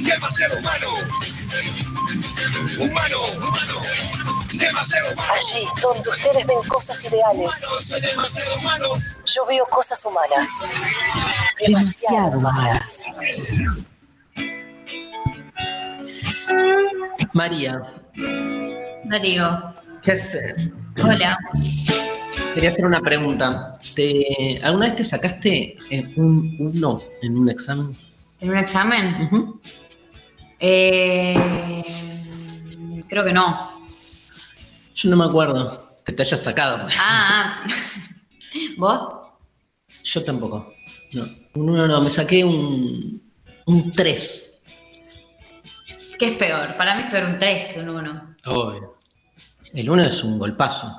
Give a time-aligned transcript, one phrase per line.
[0.00, 0.88] demasiado humano.
[2.78, 3.82] Humano, humano,
[4.52, 5.32] demasiado humano.
[5.34, 7.66] allí donde ustedes ven cosas ideales,
[8.00, 8.94] demasiado
[9.26, 10.48] yo veo cosas humanas.
[11.66, 13.04] Demasiado más.
[17.32, 17.82] María,
[19.04, 20.72] Darío, ¿qué haces?
[21.02, 21.38] hola.
[22.54, 23.78] Quería hacer una pregunta.
[23.94, 27.96] ¿Te, ¿Alguna vez te sacaste eh, un 1 en un examen?
[28.40, 29.22] ¿En un examen?
[29.26, 29.60] Ujú.
[30.60, 31.82] Eh,
[33.08, 33.80] creo que no.
[34.94, 36.82] Yo no me acuerdo que te hayas sacado.
[36.82, 36.94] pues.
[36.98, 37.66] Ah, ah.
[38.76, 39.00] ¿vos?
[40.04, 40.72] Yo tampoco.
[41.12, 41.22] No.
[41.54, 43.22] Un 1 no, me saqué un,
[43.66, 44.62] un 3.
[46.18, 46.76] ¿Qué es peor?
[46.76, 48.36] Para mí es peor un 3 que un 1.
[48.46, 48.98] Obvio.
[49.72, 50.94] El 1 es un golpazo.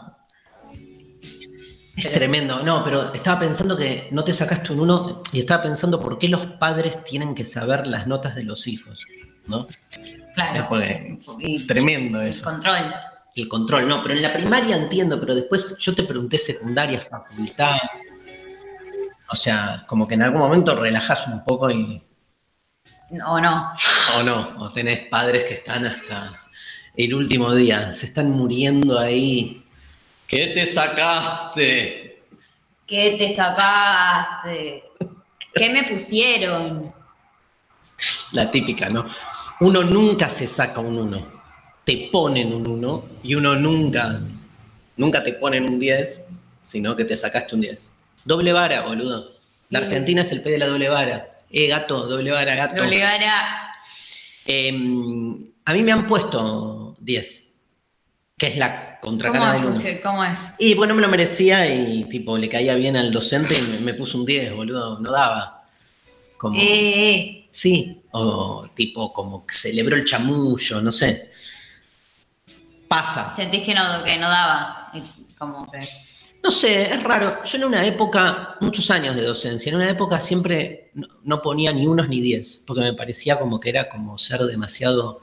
[0.73, 2.63] Es Pero- tremendo.
[2.63, 6.27] No, pero estaba pensando que no te sacaste un 1 y estaba pensando por qué
[6.27, 9.05] los padres tienen que saber las notas de los hijos.
[9.51, 9.67] ¿No?
[10.33, 10.69] Claro.
[11.39, 12.43] Y- tremendo eso.
[12.43, 12.93] Control.
[13.35, 17.77] El control, no, pero en la primaria entiendo, pero después yo te pregunté secundaria, facultad.
[19.29, 22.01] O sea, como que en algún momento relajás un poco y.
[23.25, 23.73] O no.
[24.17, 26.41] O no, o tenés padres que están hasta
[26.95, 29.65] el último día, se están muriendo ahí.
[30.27, 32.23] ¿Qué te sacaste?
[32.85, 34.83] ¿Qué te sacaste?
[35.53, 36.93] ¿Qué me pusieron?
[38.31, 39.05] La típica, ¿no?
[39.61, 41.27] Uno nunca se saca un 1.
[41.85, 44.19] Te ponen un 1 y uno nunca,
[44.97, 46.27] nunca te ponen un 10,
[46.59, 47.91] sino que te sacaste un 10.
[48.25, 49.31] Doble vara, boludo.
[49.69, 49.79] La.
[49.79, 51.39] Argentina es el pez de la doble vara.
[51.51, 52.81] Eh, gato, doble vara, gato.
[52.83, 53.75] Doble vara.
[54.45, 57.59] Em, a mí me han puesto 10,
[58.37, 59.75] que es la ¿Cómo, contracara del 1.
[59.75, 60.39] func- ¿Cómo es?
[60.59, 63.93] Y bueno, me lo merecía y tipo le caía bien al docente y me, me
[63.93, 65.63] puso un 10, boludo, no daba.
[66.37, 67.47] Como, Eh, eh.
[67.51, 71.31] Sí, o tipo como que celebró el chamullo, no sé.
[72.87, 73.33] Pasa.
[73.33, 74.91] Sentís que no, que no daba.
[75.37, 75.87] Como que.
[76.43, 77.43] No sé, es raro.
[77.43, 81.71] Yo en una época, muchos años de docencia, en una época siempre no, no ponía
[81.71, 85.21] ni unos ni diez, porque me parecía como que era como ser demasiado,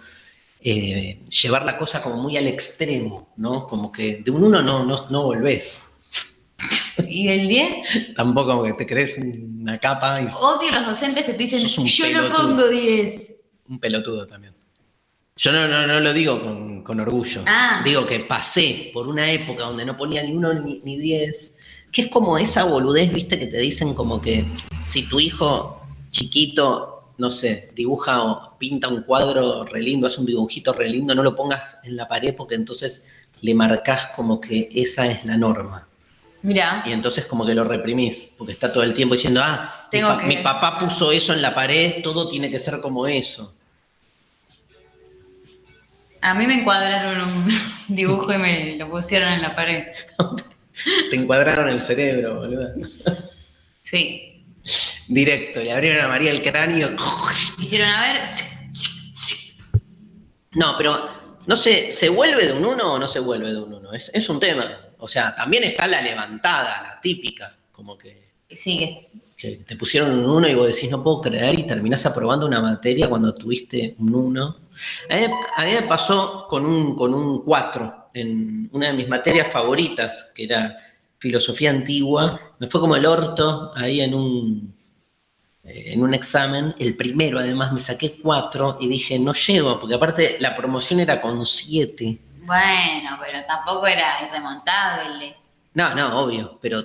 [0.60, 3.66] eh, llevar la cosa como muy al extremo, ¿no?
[3.66, 5.87] Como que de un uno no, no, no volvés.
[7.06, 8.14] ¿Y el 10?
[8.14, 12.10] Tampoco como que te crees una capa y Odio los docentes que te dicen, yo
[12.10, 12.48] no pelotudo".
[12.48, 13.34] pongo 10.
[13.68, 14.54] un pelotudo también.
[15.36, 17.42] Yo no, no, no lo digo con, con orgullo.
[17.46, 17.80] Ah.
[17.84, 21.58] Digo que pasé por una época donde no ponía ni uno ni, ni diez,
[21.92, 24.44] que es como esa boludez, viste, que te dicen como que
[24.84, 25.80] si tu hijo
[26.10, 31.14] chiquito, no sé, dibuja o pinta un cuadro re lindo, hace un dibujito re lindo,
[31.14, 33.04] no lo pongas en la pared porque entonces
[33.40, 35.87] le marcás como que esa es la norma.
[36.42, 40.08] Y entonces como que lo reprimís, porque está todo el tiempo diciendo, ah, mi, Tengo
[40.08, 43.54] pa- que- mi papá puso eso en la pared, todo tiene que ser como eso.
[46.20, 47.48] a mí me encuadraron un
[47.88, 49.84] dibujo y me lo pusieron en la pared.
[51.10, 52.68] Te encuadraron el cerebro, boludo.
[53.82, 54.44] Sí.
[55.08, 56.94] Directo, le abrieron a María el cráneo.
[57.58, 58.30] Hicieron a ver.
[60.52, 61.08] No, pero
[61.46, 63.92] no sé, ¿se vuelve de un uno o no se vuelve de un uno?
[63.92, 64.80] Es, es un tema.
[64.98, 69.08] O sea, también está la levantada, la típica, como que, Sí, es.
[69.36, 72.60] que te pusieron un uno y vos decís, no puedo creer, y terminás aprobando una
[72.60, 74.56] materia cuando tuviste un uno.
[75.10, 79.08] A mí, a mí me pasó con un, con un 4 en una de mis
[79.08, 80.76] materias favoritas, que era
[81.18, 82.54] filosofía antigua.
[82.58, 84.74] Me fue como el orto ahí en un,
[85.64, 89.94] eh, en un examen, el primero además me saqué 4 y dije, no llego, porque
[89.94, 92.18] aparte la promoción era con 7.
[92.48, 95.36] Bueno, pero tampoco era irremontable.
[95.74, 96.82] No, no, obvio, pero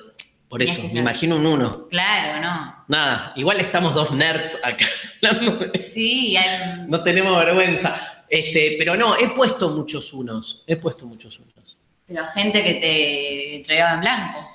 [0.48, 1.88] por eso, me imagino un 1.
[1.90, 2.86] Claro, no.
[2.88, 4.86] Nada, igual estamos dos nerds acá
[5.24, 6.86] hablando de- Sí, hay.
[6.88, 8.26] No tenemos vergüenza.
[8.30, 10.64] Este, pero no, he puesto muchos unos.
[10.68, 11.78] He puesto muchos unos.
[12.06, 14.48] Pero gente que te entregaba en blanco.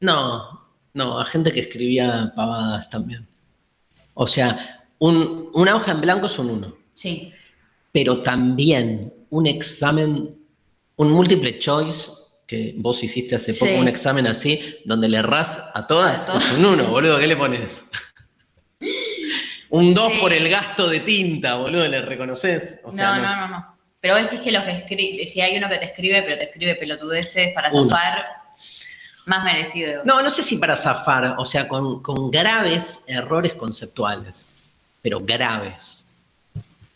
[0.00, 3.26] No, no, a gente que escribía pavadas también.
[4.14, 6.76] O sea, un- una hoja en blanco es un uno.
[6.94, 7.32] Sí.
[7.90, 10.36] Pero también un examen,
[10.96, 12.10] un multiple choice,
[12.46, 13.78] que vos hiciste hace poco Sí.
[13.78, 16.44] un examen así, donde le errás a todas, A todas.
[16.52, 17.86] es un uno, boludo, ¿qué le pones?
[19.70, 20.18] Un 2 Sí.
[20.20, 22.80] por el gasto de tinta, boludo, ¿le reconoces?
[22.84, 23.76] O sea, no, no, no, no.
[24.00, 26.74] Pero vos decís que los que si hay uno que te escribe, pero te escribe
[26.74, 27.88] pelotudeces para Uno.
[27.88, 28.26] zafar,
[29.26, 30.02] más merecido.
[30.04, 34.50] No, no sé si para zafar, o sea, con, con graves errores conceptuales,
[35.00, 36.08] pero graves.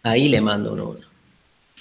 [0.02, 1.00] Ahí le mando un uno.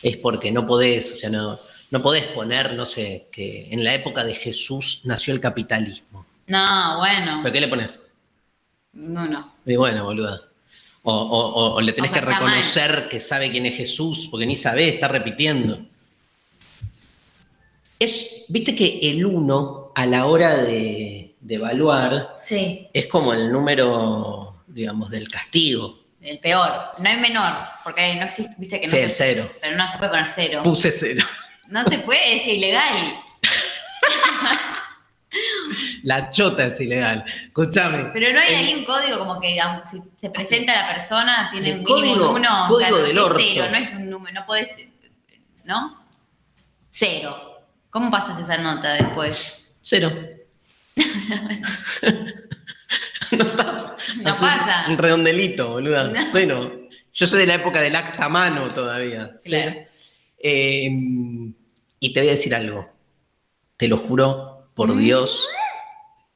[0.02, 1.60] Es porque no podés, o sea, no,
[1.92, 6.26] no podés poner, no sé, que en la época de Jesús nació el capitalismo.
[6.48, 7.40] No, bueno.
[7.44, 8.00] ¿Pero qué le pones?
[8.94, 9.54] No, no.
[9.66, 10.42] Y bueno, boluda.
[11.04, 14.46] O, o- o- o le tenés sea, que reconocer que sabe quién es Jesús, porque
[14.46, 15.86] ni sabe, está repitiendo.
[18.00, 23.52] Es, Viste que el uno, a la hora de, de evaluar, Sí, es como el
[23.52, 26.00] número, digamos, del castigo.
[26.22, 26.70] el peor.
[27.00, 27.54] No hay menor,
[27.84, 29.50] porque no existe, viste que no Sí, el cero.
[29.62, 30.62] Pero no se puede poner cero.
[30.64, 31.26] Puse cero.
[31.70, 32.94] No se puede, es ilegal.
[36.04, 37.26] La chota es ilegal.
[37.48, 38.12] Escúchame.
[38.14, 41.50] Pero no hay El- ahí un código como que aunque si se presenta la persona,
[41.52, 42.66] tiene mínimo código- un uno.
[42.68, 43.40] código o sea, del orto.
[43.40, 44.88] cero, no es un número, no podés.
[45.64, 46.06] ¿No?
[46.90, 47.62] Cero.
[47.90, 49.66] ¿Cómo pasas esa nota después?
[49.82, 50.12] Cero.
[53.32, 53.98] no pasa.
[54.18, 54.86] No pasa.
[54.90, 56.04] Un redondelito, boluda.
[56.10, 56.20] No.
[56.32, 56.82] Cero.
[57.14, 59.32] Yo soy de la época del acta mano todavía.
[59.44, 59.74] Claro.
[60.48, 60.88] Eh,
[62.00, 62.88] y te voy a decir algo.
[63.78, 65.00] Te lo juro, por Mm.
[65.00, 65.48] Dios,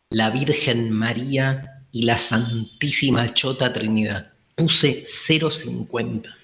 [0.10, 4.34] la Virgen María y la Santísima Chota Trinidad.
[4.56, 6.36] Puse 0.50.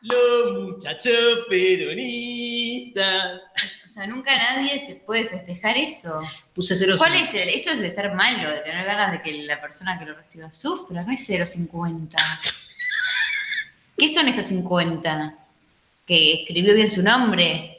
[0.00, 3.40] Los muchachos peronistas.
[3.84, 6.22] O sea, nunca nadie se puede festejar eso.
[6.54, 6.96] Puse 0.50.
[6.96, 7.50] ¿Cuál es el?
[7.50, 10.50] Eso es de ser malo, de tener ganas de que la persona que lo reciba
[10.52, 11.02] sufra.
[11.02, 12.16] No es 0,50.
[14.00, 15.36] ¿Qué son esos 50?
[16.06, 17.76] ¿Que escribió bien su nombre?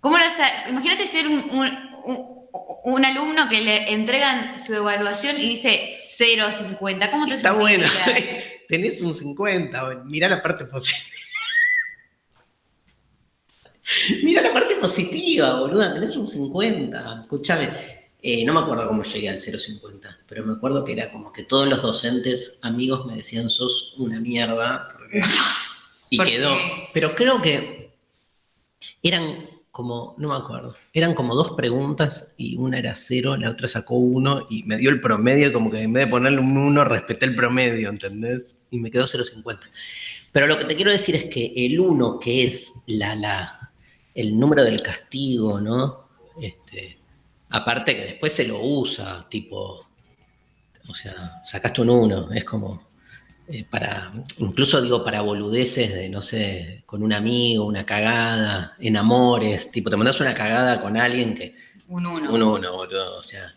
[0.00, 0.24] ¿Cómo lo?
[0.68, 2.32] Imagínate ser un, un- un-
[2.84, 7.10] un alumno que le entregan su evaluación y dice 0,50.
[7.12, 7.86] ¿Cómo te Está bueno.
[8.68, 10.02] Tenés un 50.
[10.06, 11.06] Mirá la parte positiva.
[14.24, 15.94] Mirá la parte positiva, boluda.
[15.94, 17.20] Tenés un 50.
[17.22, 18.01] Escúchame.
[18.22, 21.42] Eh, no me acuerdo cómo llegué al 050, pero me acuerdo que era como que
[21.42, 24.88] todos los docentes amigos me decían sos una mierda.
[24.92, 25.22] porque-
[26.10, 26.54] Y ¿Por quedó.
[26.54, 26.88] qué?
[26.92, 27.90] Pero creo que
[29.02, 33.66] eran como, no me acuerdo, eran como dos preguntas y una era cero, la otra
[33.68, 36.84] sacó uno y me dio el promedio, como que en vez de ponerle un uno,
[36.84, 38.66] respeté el promedio, ¿entendés?
[38.70, 39.60] Y me quedó 0,50.
[40.30, 43.72] Pero lo que te quiero decir es que el uno, que es la, la,
[44.14, 46.06] el número del castigo, ¿no?
[46.40, 46.98] Este,
[47.52, 49.86] aparte que después se lo usa, tipo,
[50.88, 52.88] o sea, sacaste un uno, es como
[53.48, 58.96] eh, para, incluso digo para boludeces de, no sé, con un amigo, una cagada, en
[58.96, 61.54] amores, tipo, te mandas una cagada con alguien que,
[61.88, 62.32] Un 1.
[62.32, 63.52] un uno, boludo, o sea,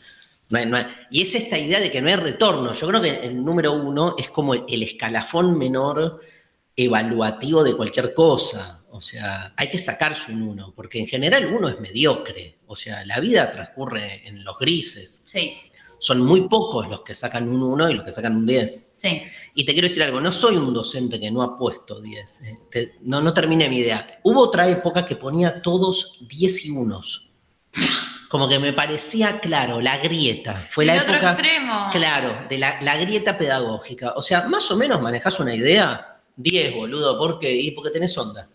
[0.49, 3.01] no hay- no hay- y es esta idea de que no hay retorno, yo creo
[3.01, 6.19] que el número uno es como el, el escalafón menor
[6.75, 11.67] evaluativo de cualquier cosa, o sea, hay que sacarse un uno, porque en general uno
[11.69, 15.53] es mediocre, o sea, la vida transcurre en los grises, Sí,
[15.99, 18.91] son muy pocos los que sacan un 1 y los que sacan un 10.
[18.93, 19.21] sí.
[19.55, 22.41] Y te quiero decir algo, no soy un docente que no ha puesto 10.
[22.41, 24.19] eh, te- no, no terminé mi idea.
[24.23, 27.31] Hubo otra época que ponía todos 10 y unos.
[28.29, 30.53] Como que me parecía claro, la grieta.
[30.53, 31.31] Fue la El otro época.
[31.31, 31.87] extremo.
[31.91, 34.13] Claro, de la, la grieta pedagógica.
[34.17, 36.19] O sea, más o menos manejás una idea.
[36.35, 37.49] 10, boludo, ¿por qué?
[37.55, 38.49] Y porque tenés onda.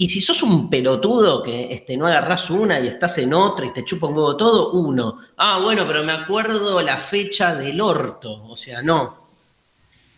[0.00, 3.72] Y si sos un pelotudo que este, no agarrás una y estás en otra y
[3.72, 5.18] te chupa un huevo todo, uno.
[5.36, 8.44] Ah, bueno, pero me acuerdo la fecha del orto.
[8.44, 9.16] O sea, no.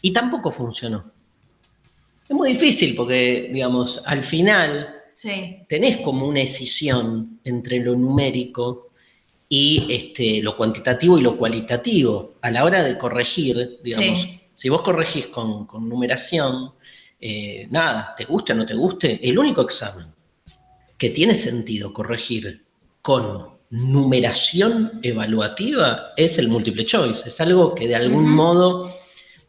[0.02, 1.04] Y tampoco funcionó.
[2.28, 5.56] Es muy difícil porque, digamos, al final Sí.
[5.68, 8.90] tenés como una escisión entre lo numérico
[9.48, 12.34] y este, lo cuantitativo y lo cualitativo.
[12.42, 14.40] A la hora de corregir, digamos, Sí.
[14.54, 16.72] si vos corregís con, con numeración,
[17.20, 20.06] eh, nada, te guste o no te guste, el único examen
[20.96, 22.64] que tiene sentido corregir
[23.02, 27.28] con numeración evaluativa es el multiple choice.
[27.28, 28.92] Es algo que de algún modo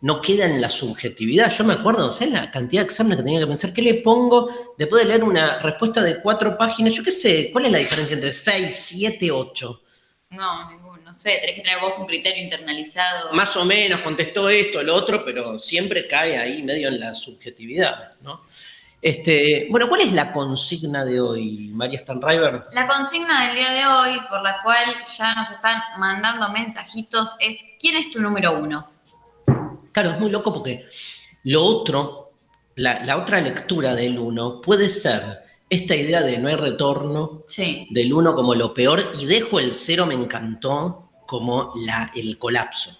[0.02, 1.52] no queda en la subjetividad.
[1.52, 3.74] Yo me acuerdo, ¿sabes la cantidad de exámenes que tenía que pensar?
[3.74, 6.94] ¿Qué le pongo después de leer una respuesta de cuatro páginas?
[6.94, 9.82] Yo qué sé, ¿cuál es la diferencia entre 6, 7, 8?
[10.32, 10.81] No.
[11.12, 13.34] No sé, tenés que tener vos un criterio internalizado.
[13.34, 18.14] Más o menos contestó esto, lo otro, pero siempre cae ahí medio en la subjetividad,
[18.22, 18.44] ¿no?
[19.02, 22.64] Este, bueno, ¿cuál es la consigna de hoy, María Stanriver?
[22.72, 24.86] La consigna del día de hoy, por la cual
[25.18, 28.90] ya nos están mandando mensajitos, es ¿quién es tu número uno?
[29.92, 30.86] Claro, es muy loco porque
[31.44, 32.32] lo otro,
[32.76, 37.88] la, la otra lectura del uno puede ser esta idea de no hay retorno, Sí.
[37.90, 42.98] del uno como lo peor, y dejo el cero, me encantó, como la, el colapso.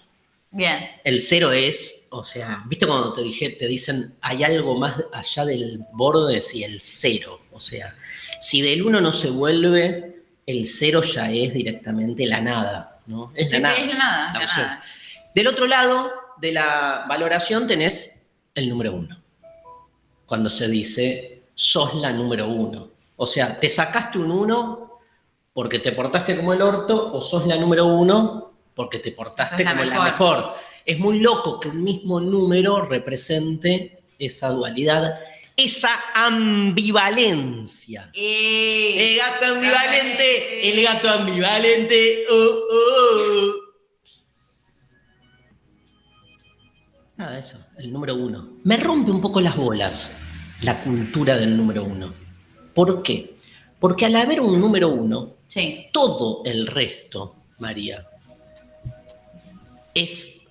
[0.50, 0.78] Bien.
[1.04, 5.44] El cero es, o sea, ¿viste cuando te dije, te dicen hay algo más allá
[5.44, 6.42] del borde?
[6.42, 7.40] Sí, el cero.
[7.52, 7.94] O sea,
[8.40, 13.32] si del uno no se vuelve, el cero ya es directamente la nada, ¿no?
[13.34, 13.90] Es Sí, la sí, nada.
[13.92, 14.82] es nada, la nada.
[15.34, 18.22] Del otro lado de la valoración tenés
[18.54, 19.22] el número uno.
[20.26, 22.90] Cuando se dice, sos la número uno.
[23.16, 24.98] O sea, te sacaste un uno
[25.52, 29.72] porque te portaste como el orto o sos la número uno porque te portaste la
[29.72, 30.36] como la mejor.
[30.38, 30.54] mejor.
[30.84, 35.20] Es muy loco que un mismo número represente esa dualidad,
[35.56, 38.10] esa ambivalencia.
[38.14, 42.24] Eh, El gato ambivalente, el gato ambivalente.
[42.30, 43.52] oh, oh.
[47.16, 48.56] Nada, eso, el número uno.
[48.64, 50.10] Me rompe un poco las bolas
[50.62, 52.12] la cultura del número uno.
[52.74, 53.34] ¿Por qué?
[53.78, 55.86] Porque al haber un número uno, Sí.
[55.92, 58.06] todo el resto, María,
[59.94, 60.42] es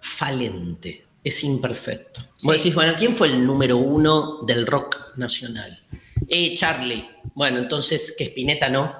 [0.00, 2.20] falente, es imperfecto.
[2.42, 2.58] Vos Sí.
[2.58, 5.80] decís, bueno, ¿quién fue el número uno del rock nacional?
[6.28, 7.08] Eh, Charlie.
[7.34, 8.94] Bueno, entonces, que Spinetta no,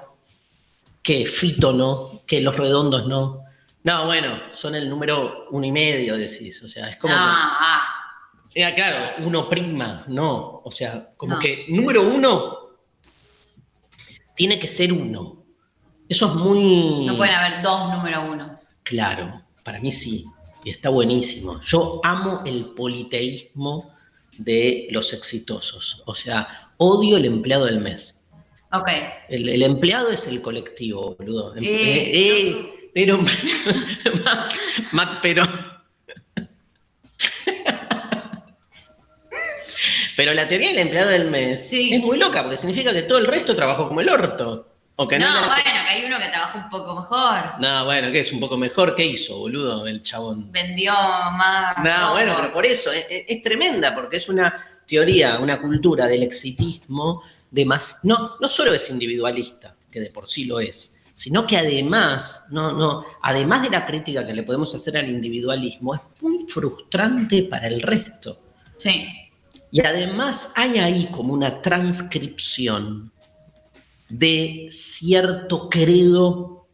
[1.01, 3.43] que Fito no, que Los Redondos no.
[3.83, 6.61] No, bueno, son el número uno y medio, decís.
[6.63, 7.13] O sea, es como.
[7.13, 7.96] que- Ah,
[8.75, 10.61] claro, uno prima, no.
[10.63, 11.39] O sea, como No.
[11.39, 12.57] que número uno
[14.35, 15.43] tiene que ser uno.
[16.09, 17.05] Eso es muy.
[17.05, 18.69] No pueden haber dos número unos.
[18.83, 20.25] Claro, para mí sí.
[20.63, 21.59] Y está buenísimo.
[21.61, 23.93] Yo amo el politeísmo
[24.37, 26.03] de los exitosos.
[26.05, 28.25] O sea, odio el empleado del mes.
[28.71, 28.89] Ok.
[29.29, 31.55] El, el empleado es el colectivo, boludo.
[31.55, 32.57] Eh, eh, no.
[32.59, 33.17] eh, pero.
[34.25, 34.53] Mac,
[34.91, 35.43] Mac, pero.
[40.17, 41.93] Pero la teoría del empleado del mes Sí.
[41.93, 44.67] es muy loca, porque significa que todo el resto trabajó como el orto.
[44.99, 47.61] O que No, no, bueno, que hay uno que trabaja un poco mejor.
[47.61, 48.33] No, bueno, ¿qué es?
[48.33, 48.95] Un poco mejor.
[48.95, 50.51] ¿Qué hizo, boludo, el chabón?
[50.51, 51.77] Vendió más.
[51.83, 56.07] No, bueno, pero por eso es, es- es tremenda, porque es una teoría, una cultura
[56.07, 57.21] del exitismo
[57.51, 57.99] de más.
[58.03, 62.71] No, no solo es individualista, que de por sí lo es, sino que además, no,
[62.71, 67.67] no, además de la crítica que le podemos hacer al individualismo, es muy frustrante para
[67.67, 68.39] el resto.
[68.77, 69.07] Sí.
[69.71, 73.11] Y además hay ahí como una transcripción
[74.09, 76.67] de cierto credo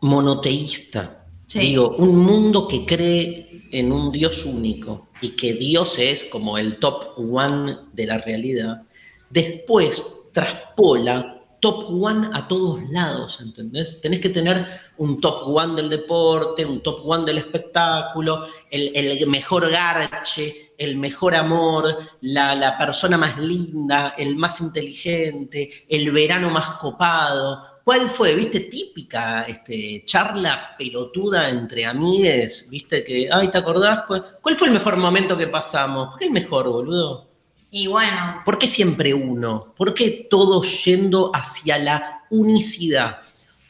[0.00, 1.26] monoteísta.
[1.46, 1.60] Sí.
[1.60, 6.78] Digo, un mundo que cree en un Dios único y que Dios es como el
[6.78, 8.82] top one de la realidad,
[9.30, 14.00] después traspola top one a todos lados, ¿entendés?
[14.00, 14.64] Tenés que tener
[14.98, 20.96] un top one del deporte, un top one del espectáculo, el, el mejor garche, el
[20.96, 27.80] mejor amor, la, la persona más linda, el más inteligente, el verano más copado.
[27.84, 32.68] ¿Cuál fue, viste, típica este, charla pelotuda entre amigues?
[32.70, 34.02] ¿Viste que, ay, ¿te acordás?
[34.06, 36.10] ¿Cuál fue el mejor momento que pasamos?
[36.10, 37.28] ¿Por qué el mejor, boludo?
[37.70, 39.74] Y bueno, ¿Por qué siempre uno?
[39.76, 43.18] ¿Por qué todo yendo hacia la unicidad?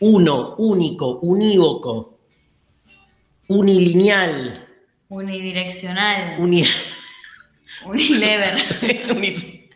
[0.00, 2.18] Uno, único, unívoco,
[3.48, 4.68] unilineal,
[5.08, 6.64] unidireccional, uni,
[7.88, 8.54] unilever.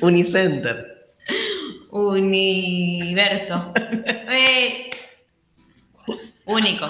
[0.00, 0.94] unicenter.
[1.90, 3.72] Universo.
[3.76, 4.90] Eh,
[6.46, 6.86] Único.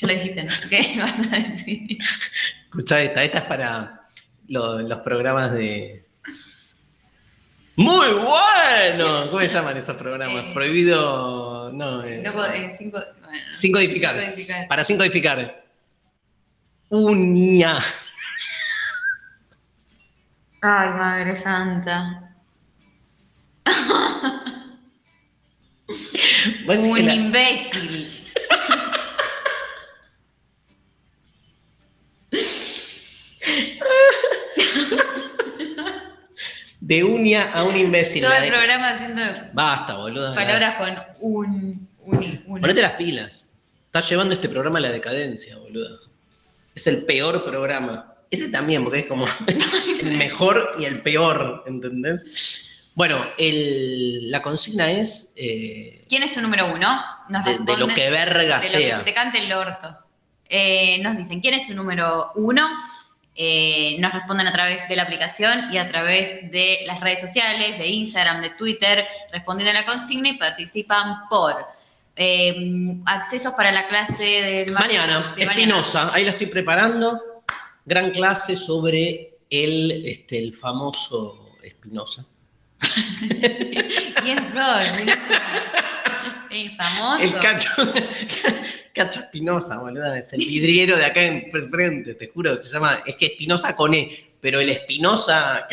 [0.00, 0.52] Ya lo dijiste, ¿no?
[0.70, 1.98] ¿Qué vas a decir?
[2.64, 4.02] Escuchá esta, esta es para
[4.48, 6.06] lo- los programas de.
[7.76, 9.26] Muy bueno.
[9.30, 10.44] ¿Cómo se llaman esos programas?
[10.46, 11.72] Eh, Prohibido.
[11.72, 14.16] No, eh, Loco, eh, cinco, bueno, sin codificar.
[14.18, 14.68] sin codificar.
[14.68, 15.67] Para sin codificar.
[16.90, 17.78] Uña.
[20.62, 22.24] Ay, madre santa.
[26.66, 28.08] Que Un la- imbécil.
[36.80, 38.22] de uña a un imbécil.
[38.22, 40.34] Todo el de- programa haciendo Basta, boludo.
[40.34, 40.98] palabras con
[41.32, 41.88] un.
[42.60, 43.50] Ponete las pilas.
[43.86, 46.07] Estás llevando este programa a la decadencia, boludo.
[46.78, 48.14] Es el peor programa.
[48.30, 49.26] Ese también, porque es como
[50.00, 52.92] el mejor y el peor, ¿entendés?
[52.94, 56.88] Bueno, el- la consigna es eh, ¿Quién es tu número uno?
[57.28, 58.98] Nos de, de lo que verga de lo que sea.
[58.98, 59.88] se te cante el orto.
[60.48, 62.68] Eh, nos dicen quién es su número uno.
[63.34, 67.76] Eh, nos responden a través de la aplicación y a través de las redes sociales,
[67.78, 71.54] de Instagram, de Twitter, respondiendo a la consigna y participan por
[72.20, 77.44] eh, accesos para la clase del Mañana, de Espinosa, ahí la estoy preparando.
[77.84, 82.26] Gran clase sobre el, este, el famoso Espinosa.
[84.22, 84.84] ¿Quién soy?
[84.96, 85.16] ¿Quién soy?
[86.50, 87.22] El famoso.
[87.22, 87.70] El cacho,
[88.94, 90.12] cacho Espinosa, boludo.
[90.14, 92.56] Es el vidriero de acá en frente, te juro.
[92.56, 95.68] Se llama, es que Espinosa con E, pero el Espinosa,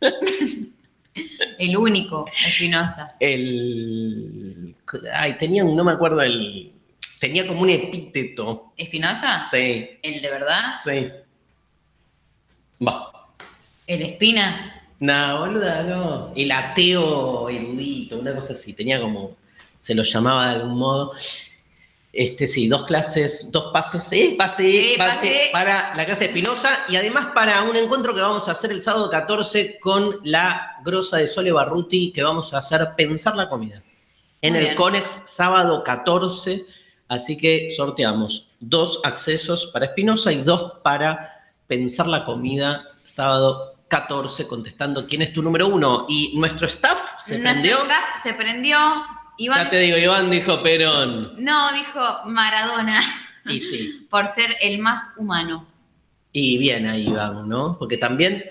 [1.58, 3.16] El único, Espinosa.
[3.20, 4.74] el.
[5.14, 6.72] Ay, tenía un, no me acuerdo el.
[7.18, 8.72] Tenía como un epíteto.
[8.76, 9.38] ¿Espinosa?
[9.38, 10.74] Sí, ¿El de verdad?
[10.84, 11.08] sí.
[12.86, 13.10] Va.
[13.86, 14.82] ¿El Espina?
[15.00, 16.32] No, boluda, no.
[16.36, 18.74] El ateo erudito, una cosa así.
[18.74, 19.36] Tenía como.
[19.78, 21.12] Se lo llamaba de algún modo.
[22.18, 25.48] Este, sí, dos clases, dos pases, eh, pase, Sí, pase, pase.
[25.52, 28.80] para la clase de Espinosa y además para un encuentro que vamos a hacer el
[28.80, 33.82] sábado 14 con la grosa de Sole Barruti, que vamos a hacer Pensar la Comida.
[34.40, 34.76] En Muy el bien.
[34.76, 36.64] CONEX, sábado 14,
[37.08, 44.46] así que sorteamos dos accesos para Espinosa y dos para Pensar la Comida, sábado 14,
[44.46, 46.06] contestando quién es tu número uno.
[46.08, 47.82] Y nuestro staff se Nuestro prendió.
[47.82, 48.78] staff se prendió.
[49.38, 51.32] Iván, Ya te digo, Iván dijo Perón.
[51.42, 53.00] no, dijo Maradona
[53.46, 54.06] Y sí.
[54.10, 55.66] por ser el más humano.
[56.32, 57.78] Y bien ahí, Iván, ¿no?
[57.78, 58.44] Porque también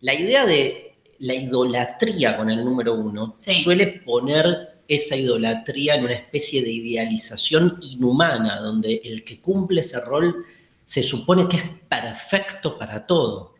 [0.00, 3.54] la idea de la idolatría con el número uno Sí.
[3.54, 10.00] suele poner esa idolatría en una especie de idealización inhumana, donde el que cumple ese
[10.00, 10.44] rol
[10.84, 13.54] se supone que es perfecto para todo.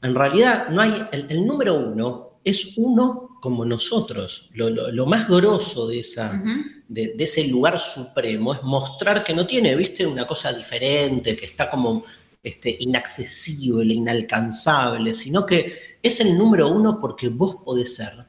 [0.00, 1.04] En realidad, no hay.
[1.12, 4.48] El, el número uno es uno como nosotros.
[4.54, 6.40] Lo, lo- lo más grosso de esa
[6.88, 11.44] de, de ese lugar supremo es mostrar que no tiene, viste, una cosa diferente, que
[11.46, 12.04] está como
[12.42, 18.24] este, inaccesible, inalcanzable, sino que es el número uno porque vos podés ser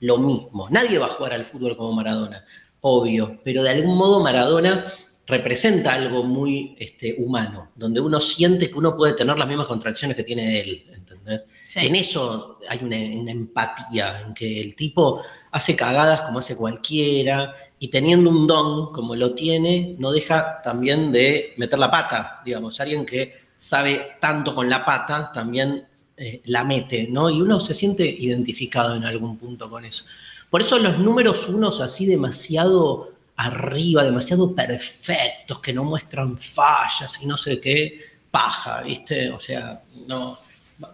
[0.00, 0.68] lo mismo.
[0.70, 2.44] Nadie va a jugar al fútbol como Maradona,
[2.80, 4.84] obvio, pero de algún modo Maradona
[5.30, 10.16] representa algo muy este, humano, donde uno siente que uno puede tener las mismas contracciones
[10.16, 11.44] que tiene él, ¿entendés?
[11.64, 11.86] Sí.
[11.86, 17.54] En eso hay una, una empatía, en que el tipo hace cagadas como hace cualquiera
[17.78, 22.78] y teniendo un don como lo tiene, no deja también de meter la pata, digamos,
[22.80, 27.30] alguien que sabe tanto con la pata también eh, la mete, ¿no?
[27.30, 30.04] Y uno se siente identificado en algún punto con eso.
[30.50, 33.12] Por eso los números unos así demasiado
[33.46, 39.30] arriba, demasiado perfectos, que no muestran fallas y no sé qué, paja, ¿viste?
[39.30, 40.38] O sea, no.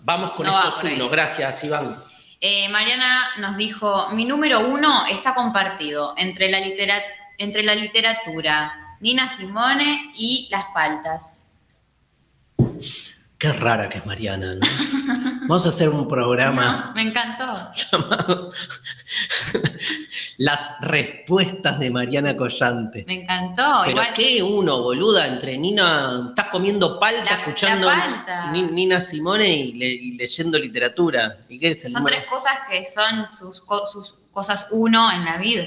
[0.03, 1.97] Vamos con No estos gracias, Iván.
[2.41, 7.03] Eh, Mariana nos dijo, mi número uno está compartido entre la, litera-
[7.39, 11.47] entre la literatura, Nina Simone y las paltas.
[13.39, 14.67] Qué rara que es Mariana, ¿no?
[15.43, 17.71] Vamos a hacer un programa No, me encantó.
[17.75, 18.51] llamado
[20.39, 23.05] Las respuestas de Mariana Collante.
[23.07, 23.63] Me encantó.
[23.85, 28.51] Pero Igual, qué uno, boluda, entre Nina, estás comiendo palta, La- escuchando la palta.
[28.53, 31.39] Ni- Nina Simone y, le- y leyendo literatura.
[31.49, 32.17] ¿Y qué es el son número?
[32.19, 33.63] tres cosas que son sus
[34.31, 35.65] cosas uno en la vida.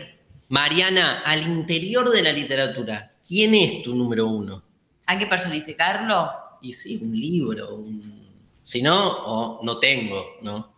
[0.50, 4.64] Mariana, al interior de la literatura, ¿quién es tu número uno?
[5.08, 6.32] Hay que personificarlo.
[6.62, 8.28] Y sí, un libro, un...
[8.64, 10.74] Si no, o no tengo, ¿no?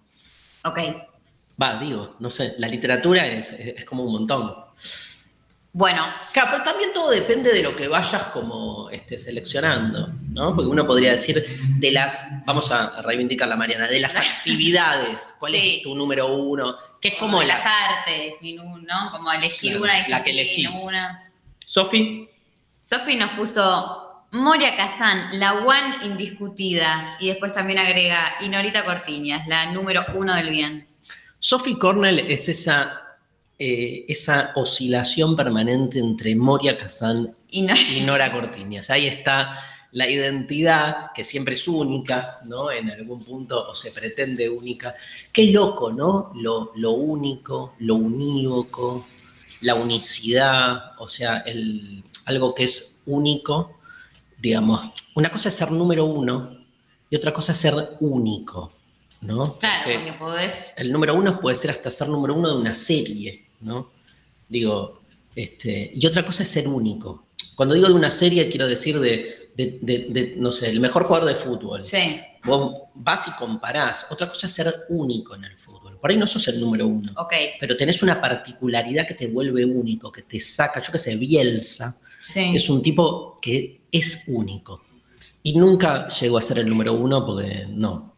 [0.64, 0.80] Ok.
[1.62, 4.56] Va, digo, no sé, la literatura es, es- es como un montón.
[5.74, 10.54] Bueno, Claro, pero también todo depende de lo que vayas como este, seleccionando, ¿no?
[10.54, 11.46] Porque uno podría decir
[11.78, 15.76] de las, vamos a reivindicar la Mariana, de las actividades, ¿cuál Sí.
[15.78, 16.76] es tu número uno?
[17.00, 17.48] Que es como la...
[17.56, 19.12] las artes, ¿no?
[19.12, 20.70] Como elegir Claro, una la que elegís.
[21.66, 22.28] Sofi,
[22.82, 24.01] Sofi nos puso
[24.32, 27.18] Moria Kazan, la one indiscutida.
[27.20, 30.88] Y después también agrega y Norita Cortiñas, la número uno del bien.
[31.40, 33.02] Sophie Cornell es esa,
[33.60, 38.90] eh, esa oscilación permanente entre Moria Kazan Y, no- y Nora Cortiñas.
[38.90, 39.60] Ahí está
[39.94, 42.72] la identidad, que siempre es única, ¿no?
[42.72, 44.94] En algún punto, o se pretende única.
[45.34, 46.32] Qué loco, ¿no?
[46.36, 49.06] Lo, lo único, lo unívoco,
[49.60, 53.81] la unicidad, o sea, el, algo que es único,
[54.42, 54.90] digamos.
[55.16, 56.58] Una cosa es ser número uno
[57.10, 58.72] y otra cosa es ser único,
[59.22, 59.58] ¿no?
[59.60, 60.74] Claro, Porque- porque podés.
[60.78, 63.92] el número uno puede ser hasta ser número uno de una serie, ¿no?
[64.48, 65.02] Digo,
[65.36, 67.26] este, y otra cosa es ser único.
[67.56, 71.04] Cuando digo de una serie, quiero decir de, de- de- de, no sé, el mejor
[71.04, 71.86] jugador de fútbol.
[71.86, 74.08] Sí, Vos vas y comparás.
[74.10, 76.00] Otra cosa es ser único en el fútbol.
[76.00, 77.14] Por ahí no sos el número uno,
[77.60, 82.00] pero tenés una particularidad que te vuelve único, que te saca, yo que sé, Bielsa,
[82.22, 82.52] Sí.
[82.56, 84.84] es un tipo que es único.
[85.44, 88.12] Y nunca llegó a ser el número uno porque no.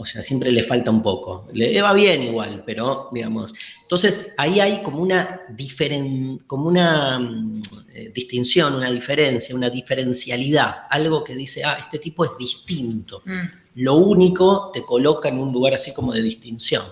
[0.00, 1.48] O sea, siempre le falta un poco.
[1.52, 3.52] Le va bien igual, pero digamos.
[3.82, 7.62] Entonces, ahí hay como una, diferen, como una mm,
[7.94, 10.84] eh, distinción, una diferencia, una diferencialidad.
[10.88, 13.22] Algo que dice, ah, este tipo es distinto.
[13.26, 13.46] Mm.
[13.80, 16.84] Lo único te coloca en un lugar así como de distinción.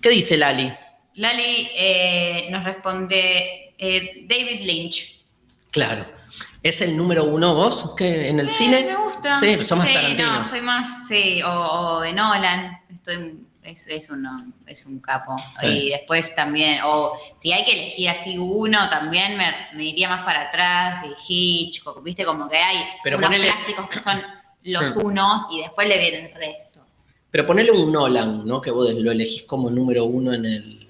[0.00, 0.72] ¿Qué dice Lali?
[1.16, 5.23] Lali eh, nos responde eh, David Lynch.
[5.74, 6.06] Claro.
[6.62, 8.84] ¿Es el número uno vos que en el Eh, cine?
[8.84, 9.38] Me gusta.
[9.40, 10.32] Sí, sos más Sí, Tarantino.
[10.38, 12.80] No, soy más, sí, o, o de Nolan.
[12.88, 14.36] Estoy, es, es, uno,
[14.68, 15.34] es un capo.
[15.60, 15.66] Sí.
[15.66, 20.24] Y después también, o si hay que elegir así uno, también me, me iría más
[20.24, 21.04] para atrás.
[21.28, 24.22] Y Hitchcock, viste, como que hay Pero unos ponele- clásicos que son
[24.62, 24.92] los Sí.
[25.02, 26.86] unos y después le viene el resto.
[27.32, 28.60] Pero ponele un Nolan, ¿no?
[28.60, 30.80] Que vos lo elegís como número uno en el.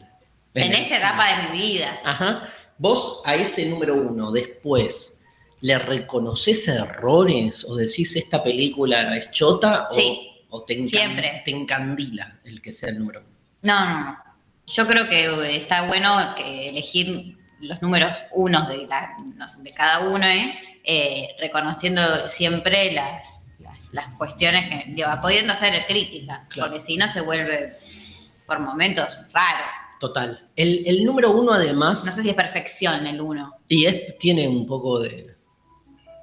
[0.54, 0.96] En, cine.
[0.98, 1.98] etapa de mi vida.
[2.04, 2.48] Ajá.
[2.78, 5.24] Vos a ese número uno después,
[5.60, 11.42] ¿le reconoces errores o decís esta película es chota o, Sí, o te, encan- siempre.
[11.44, 13.28] te encandila el que sea el número uno?
[13.62, 14.18] No, no, no.
[14.66, 19.14] Yo creo que eh, está bueno que elegir los números unos de, la-
[19.58, 20.54] de cada uno, ¿eh?
[20.86, 26.70] Eh, reconociendo siempre las, las, las cuestiones que, digo, pudiendo hacer crítica, Claro.
[26.72, 27.78] porque si no se vuelve
[28.46, 29.64] por momentos raro.
[30.08, 30.50] Total.
[30.54, 34.46] El, el número uno además, No sé si es perfección el uno, y es, tiene
[34.46, 35.34] un poco de...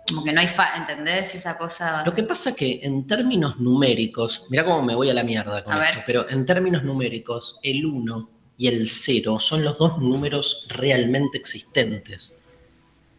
[0.08, 1.34] como que no hay, fa ¿entendés?
[1.34, 2.04] Esa cosa...
[2.06, 5.74] Lo que pasa que en términos numéricos, mira cómo me voy a la mierda con
[5.74, 6.04] A esto, ver.
[6.06, 12.34] pero en términos numéricos, el 1 y el 0 son los dos números realmente existentes.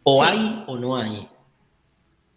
[0.04, 0.30] O Sí.
[0.30, 1.26] hay o no hay.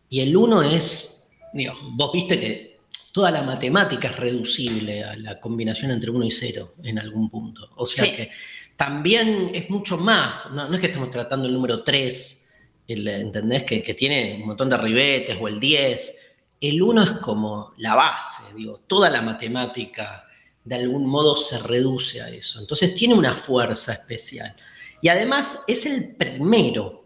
[0.10, 2.75] Y el 1 es, digo, vos viste que
[3.15, 7.69] toda la matemática es reducible a la combinación entre 1 y 0 en algún punto.
[7.78, 8.12] O sea Sí.
[8.12, 8.30] que
[8.75, 12.49] también es mucho más, no, no es que estemos tratando el número 3,
[12.89, 13.63] el, ¿entendés?
[13.63, 16.15] Que, que tiene un montón de ribetes o el 10.
[16.60, 20.28] El 1 es como la base, digo, toda la matemática
[20.65, 22.60] de algún modo se reduce a eso.
[22.60, 24.54] Entonces tiene una fuerza especial.
[24.99, 27.06] Y además es el primero,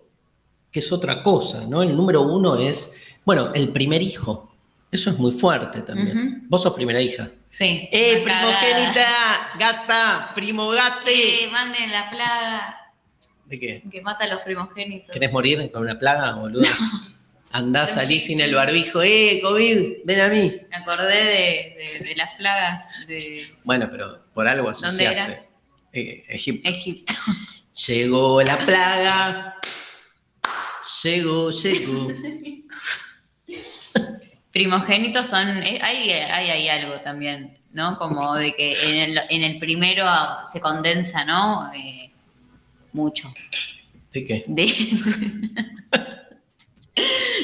[0.72, 1.84] que es otra cosa, ¿no?
[1.84, 4.49] El número uno es, bueno, el primer hijo.
[4.92, 6.46] Eso es muy fuerte también.
[6.50, 7.30] Vos sos primera hija.
[7.50, 7.88] Sí.
[7.92, 9.52] ¡Eh, primogénita!
[9.60, 10.32] ¡Gata!
[10.34, 11.44] ¡Primogate!
[11.44, 12.92] Eh, manden la plaga
[13.46, 13.84] ¿De qué?
[13.92, 15.12] que mata a los primogénitos.
[15.14, 16.64] ¿Querés morir con una plaga, boludo?
[17.52, 18.28] Andá, salí chiste.
[18.28, 19.02] sin el barbijo.
[19.04, 20.06] ¡Eh, COVID!
[20.06, 20.52] ¡Ven a mí!
[20.70, 25.24] Me acordé de, de- de las plagas de Bueno, pero por algo ¿Dónde era?
[25.24, 25.50] asociaste.
[25.94, 26.68] Eh, Egipto.
[26.70, 27.14] Egipto.
[27.88, 29.56] Llegó la plaga.
[31.04, 32.08] Llegó, llegó.
[34.52, 37.98] Primogénitos son, eh, hay, hay, hay algo también, ¿no?
[38.00, 40.06] Como de que en el, en el primero
[40.52, 41.72] se condensa, ¿no?
[41.74, 42.10] Eh,
[42.94, 43.32] mucho.
[44.12, 44.44] ¿De qué?
[44.48, 44.66] De-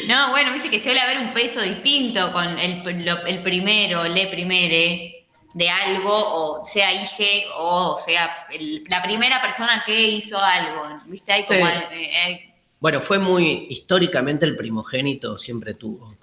[0.08, 4.28] no, bueno, viste que suele haber un peso distinto con el, lo- el primero, le
[4.28, 11.02] primere de algo, o sea hije, o sea el- la primera persona que hizo algo,
[11.06, 11.66] viste, hay como...
[11.66, 11.72] Sí.
[11.92, 16.15] eh, eh, Bueno, fue muy, históricamente el primogénito siempre tuvo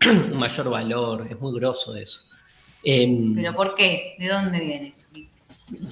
[0.06, 2.22] un mayor valor, es muy grosso eso.
[2.82, 4.14] Em, pero ¿por qué?
[4.18, 5.08] ¿De dónde viene eso?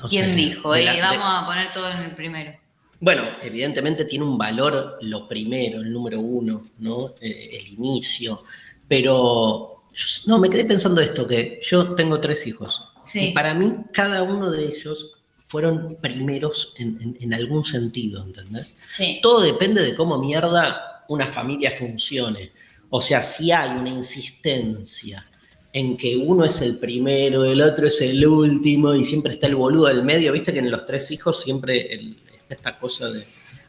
[0.00, 0.74] no ¿Quién sé, dijo?
[0.74, 2.52] eh, de- vamos a poner todo en el primero.
[3.00, 7.14] Bueno, evidentemente tiene un valor lo primero, el número uno, ¿no?
[7.20, 8.42] Eh, el inicio.
[8.88, 12.82] Pero yo- no, me quedé pensando esto, que yo tengo tres hijos.
[13.04, 13.28] Sí.
[13.28, 15.12] Y para mí, cada uno de ellos
[15.44, 18.76] fueron primeros en, en- en algún sentido, ¿entendés?
[18.88, 19.18] Sí.
[19.22, 22.50] Todo depende de cómo mierda una familia funcione.
[22.90, 25.24] O sea, si hay una insistencia
[25.72, 29.56] en que uno es el primero, el otro es el último y siempre está el
[29.56, 33.26] boludo del medio, viste que en los tres hijos siempre el- está esta cosa de,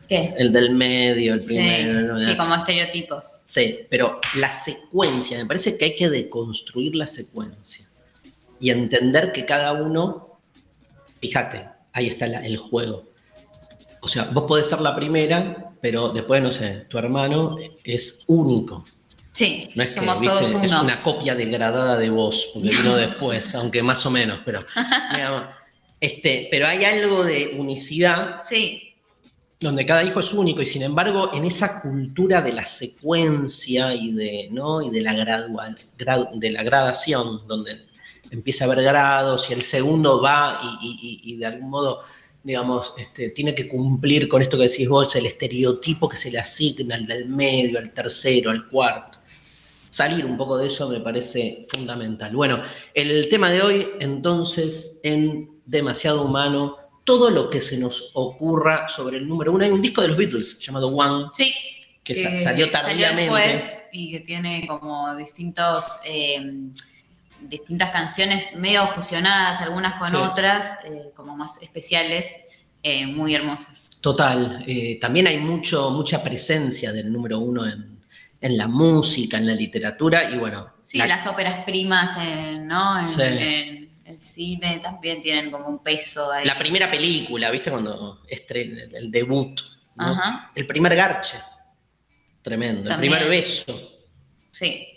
[0.08, 0.34] ¿Qué?
[0.38, 2.18] El del medio, el Sí, primero.
[2.18, 3.42] sí, como estereotipos.
[3.44, 7.90] Sí, pero la secuencia, me parece que hay que deconstruir la secuencia
[8.60, 10.40] y entender que cada uno,
[11.20, 13.10] fíjate, ahí está la- el juego.
[14.02, 18.86] O sea, vos podés ser la primera, pero después, no sé, tu hermano es único.
[19.38, 22.96] Sí, No es que, somos viste, todos es una copia degradada de vos, porque vino
[22.96, 24.66] después, aunque más o menos, pero,
[25.14, 25.44] digamos,
[26.02, 28.94] este, pero hay algo de unicidad Sí,
[29.60, 34.12] donde cada hijo es único y sin embargo en esa cultura de la secuencia y
[34.12, 34.82] de, ¿no?
[34.82, 37.86] y de, la gradual, gra- de la gradación, donde
[38.32, 42.02] empieza a haber grados y el segundo va y, y- y- y de algún modo,
[42.44, 46.40] digamos, este, tiene que cumplir con esto que decís vos, el estereotipo que se le
[46.40, 49.20] asigna al del medio, al tercero, al cuarto.
[49.98, 52.36] Salir un poco de eso me parece fundamental.
[52.36, 52.62] Bueno,
[52.94, 59.18] el tema de hoy entonces en Demasiado Humano todo lo que se nos ocurra sobre
[59.18, 59.64] el número uno.
[59.64, 61.52] Hay un disco de los Beatles llamado One, sí.
[62.04, 63.34] que sa- salió tardíamente.
[63.34, 66.46] después y que tiene como distintos, eh,
[67.42, 70.16] distintas canciones medio fusionadas, algunas con Sí.
[70.16, 72.42] otras, eh, como más especiales,
[72.84, 73.98] eh, muy hermosas.
[74.00, 74.64] Total.
[74.68, 77.97] eh, también hay mucho, mucha presencia del número uno en,
[78.40, 80.74] en la música, en la literatura y bueno.
[80.84, 83.00] Sí, la- las óperas primas, en, ¿no?
[83.00, 83.22] En, Sí.
[83.22, 86.46] en el cine también tienen como un peso ahí.
[86.46, 87.70] la primera película, ¿viste?
[87.72, 89.60] Cuando estrena el, debut.
[89.96, 90.06] ¿no?
[90.06, 90.52] Ajá.
[90.56, 91.38] El primer garche.
[92.42, 92.90] Tremendo.
[92.90, 93.14] También.
[93.14, 93.66] El primer beso.
[94.52, 94.88] Sí,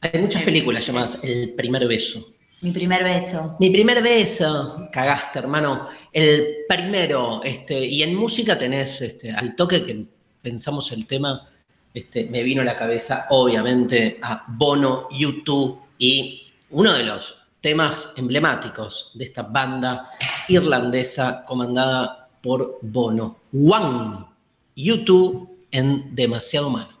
[0.00, 0.44] Hay muchas Sí.
[0.44, 2.32] películas llamadas El primer beso.
[2.60, 3.56] mi primer beso.
[3.60, 5.88] Mi primer beso, cagaste, hermano.
[6.12, 10.06] El primero, este, y en música tenés este, al toque que
[10.42, 11.48] pensamos el tema,
[11.96, 18.12] este, me vino a la cabeza, obviamente, a Bono, YouTube y uno de los temas
[18.18, 20.10] emblemáticos de esta banda
[20.46, 23.38] irlandesa comandada por Bono.
[23.54, 24.26] One,
[24.76, 27.00] YouTube en Demasiado Humano.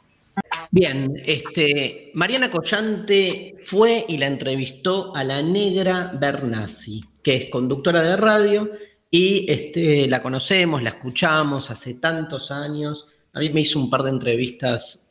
[0.72, 8.02] Bien, este, Mariana Collante fue y la entrevistó a la negra Bernasi, que es conductora
[8.02, 8.70] de radio
[9.10, 13.08] y este, la conocemos, la escuchamos hace tantos años.
[13.36, 15.10] A mí me hizo un par de entrevistas,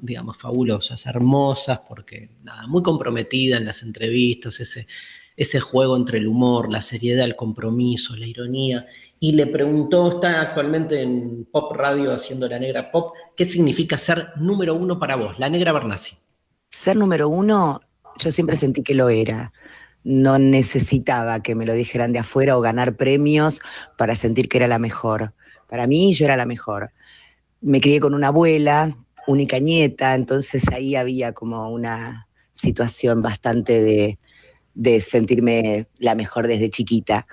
[0.00, 4.86] digamos, fabulosas, hermosas, porque nada, muy comprometida en las entrevistas, ese,
[5.36, 8.86] ese juego entre el humor, la seriedad, el compromiso, la ironía.
[9.18, 14.28] Y le preguntó, está actualmente en Pop Radio haciendo la negra pop, ¿qué significa ser
[14.36, 15.36] número uno para vos?
[15.40, 16.14] La negra Bernasi.
[16.68, 17.80] Ser número uno,
[18.20, 19.52] yo siempre sentí que lo era.
[20.04, 23.60] No necesitaba que me lo dijeran de afuera o ganar premios
[23.98, 25.34] para sentir que era la mejor.
[25.68, 26.92] Para mí yo era la mejor.
[27.60, 34.18] Me crié con una abuela, única nieta, entonces ahí había como una situación bastante de,
[34.74, 37.26] de sentirme la mejor desde chiquita.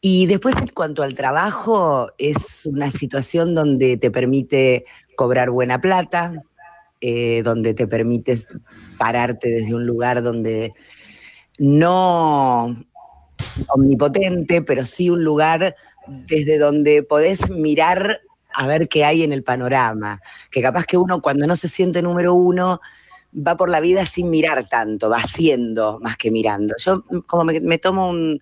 [0.00, 6.42] Y después en cuanto al trabajo, es una situación donde te permite cobrar buena plata,
[7.02, 8.48] eh, donde te permites
[8.98, 10.72] pararte desde un lugar donde
[11.58, 12.74] no
[13.68, 15.76] omnipotente, pero sí un lugar
[16.08, 18.20] desde donde podés mirar
[18.54, 20.20] a ver qué hay en el panorama.
[20.50, 22.80] Que capaz que uno cuando no se siente número uno
[23.34, 26.74] va por la vida sin mirar tanto, va haciendo más que mirando.
[26.78, 28.40] Yo como me, me tomo un,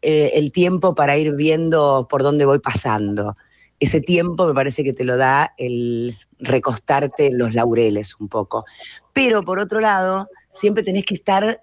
[0.00, 3.36] eh, el tiempo para ir viendo por dónde voy pasando.
[3.80, 8.64] Ese tiempo me parece que te lo da el recostarte en los laureles un poco.
[9.12, 11.62] Pero por otro lado, siempre tenés que estar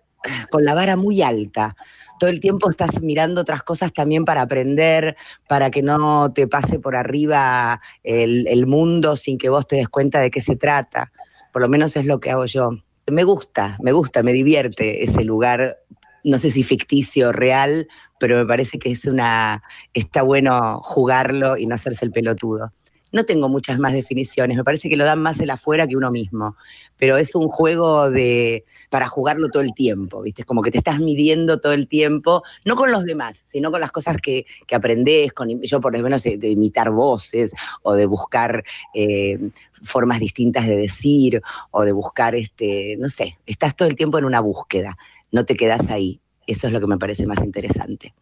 [0.50, 1.78] con la vara muy alta.
[2.20, 5.16] Todo el tiempo estás mirando otras cosas también para aprender,
[5.48, 10.20] para que no te pase por arriba el, mundo sin que vos te des cuenta
[10.22, 11.12] de qué se trata.
[11.52, 12.72] Por lo menos es lo que hago yo.
[13.12, 15.78] Me gusta, me gusta, me divierte ese lugar,
[16.24, 17.88] no sé si ficticio real,
[18.20, 19.62] pero me parece que es una,
[19.94, 22.72] está bueno jugarlo y no hacerse el pelotudo.
[23.16, 26.12] No tengo muchas más definiciones, me parece que lo dan más el afuera que uno
[26.12, 26.58] mismo,
[26.98, 30.42] pero es un juego de para jugarlo todo el tiempo, ¿viste?
[30.42, 33.80] Es como que te estás midiendo todo el tiempo, no con los demás, sino con
[33.80, 38.06] las cosas que, que con, yo por lo menos de, de imitar voces o de
[38.06, 39.40] buscar eh,
[39.82, 44.26] formas distintas de decir o de buscar, este, no sé, estás todo el tiempo en
[44.26, 44.98] una búsqueda,
[45.32, 46.20] no te quedas ahí.
[46.48, 48.14] Eso es lo que me parece más interesante.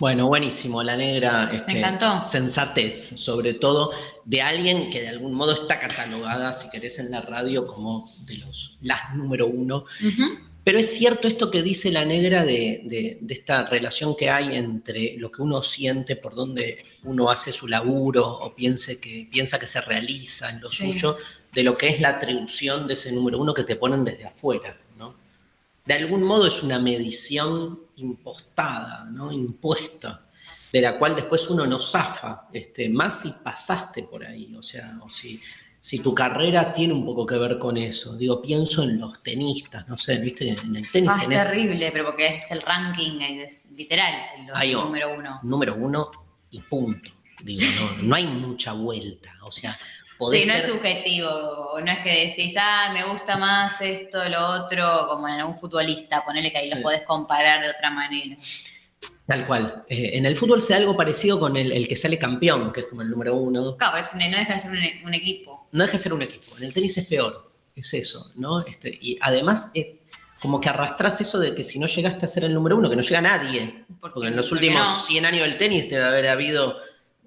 [0.00, 2.22] Bueno, buenísimo, la negra este, Me encantó.
[2.26, 3.92] sensatez, sobre todo
[4.24, 8.38] de alguien que de algún modo está catalogada, si querés, en la radio como de
[8.38, 9.84] los las número uno.
[10.64, 14.56] Pero es cierto esto que dice la negra de, de- de esta relación que hay
[14.56, 19.58] entre lo que uno siente, por donde uno hace su laburo o piense que, piensa
[19.58, 20.92] que se realiza en lo Sí.
[20.92, 21.16] suyo,
[21.52, 24.76] de lo que es la atribución de ese número uno que te ponen desde afuera,
[24.98, 25.14] ¿no?
[25.90, 29.32] De algún modo es una medición impostada, ¿no?
[29.32, 30.24] Impuesta.
[30.72, 34.96] de la cual después uno no zafa, este, más si pasaste por ahí, o sea,
[35.02, 35.40] o si,
[35.80, 38.16] si tu carrera tiene un poco que ver con eso.
[38.16, 42.04] Digo, pienso en los tenistas, no sé, viste, en el tenis Ah, es terrible, pero
[42.04, 45.40] porque es el ranking, es literal, el número uno.
[45.42, 46.08] número uno
[46.52, 47.10] y punto.
[47.42, 47.64] Digo,
[47.96, 49.76] no, no hay mucha vuelta, o sea,
[50.20, 54.18] podés Sí, no ser- es subjetivo, no es que decís, ah, me gusta más esto,
[54.28, 56.74] lo otro, como en algún futbolista, ponele que ahí Sí.
[56.74, 58.36] los podés comparar de otra manera.
[59.26, 59.84] Tal cual.
[59.88, 62.80] Eh, en el fútbol se da algo parecido con el, el que sale campeón, que
[62.80, 63.76] es como el número uno.
[63.76, 65.68] Claro, pero es un- no deja de ser un, un equipo.
[65.72, 66.56] No deja de ser un equipo.
[66.58, 67.50] En el tenis es peor.
[67.76, 68.60] Es eso, ¿no?
[68.66, 69.86] Este, y además es
[70.42, 72.96] como que arrastras eso de que si no llegaste a ser el número uno, que
[72.96, 73.84] no llega nadie.
[74.00, 75.02] Porque en los últimos no.
[75.04, 76.76] 100 años del tenis debe haber habido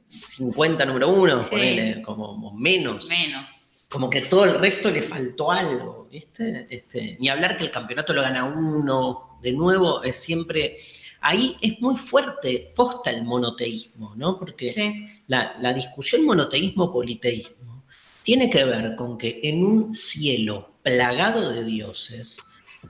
[0.06, 1.48] 50 número uno, Sí.
[1.52, 3.08] ponele, como, menos.
[3.08, 3.46] Menos.
[3.90, 6.66] Como que todo el resto le faltó algo, ¿viste?
[6.70, 9.38] Este, ni hablar que el campeonato lo gana uno.
[9.42, 10.78] De nuevo, es siempre.
[11.22, 14.38] Ahí es muy fuerte, posta el monoteísmo, ¿no?
[14.40, 15.06] Porque Sí.
[15.28, 17.84] la, la discusión monoteísmo-politeísmo
[18.24, 22.40] tiene que ver con que en un cielo plagado de dioses,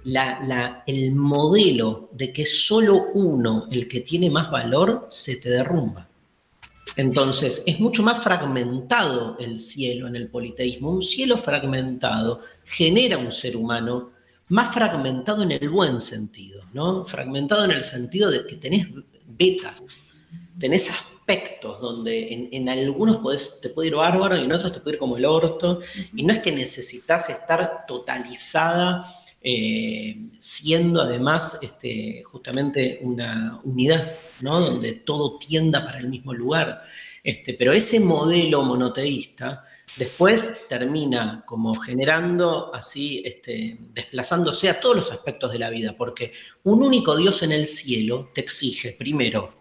[0.06, 5.50] la- la- el modelo de que solo uno, el que tiene más valor, se te
[5.50, 6.08] derrumba.
[6.96, 10.92] Entonces, es mucho más fragmentado el cielo en el politeísmo.
[10.92, 14.12] Un cielo fragmentado genera un ser humano
[14.50, 17.06] más fragmentado en el buen sentido, ¿no?
[17.06, 18.88] Fragmentado en el sentido de que tenés
[19.26, 19.82] betas,
[20.60, 23.20] tenés aspectos donde en, algunos
[23.62, 25.80] te puede ir bárbaro y en otros te puede ir como el orto.
[26.14, 34.60] Y no es que necesitas estar totalizada eh, siendo además este, justamente una unidad, ¿no?
[34.62, 36.82] Donde todo tienda para el mismo lugar.
[37.22, 39.66] Este, pero ese modelo monoteísta
[39.98, 46.34] después termina como generando así, este, desplazándose a todos los aspectos de la vida, porque
[46.64, 49.54] un único Dios en el cielo te exige, primero,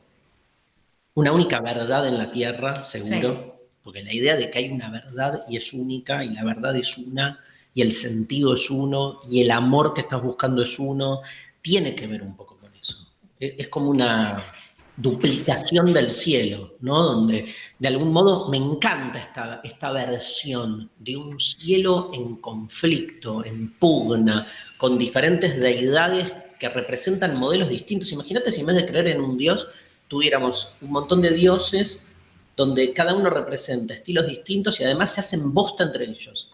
[1.15, 5.45] una única verdad en la tierra, seguro, porque la idea de que hay una verdad
[5.49, 7.41] y es única, y la verdad es una,
[7.75, 11.21] y el sentido es uno, y el amor que estás buscando es uno,
[11.61, 13.09] tiene que ver un poco con eso.
[13.39, 14.43] Es, es como una
[14.97, 17.03] duplicación del cielo, ¿no?
[17.03, 17.47] Donde
[17.79, 24.47] de algún modo me encanta esta, esta versión de un cielo en conflicto, en pugna,
[24.77, 28.13] con diferentes deidades que representan modelos distintos.
[28.13, 29.67] Imagínate si en vez de creer en un dios,
[30.09, 32.07] tuviéramos un montón de dioses
[32.55, 36.52] donde cada uno representa estilos distintos y además se hacen bosta entre ellos.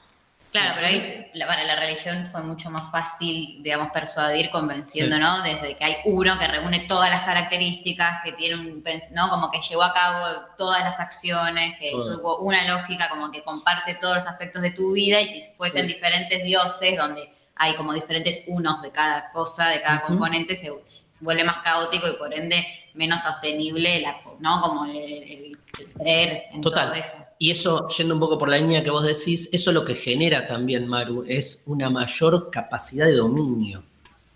[0.51, 5.23] Claro, pero ahí la- para la religión fue mucho más fácil, digamos, persuadir convenciendo, Sí.
[5.23, 5.43] ¿no?
[5.43, 8.83] Desde que hay uno que reúne todas las características, que tiene un,
[9.13, 9.29] ¿no?
[9.29, 10.25] Como que llevó a cabo
[10.57, 14.93] todas las acciones, que tuvo una lógica, como que comparte todos los aspectos de tu
[14.93, 15.95] vida, y si fuesen Sí.
[15.95, 20.73] diferentes dioses, donde hay como diferentes unos de cada cosa, de cada componente, se
[21.21, 24.61] vuelve más caótico y por ende menos sostenible, la, ¿no?
[24.63, 26.87] Como el, el- el creer en Total.
[26.87, 27.17] todo eso.
[27.39, 30.47] Y eso, yendo un poco por la línea que vos decís, eso lo que genera
[30.47, 33.85] también, Maru, es una mayor capacidad de dominio,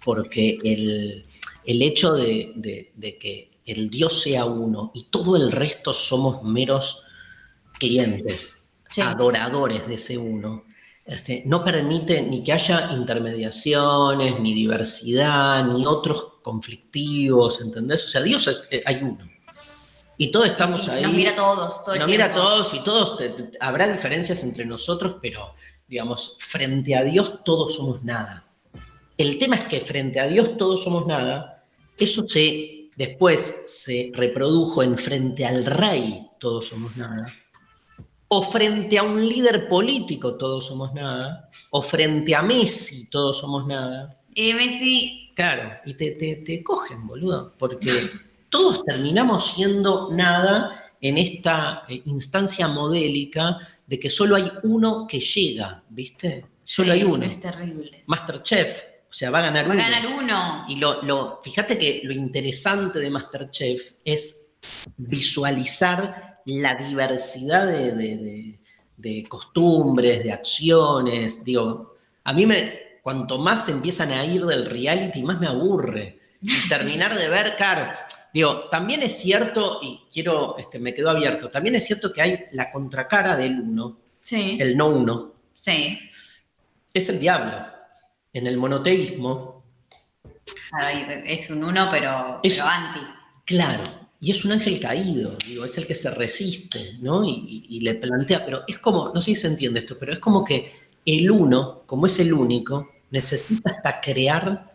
[0.05, 1.25] porque el,
[1.65, 6.43] el hecho de, de- de que el Dios sea uno y todo el resto somos
[6.45, 7.05] meros
[7.79, 8.59] clientes,
[8.91, 9.01] Sí.
[9.01, 10.65] adoradores de ese uno,
[11.07, 18.05] este, no permite ni que haya intermediaciones, ni diversidad, ni otros conflictivos, ¿entendés?
[18.05, 19.29] O sea, Dios es, eh, hay uno.
[20.23, 21.03] Y todos estamos Y ahí.
[21.03, 23.91] Nos mira a todos, todo el Nos mira a todos y todos te- te- habrá
[23.91, 25.55] diferencias entre nosotros, pero
[25.89, 28.45] digamos, frente a Dios todos somos nada.
[29.19, 31.65] El tema es que frente a Dios todos somos nada,
[31.99, 37.27] eso se después se reprodujo en frente al rey todos somos nada,
[38.29, 43.67] o frente a un líder político todos somos nada, o frente a Messi todos somos
[43.67, 44.21] nada.
[44.35, 48.09] Y Messi, Claro, y te, te, te cogen, boludo, porque
[48.53, 55.21] todos terminamos siendo nada en esta eh, instancia modélica de que solo hay uno que
[55.21, 56.45] llega, ¿viste?
[56.63, 57.25] Solo sí, hay uno.
[57.25, 58.05] Es terrible.
[58.07, 59.83] Masterchef, o sea, va a ganar Va a uno.
[59.83, 60.65] ganar uno.
[60.69, 64.51] Y lo, lo, fíjate que lo interesante de Masterchef es
[64.99, 68.59] visualizar la diversidad de, de- de-
[68.97, 71.43] de costumbres, de acciones.
[71.45, 76.21] Digo, a mí me, cuanto más empiezan a ir del reality, más me aburre.
[76.41, 77.91] Y terminar de ver, claro,
[78.33, 82.45] digo, también es cierto, y quiero, este, me quedó abierto, también es cierto que hay
[82.53, 84.57] la contracara del uno, Sí.
[84.61, 85.99] el no uno, Sí.
[86.95, 87.57] es el diablo.
[88.33, 89.63] En el monoteísmo,
[90.73, 93.01] Ay, es un uno, pero, Es- pero anti.
[93.45, 93.85] Claro,
[94.21, 97.25] y es un ángel caído, digo, es el que se resiste, ¿no?
[97.25, 100.13] Y, y- y le plantea, pero es como, no sé si se entiende esto, pero
[100.15, 100.73] es como que
[101.05, 104.72] el uno, como es el único, necesita hasta crear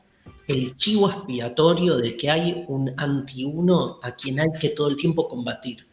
[0.48, 5.28] el chivo expiatorio de que hay un anti-uno a quien hay que todo el tiempo
[5.28, 5.86] combatir.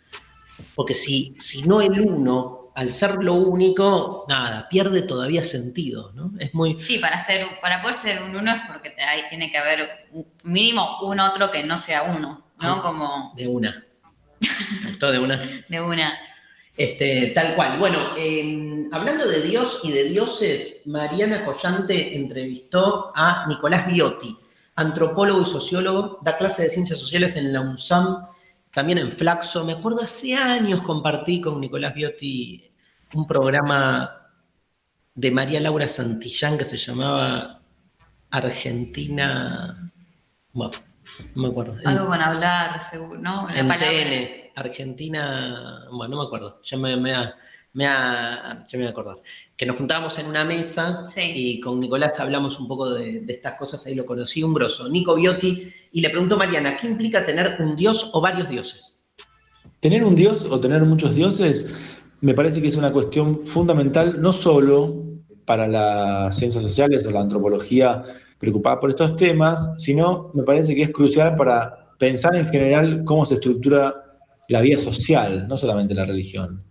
[0.75, 6.33] Porque si, si no el uno, al ser lo único, nada, pierde todavía sentido, ¿no?
[6.39, 6.83] Es muy...
[6.83, 9.89] Sí, para, ser, para poder ser un uno es porque te- ahí tiene que haber
[10.13, 12.75] un- mínimo un otro que no sea uno, ¿no?
[12.75, 12.81] Ah.
[12.83, 13.85] Como De una.
[15.01, 15.37] Todo de una.
[15.69, 16.19] de una.
[16.77, 17.79] Este, tal cual.
[17.79, 24.37] Bueno, eh, hablando de Dios y de dioses, Mariana Collante entrevistó a Nicolás Biotti,
[24.77, 28.27] antropólogo y sociólogo, da clase de ciencias sociales en la UNSAM,
[28.73, 29.65] también en Flaxo.
[29.65, 32.71] Me acuerdo hace años compartí con Nicolás Biotti
[33.15, 34.31] un programa
[35.15, 37.61] de María Laura Santillán que se llamaba
[38.31, 39.93] Argentina.
[40.53, 40.73] Bueno,
[41.35, 41.77] no me acuerdo.
[41.85, 43.49] Algo con hablar, seguro, ¿no?
[43.49, 43.89] La en palabra.
[43.89, 47.15] TN, Argentina, bueno, no me acuerdo, ya me, me,
[47.75, 49.17] me va- ya me voy a acordar.
[49.57, 51.21] Que nos juntábamos en una mesa Sí.
[51.35, 54.89] y con Nicolás hablamos un poco de, de estas cosas, ahí lo conocí, un grosso,
[54.89, 59.05] Nico Biotti, y le preguntó a Mariana, ¿qué implica tener un dios o varios dioses?
[59.81, 61.67] Tener un dios o tener muchos dioses
[62.21, 65.03] me parece que es una cuestión fundamental no solo
[65.45, 68.03] para las ciencias sociales o la antropología
[68.39, 73.27] preocupada por estos temas, sino me parece que es crucial para pensar en general cómo
[73.27, 73.95] se estructura
[74.49, 76.65] la vida social, no solamente la religión.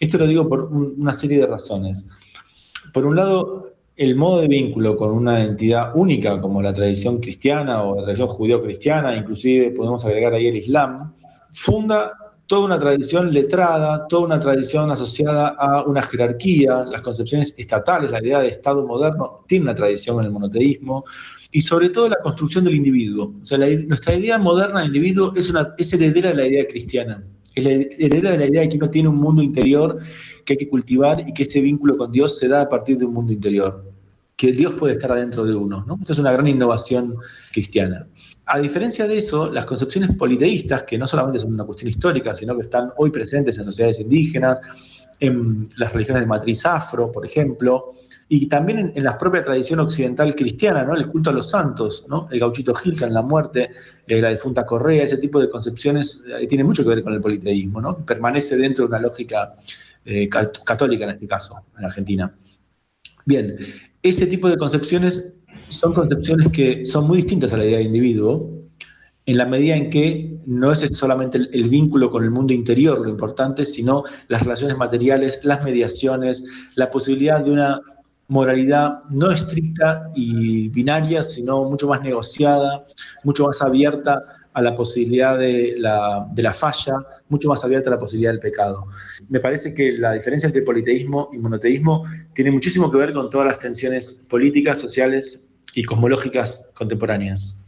[0.00, 2.08] Esto lo digo por un- una serie de razones.
[2.92, 7.82] Por un lado, el modo de vínculo con una entidad única como la tradición cristiana
[7.84, 11.14] o la tradición judeo-cristiana, inclusive podemos agregar ahí el Islam,
[11.52, 12.12] funda
[12.46, 18.20] toda una tradición letrada, toda una tradición asociada a una jerarquía, las concepciones estatales, la
[18.22, 21.04] idea de Estado moderno tiene una tradición en el monoteísmo,
[21.52, 23.34] y sobre todo la construcción del individuo.
[23.40, 26.66] O sea, la- nuestra idea moderna del individuo es, una, es heredera de la idea
[26.66, 27.22] cristiana,
[27.54, 29.98] es la heredera de la idea de que uno tiene un mundo interior
[30.44, 33.04] que hay que cultivar y que ese vínculo con Dios se da a partir de
[33.04, 33.84] un mundo interior,
[34.36, 35.84] que Dios puede estar adentro de uno.
[35.86, 35.98] ¿no?
[36.00, 37.16] Esto es una gran innovación
[37.52, 38.06] cristiana.
[38.46, 42.56] A diferencia de eso, las concepciones politeístas, que no solamente son una cuestión histórica, sino
[42.56, 44.60] que están hoy presentes en sociedades indígenas,
[45.20, 47.92] en las religiones de matriz afro, por ejemplo,
[48.32, 50.94] y también en, en la propia tradición occidental cristiana, ¿no?
[50.94, 52.28] el culto a los santos, ¿no?
[52.30, 53.70] el gauchito Gilson, la muerte,
[54.06, 57.20] eh, la difunta Correa, ese tipo de concepciones eh, tiene mucho que ver con el
[57.20, 57.98] politeísmo, ¿no?
[58.06, 59.56] permanece dentro de una lógica
[60.04, 62.32] eh, cat- católica en este caso, en Argentina.
[63.26, 63.56] Bien,
[64.00, 65.34] ese tipo de concepciones
[65.68, 68.60] son concepciones que son muy distintas a la idea de individuo,
[69.26, 73.10] en la medida en que no es solamente el vínculo con el mundo interior lo
[73.10, 76.44] importante, sino las relaciones materiales, las mediaciones,
[76.76, 77.80] la posibilidad de una
[78.30, 82.86] moralidad no estricta y binaria, sino mucho más negociada,
[83.24, 84.22] mucho más abierta
[84.52, 86.94] a la posibilidad de la, falla,
[87.28, 88.86] mucho más abierta a la posibilidad del pecado.
[89.28, 93.48] Me parece que la diferencia entre politeísmo y monoteísmo tiene muchísimo que ver con todas
[93.48, 97.60] las tensiones políticas, sociales y cosmológicas contemporáneas.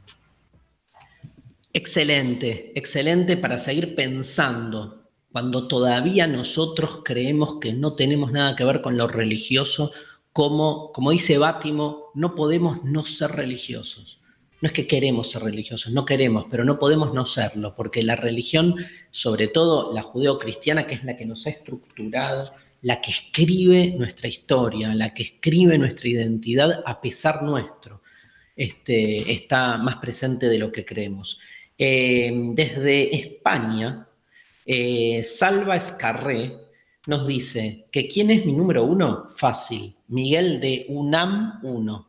[1.72, 5.02] Excelente, excelente para seguir pensando
[5.32, 9.90] cuando todavía nosotros creemos que no tenemos nada que ver con lo religioso,
[10.32, 14.20] como, como dice Bátimo, no podemos no ser religiosos.
[14.60, 18.14] No es que queremos ser religiosos, no queremos, pero no podemos no serlo, porque la
[18.14, 18.76] religión,
[19.10, 22.44] sobre todo la judeocristiana, que es la que nos ha estructurado,
[22.80, 28.02] la que escribe nuestra historia, la que escribe nuestra identidad a pesar nuestro,
[28.54, 31.40] este, está más presente de lo que creemos.
[31.76, 34.06] Eh, desde España,
[34.64, 36.56] eh, Salva Escarré
[37.06, 39.28] nos dice que ¿quién es mi número uno?
[39.36, 42.08] Fácil, Miguel de UNAM 1.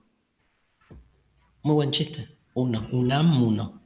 [1.64, 2.28] Muy buen chiste.
[2.54, 3.82] Uno, UNAM 1.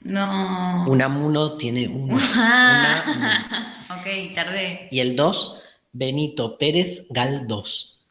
[0.00, 0.84] No.
[0.88, 2.16] UNAM 1 tiene uno.
[2.34, 3.02] Ah.
[3.04, 3.44] Una,
[3.90, 4.00] uno.
[4.00, 4.88] ok, tardé.
[4.90, 8.06] Y el 2, Benito Pérez Galdós.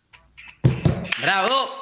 [1.24, 1.80] ¡Bravo!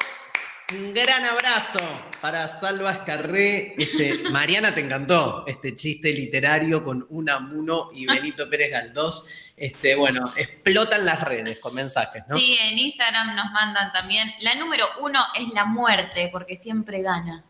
[0.71, 1.79] Un gran abrazo
[2.23, 3.75] para Salva Escarré.
[3.77, 9.27] Este, Mariana, te encantó este chiste literario con Unamuno y Benito Pérez Galdós.
[9.57, 12.37] Este, bueno, explotan las redes con mensajes, ¿no?
[12.37, 14.31] Sí, en Instagram nos mandan también.
[14.39, 17.43] La número uno es la muerte, porque siempre gana.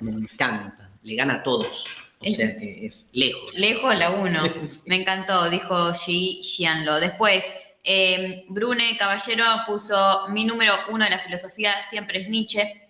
[0.00, 0.90] Me encanta.
[1.02, 1.84] Le gana a todos.
[2.20, 3.52] O Es- sea que es lejos.
[3.56, 4.42] Lejos la uno.
[4.86, 6.98] Me encantó, dijo Xi Xianlo.
[6.98, 7.44] Después,
[7.84, 12.87] eh, Brune Caballero puso mi número uno de la filosofía siempre es Nietzsche.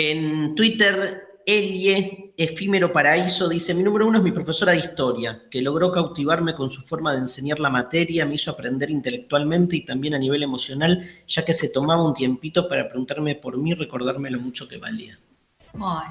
[0.00, 5.60] En Twitter, Elie, Efímero Paraíso, dice, mi número uno es mi profesora de historia, que
[5.60, 10.14] logró cautivarme con su forma de enseñar la materia, me hizo aprender intelectualmente y también
[10.14, 14.38] a nivel emocional, ya que se tomaba un tiempito para preguntarme por mí recordarme lo
[14.38, 15.18] mucho que valía.
[15.74, 16.06] Ay,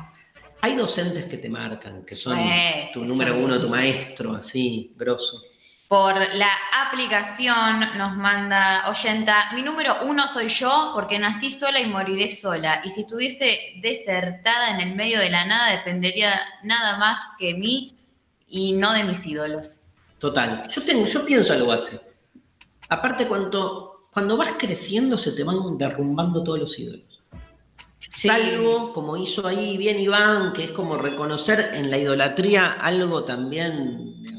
[0.59, 5.41] Hay docentes que te marcan, que son Eh, tu número uno, tu maestro, así, grosso.
[5.88, 6.51] Por la
[6.85, 12.81] aplicación nos manda oyenta, mi número uno soy yo porque nací sola y moriré sola.
[12.83, 17.95] Y si estuviese desertada en el medio de la nada, dependería nada más que mí
[18.49, 19.81] y no de mis ídolos.
[20.19, 20.67] Total.
[20.69, 21.97] Yo, tengo, yo pienso algo así.
[22.89, 27.21] Aparte, cuando, cuando vas creciendo, se te van derrumbando todos los ídolos.
[28.11, 28.27] Sí.
[28.27, 34.36] Salvo, como hizo ahí bien Iván, que es como reconocer en la idolatría algo también,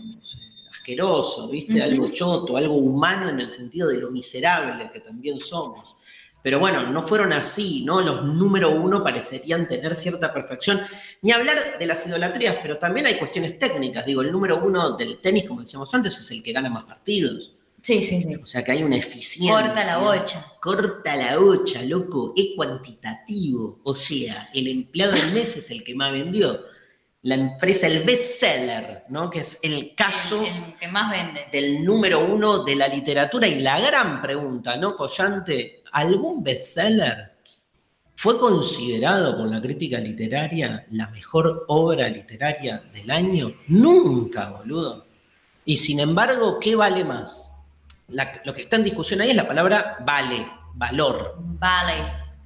[0.88, 1.82] asqueroso, ¿viste?
[1.82, 5.96] Algo choto, algo humano en el sentido de lo miserable que también somos.
[6.42, 8.00] Pero bueno, no fueron así, ¿no?
[8.00, 10.80] Los número uno parecerían tener cierta perfección.
[11.20, 14.06] Ni hablar de las idolatrías, pero también hay cuestiones técnicas.
[14.06, 17.52] Digo, el número uno del tenis, como decíamos antes, es el que gana más partidos.
[17.82, 18.34] Sí, sí, sí.
[18.36, 19.52] O sea que hay una eficiencia.
[19.52, 20.46] Corta la bocha.
[20.60, 22.32] Corta la bocha, loco.
[22.36, 23.80] Es cuantitativo.
[23.82, 26.60] O sea, el empleado del mes es el que más vendió.
[27.22, 29.28] La empresa, el bestseller, ¿no?
[29.28, 31.46] Que es el caso El, el que más vende.
[31.50, 33.48] del número uno de la literatura.
[33.48, 35.82] Y la gran pregunta, ¿no, Collante?
[35.92, 37.32] ¿Algún bestseller
[38.14, 43.52] fue considerado por la crítica literaria la mejor obra literaria del año?
[43.66, 45.06] Nunca, boludo.
[45.64, 47.54] Y sin embargo, ¿qué vale más?
[48.08, 51.34] La- lo que está en discusión ahí es la palabra vale, valor.
[51.38, 51.94] Vale.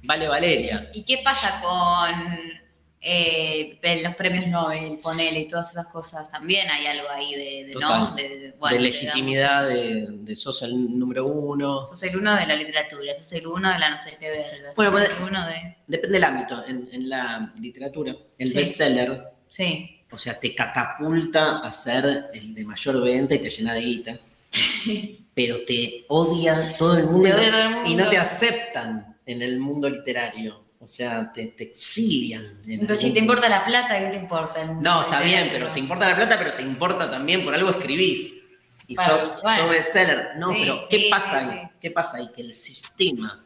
[0.05, 0.89] Vale Valeria.
[0.93, 2.62] ¿Y qué pasa con
[3.05, 6.31] eh, los premios Nobel, ponele y todas esas cosas?
[6.31, 8.15] También hay algo ahí de, de, ¿no?
[8.15, 11.85] De, de- bueno, de legitimidad de, de sos el número uno.
[11.85, 14.71] sos el uno de la literatura, sos el uno de la no sé qué verga.
[14.75, 15.75] Bueno, pues- el uno de.
[15.85, 16.65] Depende del ámbito.
[16.65, 18.55] En, en la literatura, el Sí.
[18.57, 19.99] bestseller, Sí.
[20.09, 24.19] o sea, te catapulta a ser el de mayor venta y te llena de guita.
[25.33, 27.89] Pero te odia todo el mundo, Te odia todo el mundo.
[27.89, 30.62] y no te aceptan en el mundo literario.
[30.83, 32.59] O sea, te, te exilian.
[32.65, 34.65] Pero si te importa la plata, ¿qué te importa?
[34.65, 35.53] No, está bien, literario?
[35.53, 38.43] pero te importa la plata, pero te importa también, por algo escribís.
[38.87, 39.61] Y Bueno, sos, bueno.
[39.63, 40.31] sos bestseller.
[40.37, 41.67] No, Sí, pero ¿qué sí, pasa sí, ahí?
[41.79, 42.29] ¿Qué pasa ahí?
[42.35, 43.45] Que el sistema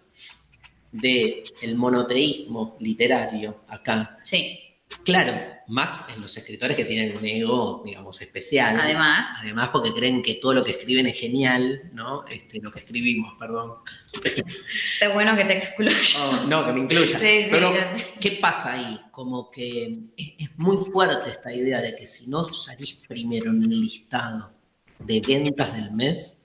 [0.91, 4.66] del el monoteísmo literario acá, Sí,
[5.03, 5.33] claro,
[5.67, 8.79] más en los escritores que tienen un ego, digamos, especial.
[8.79, 9.27] además.
[9.41, 12.25] Además, porque creen que todo lo que escriben es genial, ¿no?
[12.27, 13.75] Este, lo que escribimos, perdón.
[14.23, 15.97] Está bueno que te excluya.
[16.19, 17.19] Oh, no, que me incluya.
[17.19, 17.73] Sí, sí, Pero.
[18.19, 18.99] ¿qué pasa ahí?
[19.11, 23.63] Como que es, es muy fuerte esta idea de que si no salís primero en
[23.63, 24.53] el listado
[24.99, 26.43] de ventas del mes,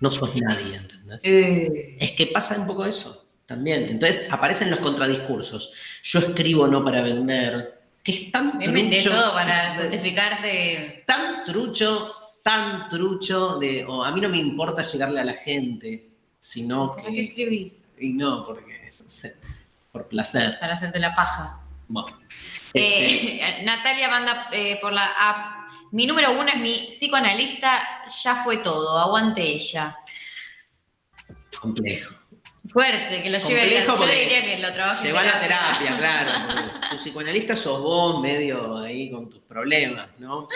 [0.00, 1.20] no sos nadie, ¿entendés?
[1.24, 3.86] Eh, Es que pasa un poco eso también.
[3.88, 5.72] Entonces aparecen los contradiscursos.
[6.02, 11.04] Yo escribo no para vender, que es tan trucho, todo para justificarte.
[11.06, 16.10] tan trucho, tan trucho de, o a mí no me importa llegarle a la gente,
[16.38, 17.76] sino ¿Para qué escribís?
[17.98, 19.36] Y no, porque, no sé,
[19.90, 20.58] por placer.
[20.60, 21.58] Para hacerte la paja.
[21.88, 22.18] Bueno.
[22.74, 25.70] Este, Eh, Natalia manda eh, por la app.
[25.90, 29.96] Mi número uno es mi psicoanalista, ya fue todo, aguante ella.
[31.58, 32.14] complejo.
[32.74, 35.02] Fuerte, que lo lleve Complejo Yo le diría que lo trabaje.
[35.02, 36.80] en Llevar la terapia, claro.
[36.90, 40.48] Tu psicoanalista sos vos medio ahí con tus problemas, ¿no?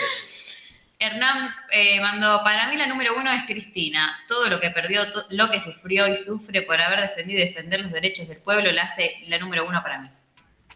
[0.99, 4.19] Hernán eh, mandó, para mí la número uno es Cristina.
[4.27, 7.93] Todo lo que perdió, lo que sufrió y sufre por haber defendido y defender los
[7.93, 10.09] derechos del pueblo, la hace la número uno para mí.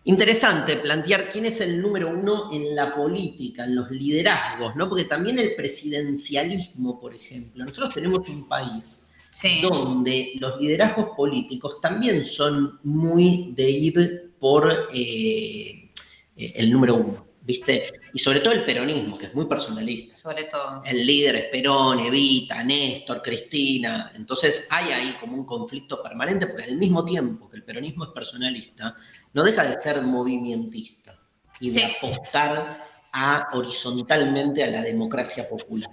[0.06, 4.88] Interesante plantear quién es el número uno en la política, en los liderazgos, ¿no?
[4.88, 7.66] Porque también el presidencialismo, por ejemplo.
[7.66, 9.62] Nosotros tenemos un país Sí.
[9.62, 15.90] donde los liderazgos políticos también son muy de ir por eh,
[16.36, 17.92] el número uno, ¿viste?
[18.14, 20.16] Y sobre todo el peronismo, que es muy personalista.
[20.18, 20.84] Sobre todo.
[20.86, 24.12] El líder es Perón, Evita, Néstor, Cristina.
[24.16, 28.12] Entonces hay ahí como un conflicto permanente, porque al mismo tiempo que el peronismo es
[28.12, 28.96] personalista,
[29.34, 31.20] no deja de ser movimentista
[31.60, 31.86] y de Sí.
[31.98, 35.90] apostar a, horizontalmente a la democracia popular.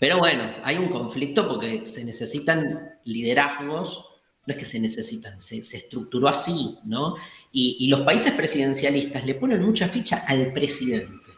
[0.00, 4.08] Pero bueno, hay un conflicto porque se necesitan liderazgos,
[4.46, 7.16] no es que se necesitan, se, se estructuró así, ¿no?
[7.52, 11.30] Y, y los países presidencialistas le ponen mucha ficha al presidente.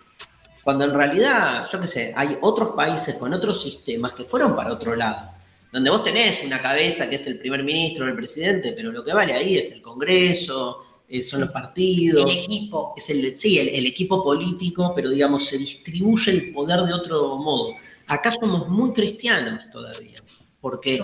[0.63, 4.73] Cuando en realidad, yo qué sé, hay otros países con otros sistemas que fueron para
[4.73, 5.33] otro lado.
[5.73, 9.05] Donde vos tenés una cabeza que es el primer ministro o el presidente, pero lo
[9.05, 12.31] que vale ahí es el Congreso, eh, son los partidos.
[12.31, 12.95] El equipo.
[12.97, 17.37] Es el, sí, el, el equipo político, pero digamos, se distribuye el poder de otro
[17.39, 17.75] modo.
[18.13, 20.19] Acá somos muy cristianos todavía,
[20.61, 21.03] porque,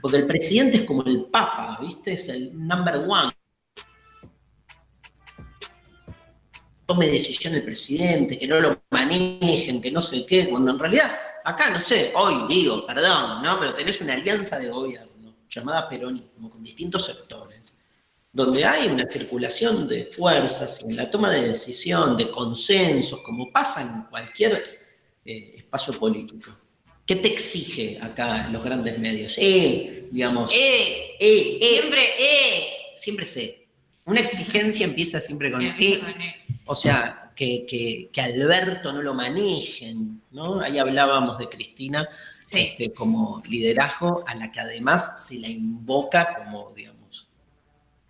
[0.00, 2.14] porque el presidente es como el papa, ¿viste?
[2.14, 3.30] Es el number one.
[6.86, 11.12] Tome decisión el presidente, que no lo manejen, que no sé qué, cuando en realidad,
[11.44, 13.60] acá no sé, hoy digo, perdón, ¿no?
[13.60, 17.76] Pero tenés una alianza de gobierno llamada peronismo con distintos sectores
[18.32, 23.82] donde hay una circulación de fuerzas en la toma de decisión, de consensos, como pasa
[23.82, 24.62] en cualquier
[25.30, 26.50] eh, espacio político,
[27.06, 29.34] ¿Qué te exige acá los grandes medios?
[29.36, 30.52] Eh, digamos.
[30.54, 31.70] Eh, eh, eh.
[31.80, 32.66] siempre, eh.
[32.94, 33.66] Siempre sé.
[34.04, 35.98] Una exigencia empieza siempre con eh.
[36.00, 36.36] con eh.
[36.66, 40.60] O sea, que, que, que Alberto no lo manejen, ¿no?
[40.60, 42.08] Ahí hablábamos de Cristina
[42.44, 42.60] Sí.
[42.78, 47.28] este, como liderazgo, a la que además se la invoca como, digamos,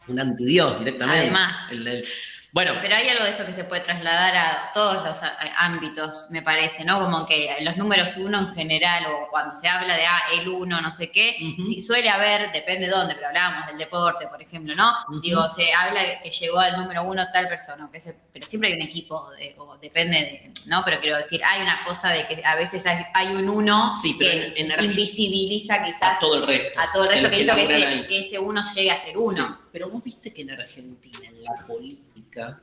[0.09, 1.21] un antidios directamente.
[1.23, 1.59] Además.
[1.71, 2.05] El del-
[2.53, 5.21] bueno, Pero hay algo de eso que se puede trasladar a todos los
[5.57, 6.99] ámbitos, me parece, ¿no?
[7.01, 10.81] Como que los números uno en general, o cuando se habla de ah, el uno,
[10.81, 11.37] no sé qué,
[11.69, 14.93] si suele haber, depende de dónde, pero hablábamos del deporte, por ejemplo, ¿no?
[15.23, 18.75] Digo, se habla que llegó al número uno tal persona, que se- pero siempre hay
[18.77, 20.83] un equipo, de- o depende de, ¿no?
[20.85, 24.19] Pero quiero decir, hay una cosa de que a veces hay, hay un uno Sí,
[24.19, 26.81] que en- en Argentina- invisibiliza quizás a todo el resto.
[26.81, 29.59] a todo el resto que hizo que ese, que ese uno llegue a ser uno.
[29.70, 32.63] Sí, pero vos viste que en Argentina, en la política,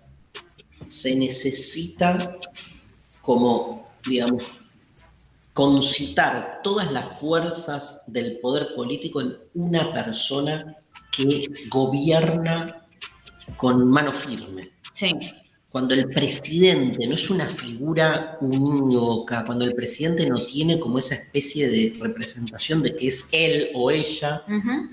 [0.88, 2.40] se necesita
[3.22, 4.44] como, digamos,
[5.54, 10.78] concitar todas las fuerzas del poder político en una persona
[11.12, 12.86] que gobierna
[13.58, 14.72] con mano firme.
[14.94, 15.12] Sí.
[15.70, 21.16] Cuando el presidente no es una figura unívoca, cuando el presidente no tiene como esa
[21.16, 24.44] especie de representación de que es él o ella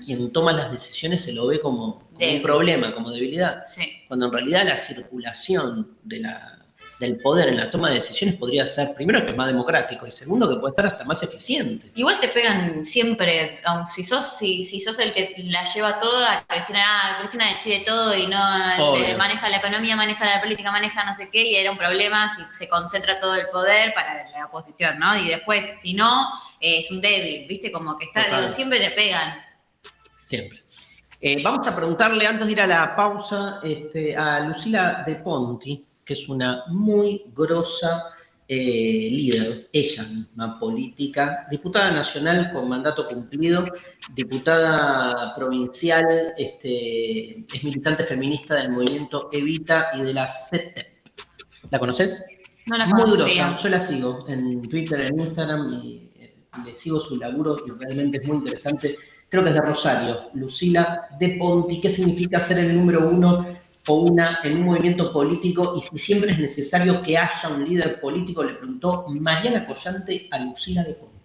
[0.05, 3.63] quien toma las decisiones, se lo ve como, como un problema, como debilidad.
[3.67, 3.83] Sí.
[4.07, 6.54] Cuando en realidad la circulación de la,
[6.99, 10.49] del poder en la toma de decisiones podría ser, primero, que más democrático y segundo,
[10.49, 11.91] que puede ser hasta más eficiente.
[11.95, 13.61] Igual te pegan siempre,
[13.93, 18.15] si sos, si, si sos el que la lleva toda, Cristina, ah, Cristina decide todo
[18.15, 21.71] y no eh, maneja la economía, maneja la política, maneja no sé qué, y era
[21.71, 25.17] un problema si se concentra todo el poder para la oposición, ¿no?
[25.17, 26.29] Y después, si no,
[26.61, 27.71] eh, es un débil, ¿viste?
[27.71, 29.43] Como que está, digo, siempre te pegan.
[30.25, 30.63] Siempre.
[31.19, 35.83] Eh, vamos a preguntarle, antes de ir a la pausa, este, a Lucila De Ponti,
[36.05, 38.15] que es una muy grosa
[38.47, 43.65] eh, líder, ella misma, política, diputada nacional con mandato cumplido,
[44.13, 46.05] diputada provincial,
[46.37, 50.85] este, es militante feminista del movimiento Evita y de la CETEP.
[51.71, 52.23] ¿La conoces?
[52.67, 56.99] No la Muy grosa, yo la sigo en Twitter, en Instagram y eh, le sigo
[56.99, 58.95] su laburo y realmente es muy interesante.
[59.27, 63.54] Creo que es de Rosario, Lucila de Ponti, ¿qué significa ser el número uno
[63.87, 67.99] o una en un movimiento político y si siempre es necesario que haya un líder
[67.99, 68.43] político?
[68.43, 71.15] Le preguntó Mariana Collante a Lucila de Ponti.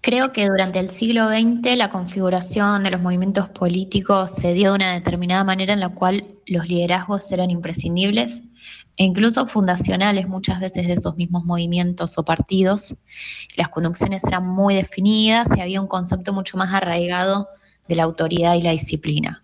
[0.00, 4.76] Creo que durante el siglo XX la configuración de los movimientos políticos se dio de
[4.76, 8.42] una determinada manera en la cual los liderazgos eran imprescindibles
[8.96, 12.96] e incluso fundacionales muchas veces de esos mismos movimientos o partidos.
[13.56, 17.48] Las conducciones eran muy definidas y había un concepto mucho más arraigado
[17.86, 19.42] de la autoridad y la disciplina.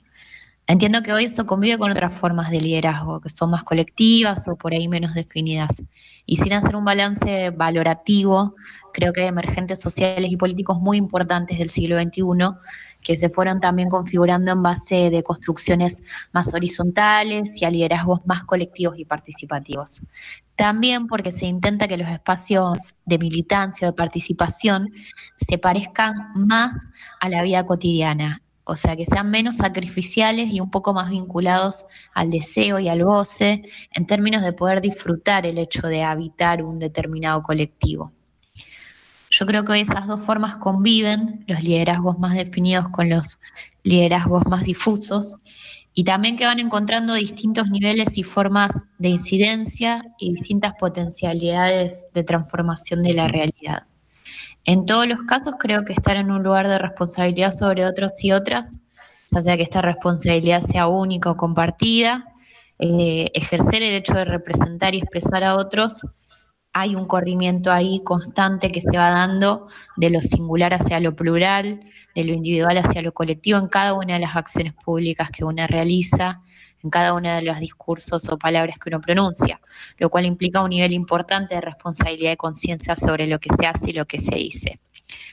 [0.66, 4.56] Entiendo que hoy eso convive con otras formas de liderazgo, que son más colectivas o
[4.56, 5.82] por ahí menos definidas.
[6.24, 8.54] Y sin hacer un balance valorativo,
[8.94, 12.24] creo que hay emergentes sociales y políticos muy importantes del siglo XXI
[13.02, 16.02] que se fueron también configurando en base de construcciones
[16.32, 20.00] más horizontales y a liderazgos más colectivos y participativos.
[20.56, 24.90] También porque se intenta que los espacios de militancia o de participación
[25.36, 26.72] se parezcan más
[27.20, 31.84] a la vida cotidiana, o sea, que sean menos sacrificiales y un poco más vinculados
[32.14, 33.62] al deseo y al goce
[33.92, 38.12] en términos de poder disfrutar el hecho de habitar un determinado colectivo.
[39.30, 43.38] Yo creo que esas dos formas conviven, los liderazgos más definidos con los
[43.82, 45.36] liderazgos más difusos,
[45.92, 52.24] y también que van encontrando distintos niveles y formas de incidencia y distintas potencialidades de
[52.24, 53.86] transformación de la realidad.
[54.64, 58.32] En todos los casos creo que estar en un lugar de responsabilidad sobre otros y
[58.32, 58.78] otras,
[59.30, 62.24] ya sea que esta responsabilidad sea única o compartida,
[62.78, 66.06] eh, ejercer el hecho de representar y expresar a otros,
[66.72, 71.80] hay un corrimiento ahí constante que se va dando de lo singular hacia lo plural,
[72.14, 75.66] de lo individual hacia lo colectivo en cada una de las acciones públicas que uno
[75.68, 76.42] realiza,
[76.84, 79.60] en cada uno de los discursos o palabras que uno pronuncia,
[79.98, 83.90] lo cual implica un nivel importante de responsabilidad y conciencia sobre lo que se hace
[83.90, 84.78] y lo que se dice.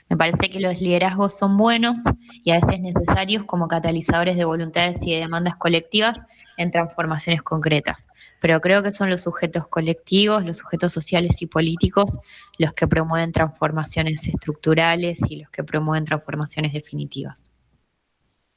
[0.10, 2.02] Me parece que los liderazgos son buenos
[2.44, 6.18] y a veces necesarios como catalizadores de voluntades y de demandas colectivas
[6.58, 8.08] en transformaciones concretas.
[8.42, 12.20] Pero creo que son los sujetos colectivos, los sujetos sociales y políticos
[12.58, 17.50] los que promueven transformaciones estructurales y los que promueven transformaciones definitivas.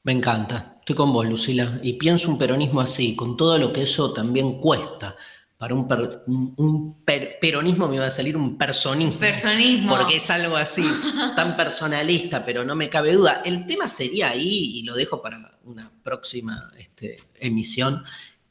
[0.03, 3.81] Me encanta, estoy con vos, Lucila, y pienso un peronismo así, con todo lo que
[3.81, 5.15] eso también cuesta.
[5.57, 9.17] Para un, per- un- un per- peronismo me va a salir un personismo.
[9.17, 9.97] Personismo.
[9.97, 10.83] Porque es algo así,
[11.35, 13.41] tan personalista, pero no me cabe duda.
[13.43, 18.03] El tema sería ahí, y lo dejo para una próxima este, emisión,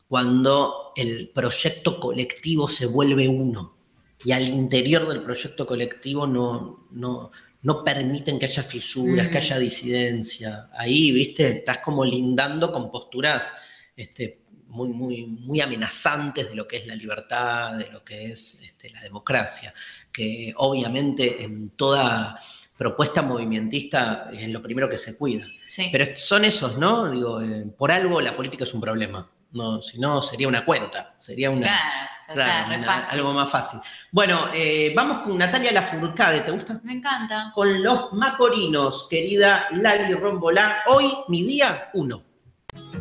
[0.09, 3.77] cuando el proyecto colectivo se vuelve uno.
[4.25, 7.31] y al interior del proyecto colectivo no, no,
[7.65, 10.69] no permiten que haya fisuras, que haya disidencia.
[10.77, 13.53] Ahí, viste, estás como lindando con posturas
[13.97, 18.61] este, muy, muy, muy amenazantes de lo que es la libertad, de lo que es
[18.63, 19.73] este, la democracia,
[20.13, 22.39] que obviamente en toda
[22.77, 25.47] propuesta movimentista es lo primero que se cuida.
[25.67, 25.89] Sí.
[25.91, 27.11] Pero son esos, ¿no?
[27.11, 29.31] Digo, eh, por algo la política es un problema.
[29.53, 33.81] No, si no, sería una cuenta, sería una, claro, claro, una- algo más fácil.
[34.11, 36.81] Bueno, eh, vamos con Natalia Lafourcade, ¿te gusta?
[36.83, 37.51] Me encanta.
[37.55, 40.83] Con los Macorinos, querida Lali Rombolá.
[40.87, 42.23] Hoy, mi día uno.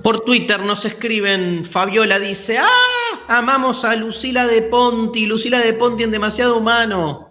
[0.03, 2.67] Por Twitter nos escriben, Fabiola dice, ¡ah!
[3.27, 7.29] Amamos a Lucila de Ponti, Lucila de Ponti en demasiado humano.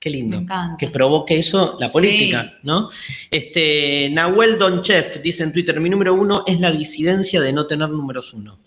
[0.00, 0.36] Qué lindo.
[0.36, 0.76] Me encanta.
[0.78, 2.50] Que provoque eso la política, Sí.
[2.64, 2.88] ¿no?
[3.30, 7.88] Este, Nahuel Donchef dice en Twitter, mi número uno es la disidencia de no tener
[7.90, 8.58] números uno.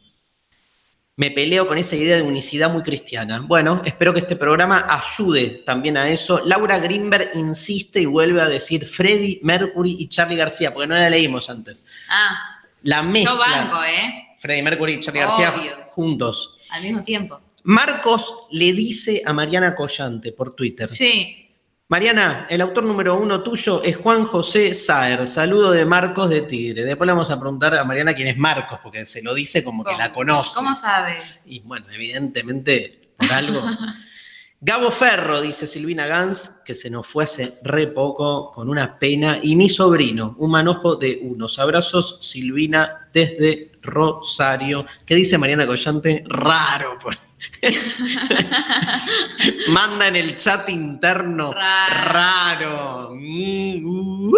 [1.18, 3.39] Me peleo con esa idea de unicidad muy cristiana.
[3.39, 6.41] Bueno, espero que este programa ayude también a eso.
[6.45, 11.09] Laura Greenberg insiste y vuelve a decir Freddie Mercury y Charlie García, porque no la
[11.09, 11.86] leímos antes.
[12.09, 13.32] Ah, La mezcla.
[13.32, 14.36] yo banco, ¿eh?
[14.39, 15.53] Freddie Mercury y Charlie García
[15.89, 16.57] juntos.
[16.70, 17.39] Al mismo tiempo.
[17.63, 20.89] Marcos le dice a Mariana Collante por Twitter.
[20.89, 21.44] Sí.
[21.88, 25.27] Mariana, el autor número uno tuyo es Juan José Saer.
[25.27, 26.83] Saludo de Marcos de Tigre.
[26.83, 29.83] Después le vamos a preguntar a Mariana quién es Marcos, porque se lo dice como
[29.83, 30.55] que la conoce.
[30.55, 31.17] ¿Cómo sabe?
[31.45, 33.61] Y bueno, evidentemente, por algo.
[34.61, 39.38] Gabo Ferro, dice Silvina Gans, que se nos fue hace re poco con una pena.
[39.43, 44.88] Y mi sobrino, un manojo de unos abrazos, Silvina, desde Rosario.
[45.05, 46.23] ¿Qué dice Mariana Collante?
[46.25, 46.97] Raro.
[46.97, 47.15] por-
[49.69, 51.51] Manda en el chat interno.
[51.53, 52.13] Raro.
[52.13, 53.11] Raro.
[53.15, 54.35] Mm, uh, uh.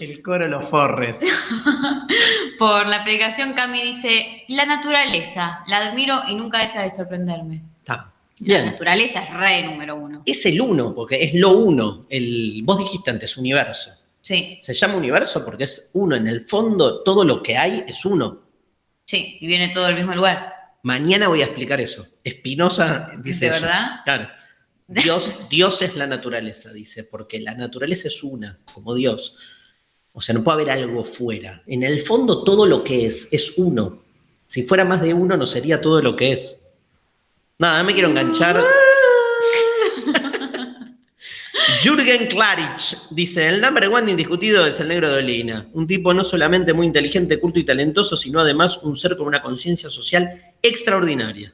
[0.00, 1.20] El coro Los Forres.
[2.58, 7.62] Por la aplicación Cami dice, la naturaleza, la admiro y nunca deja de sorprenderme.
[7.78, 8.12] Está.
[8.38, 8.66] La Bien.
[8.66, 10.22] naturaleza es re número uno.
[10.26, 12.06] Es el uno, porque es lo uno.
[12.10, 13.90] El, vos dijiste antes, universo.
[14.26, 16.16] Sí, Se llama universo porque es uno.
[16.16, 18.42] En el fondo, todo lo que hay es uno.
[19.04, 20.52] sí, y viene todo del mismo lugar.
[20.82, 22.08] Mañana voy a explicar eso.
[22.24, 23.48] Espinosa dice.
[23.48, 23.64] ¿De eso.
[23.64, 24.00] verdad?
[24.02, 24.28] Claro.
[24.88, 29.36] Dios, Dios es la naturaleza, dice, porque la naturaleza es una, como Dios.
[30.12, 31.62] O sea, no puede haber algo fuera.
[31.64, 34.02] En el fondo, todo lo que es, es uno.
[34.44, 36.66] Si fuera más de uno, no sería todo lo que es.
[37.58, 38.60] Nada, me quiero enganchar.
[41.86, 45.66] Jürgen Klarich dice, el number one indiscutido es el negro de Olina.
[45.72, 49.40] Un tipo no solamente muy inteligente, culto y talentoso, sino además un ser con una
[49.40, 51.52] conciencia social extraordinaria.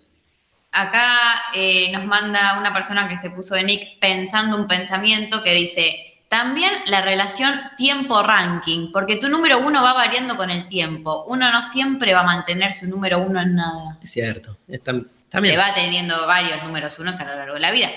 [0.70, 1.18] Acá
[1.54, 5.94] eh, nos manda una persona que se puso de nick pensando un pensamiento que dice,
[6.30, 11.24] también la relación tiempo-ranking, porque tu número uno va variando con el tiempo.
[11.26, 13.98] Uno no siempre va a mantener su número uno en nada.
[14.02, 14.56] Es cierto.
[14.66, 15.54] es tam- también.
[15.54, 17.88] Se va teniendo varios números unos a lo largo de la vida.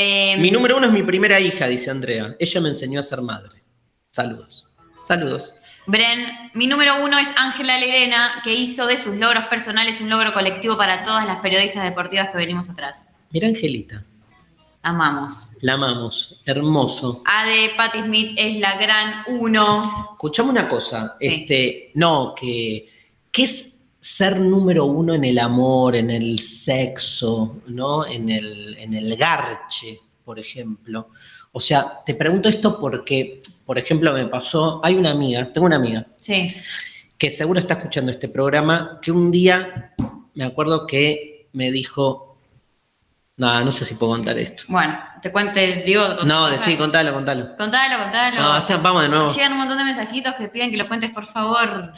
[0.00, 2.36] Eh, Mi número uno es mi primera hija, dice Andrea.
[2.38, 3.64] Ella me enseñó a ser madre.
[4.12, 4.68] Saludos.
[5.02, 5.54] Saludos.
[5.88, 10.32] Bren, mi número uno es Ángela Lerena, que hizo de sus logros personales un logro
[10.32, 13.10] colectivo para todas las periodistas deportivas que venimos atrás.
[13.30, 14.04] Mira, Angelita.
[14.82, 15.56] Amamos.
[15.62, 16.40] La amamos.
[16.44, 17.22] Hermoso.
[17.24, 20.10] Ade Patti Smith es la gran uno.
[20.12, 21.16] Escuchame una cosa.
[21.18, 21.26] Sí.
[21.26, 22.88] Este, no, que.
[23.32, 28.06] ¿Qué es ser número uno en el amor, en el sexo, ¿no?
[28.06, 31.10] En el, en el garche, por ejemplo.
[31.52, 34.80] O sea, te pregunto esto porque, por ejemplo, me pasó.
[34.84, 36.54] Hay una amiga, tengo una amiga, Sí.
[37.16, 39.94] que seguro está escuchando este programa, que un día
[40.34, 42.38] me acuerdo que me dijo,
[43.36, 44.62] nada, no sé si puedo contar esto.
[44.68, 46.02] Bueno, te cuento, digo.
[46.26, 47.56] No, decí, contalo, contalo.
[47.56, 48.40] Contalo, contalo.
[48.40, 49.32] No, o sea, vamos de nuevo.
[49.34, 51.92] Llegan un montón de mensajitos que piden que lo cuentes, por favor.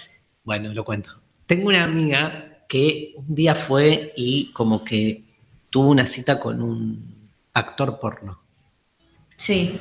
[0.44, 1.19] Bueno, lo cuento.
[1.50, 5.24] Tengo una amiga que un día fue y como que
[5.68, 8.40] tuvo una cita con un actor porno.
[9.36, 9.76] Sí.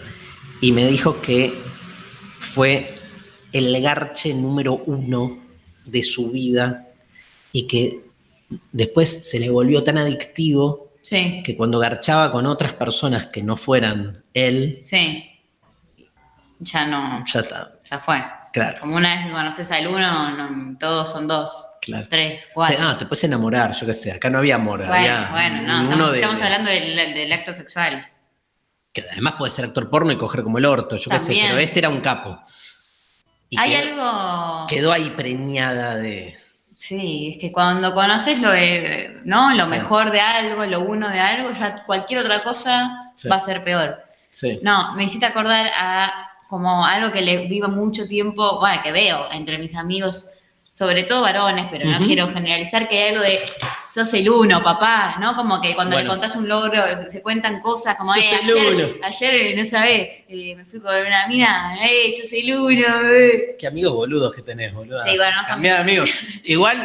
[0.61, 1.53] Y me dijo que
[2.39, 2.95] fue
[3.51, 5.37] el garche número uno
[5.85, 6.87] de su vida
[7.51, 8.01] y que
[8.71, 11.43] después se le volvió tan adictivo Sí.
[11.45, 15.23] que cuando garchaba con otras personas que no fueran él, Sí.
[16.61, 17.23] Ya no.
[17.31, 17.79] ya está.
[17.91, 18.15] Ya fue.
[18.51, 22.07] Claro, Como una vez conoces al uno, no, todos son dos, claro.
[22.09, 22.77] tres, Te- cuatro.
[22.81, 24.11] ah, te puedes enamorar, yo qué sé.
[24.11, 24.79] Acá no había amor.
[24.79, 25.83] bueno, había bueno, no.
[25.83, 28.07] Estamos, de- estamos hablando del, del acto sexual.
[28.91, 31.59] que además puede ser actor porno y coger como el orto, yo qué sé, pero
[31.59, 32.39] este era un capo.
[33.51, 34.67] Y Hay quedó, algo.
[34.67, 36.37] quedó ahí preñada de.
[36.75, 39.53] Sí, es que cuando conoces lo, eh, ¿no?
[39.53, 39.71] lo Sí.
[39.71, 43.27] mejor de algo, lo uno de algo, ya cualquier otra cosa Sí.
[43.27, 44.01] va a ser peor.
[44.29, 44.59] Sí.
[44.63, 49.31] No, me hiciste acordar a como algo que le vivo mucho tiempo, bueno, que veo
[49.31, 50.29] entre mis amigos
[50.71, 53.39] sobre todo varones, pero no quiero generalizar, que hay algo de
[53.91, 55.35] sos el uno, papá, ¿no?
[55.35, 56.09] Como que cuando Bueno.
[56.09, 58.87] le contás un logro se cuentan cosas como, Sos eh, el ayer, uno.
[59.03, 63.55] ayer, no sabés, eh, me fui con una mina, eh, sos el uno, eh.
[63.59, 64.99] Qué amigos boludos que tenés, boludo.
[64.99, 66.07] Sí, bueno, no son- amigos.
[66.43, 66.83] Igual No,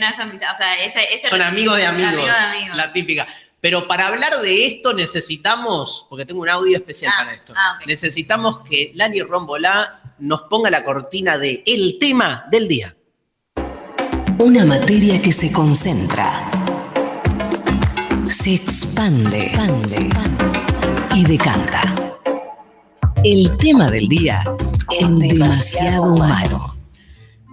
[0.00, 2.12] no es amistad, o sea, ese, ese son amigos de amigos.
[2.12, 2.76] Amigo de amigos.
[2.76, 3.28] La típica.
[3.62, 7.78] Pero para hablar de esto necesitamos, porque tengo un audio especial Ah, para esto, ah,
[7.86, 12.96] necesitamos que Lali Rombolá nos ponga la cortina de el tema del día.
[14.38, 16.28] Una materia que se concentra,
[18.28, 19.52] se expande,
[21.14, 22.18] y decanta.
[23.22, 24.42] El tema del día
[24.98, 26.81] en demasiado humano.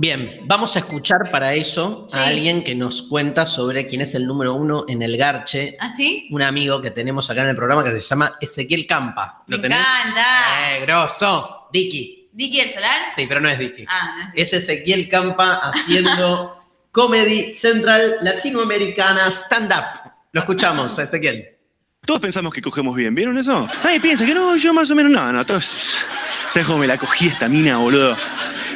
[0.02, 2.18] Bien, vamos a escuchar para eso Sí.
[2.18, 5.76] a alguien que nos cuenta sobre quién es el número uno en el Garche.
[5.78, 6.30] ¿Ah, sí?
[6.32, 9.44] Un amigo que tenemos acá en el programa que se llama Ezequiel Campa.
[9.48, 9.80] ¿Lo Me tenés?
[9.80, 10.78] encanta.
[10.78, 11.68] Eh, grosso.
[11.74, 12.30] Dicky.
[12.32, 13.02] ¿Dicky el Solar?
[13.14, 13.84] Sí, pero no es Dicky.
[13.90, 20.12] Ah, Es Ezequiel Campa haciendo Comedy Central Latinoamericana Stand Up.
[20.32, 21.58] Lo escuchamos, a Ezequiel.
[22.06, 23.68] Todos pensamos que cogemos bien, ¿vieron eso?
[23.84, 26.06] Nadie piensa que no, yo más o menos no, no, todos.
[26.48, 28.16] ¿Sabes cómo me la cogí esta mina, boludo?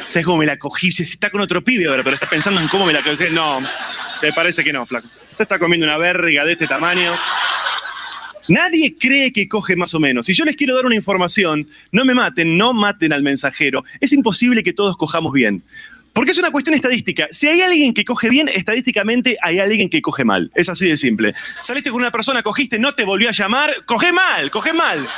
[0.06, 0.92] ¿Sabes cómo me la cogí?
[0.92, 3.30] Se está con otro pibe ahora, pero está pensando en cómo me la cogí.
[3.32, 5.08] No, me parece que no, flaco.
[5.32, 7.12] Se está comiendo una verga de este tamaño.
[8.48, 10.26] Nadie cree que coge más o menos.
[10.26, 13.84] Si yo les quiero dar una información, no me maten, no maten al mensajero.
[14.00, 15.62] Es imposible que todos cojamos bien.
[16.12, 17.26] Porque es una cuestión estadística.
[17.32, 20.52] Si hay alguien que coge bien, estadísticamente hay alguien que coge mal.
[20.54, 21.34] Es así de simple.
[21.60, 25.08] Saliste con una persona, cogiste, no te volvió a llamar, coge mal, coge mal.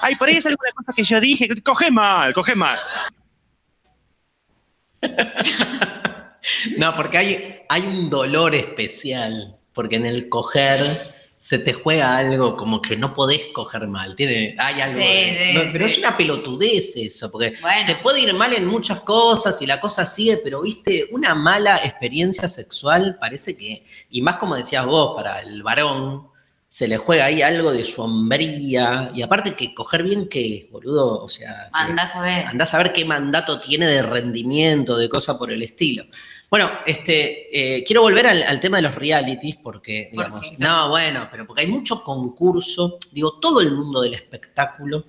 [0.00, 2.78] Ay, por ahí es alguna cosa que yo dije, coge mal, coge mal.
[6.78, 12.56] No, porque hay, hay un dolor especial, porque en el coger se te juega algo
[12.56, 14.14] como que no podés coger mal.
[14.14, 15.00] Tiene, hay algo.
[15.00, 15.92] Sí, de- sí, no, pero sí.
[15.94, 17.84] es una pelotudez eso, porque Bueno.
[17.86, 21.78] te puede ir mal en muchas cosas y la cosa sigue, pero viste, una mala
[21.78, 26.28] experiencia sexual parece que, y más como decías vos, para el varón,
[26.68, 31.22] se le juega ahí algo de su hombría, y aparte que coger bien que, boludo,
[31.22, 31.70] o sea...
[31.72, 32.46] Andás a ver.
[32.46, 36.04] Andás a ver qué mandato tiene de rendimiento, de cosa por el estilo.
[36.50, 40.56] Bueno, este, eh, quiero volver al, al tema de los realities porque, ¿Por digamos, qué?
[40.58, 45.06] no, bueno, pero porque hay mucho concurso, digo, todo el mundo del espectáculo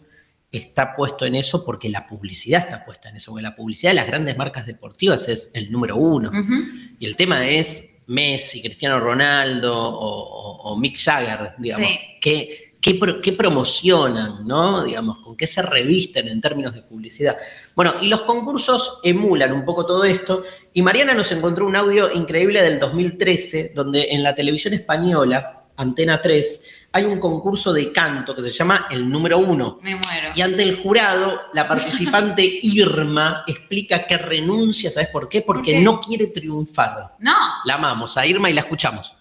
[0.52, 3.96] está puesto en eso porque la publicidad está puesta en eso, porque la publicidad de
[3.96, 6.32] las grandes marcas deportivas es el número uno.
[7.00, 12.00] Y el tema es Messi, Cristiano Ronaldo o, o- o Mick Jagger, digamos, Sí.
[12.22, 12.74] ¿qué,
[13.22, 14.84] qué promocionan, ¿no?
[14.84, 17.36] Digamos, con qué se revisten en términos de publicidad.
[17.76, 20.44] Bueno, y los concursos emulan un poco todo esto.
[20.74, 26.22] Y Mariana nos encontró un audio increíble del 2013, donde en la televisión española, Antena
[26.22, 29.78] 3, hay un concurso de canto que se llama El Número Uno.
[29.82, 30.30] Me muero.
[30.36, 35.42] Y ante el jurado, la participante Irma explica que renuncia, ¿sabes por qué?
[35.42, 35.82] Porque qué?
[35.82, 37.16] no quiere triunfar.
[37.20, 37.36] No.
[37.66, 39.14] La amamos a Irma y la escuchamos.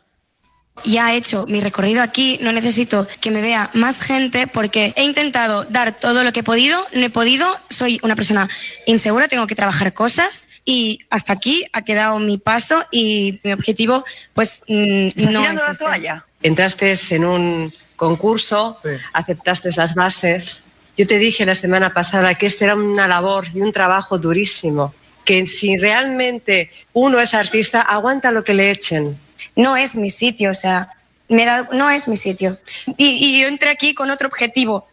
[0.85, 5.05] ya he hecho mi recorrido aquí, no necesito que me vea más gente porque he
[5.05, 8.49] intentado dar todo lo que he podido, no he podido, soy una persona
[8.87, 14.05] insegura, tengo que trabajar cosas y hasta aquí ha quedado mi paso y mi objetivo
[14.35, 15.85] pues mm, ¿Estás no tirando es la este.
[15.85, 16.27] toalla?
[16.47, 18.77] Entraste en un concurso,
[19.13, 20.63] aceptaste las bases.
[20.97, 24.95] Yo te dije la semana pasada que este era una labor y un trabajo durísimo,
[25.25, 29.19] que si realmente uno es artista, aguanta lo que le echen.
[29.55, 30.91] No es mi sitio, o sea,
[31.29, 32.59] me he dado- no es mi sitio.
[32.97, 34.87] Y, y yo entré aquí con otro objetivo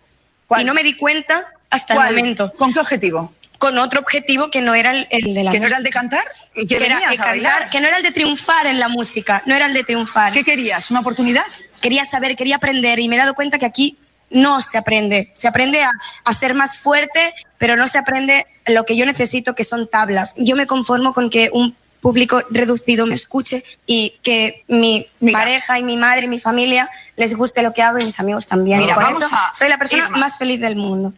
[0.59, 2.09] y no me di cuenta hasta ¿Cuál?
[2.09, 2.53] el momento.
[2.57, 3.33] ¿Con qué objetivo?
[3.64, 5.89] Con otro objetivo que no era el, el de la ¿Que no era el de
[5.89, 6.26] cantar?
[6.53, 7.51] ¿Y que era venías el a bailar?
[7.53, 10.34] cantar, que no era el de triunfar en la música, no era el de triunfar.
[10.34, 10.91] ¿Qué querías?
[10.91, 11.45] ¿Una oportunidad?
[11.82, 13.97] Quería saber, quería aprender y me he dado cuenta que aquí
[14.30, 15.32] no se aprende.
[15.34, 15.91] Se aprende a,
[16.26, 20.36] a ser más fuerte, pero no se aprende lo que yo necesito, que son tablas.
[20.38, 25.84] Yo me conformo con que un público reducido me escuche y que mi pareja y
[25.84, 28.80] mi madre y mi familia les guste lo que hago y mis amigos también.
[28.80, 30.18] Mira, y por eso soy la persona Irma.
[30.18, 31.14] más feliz del mundo.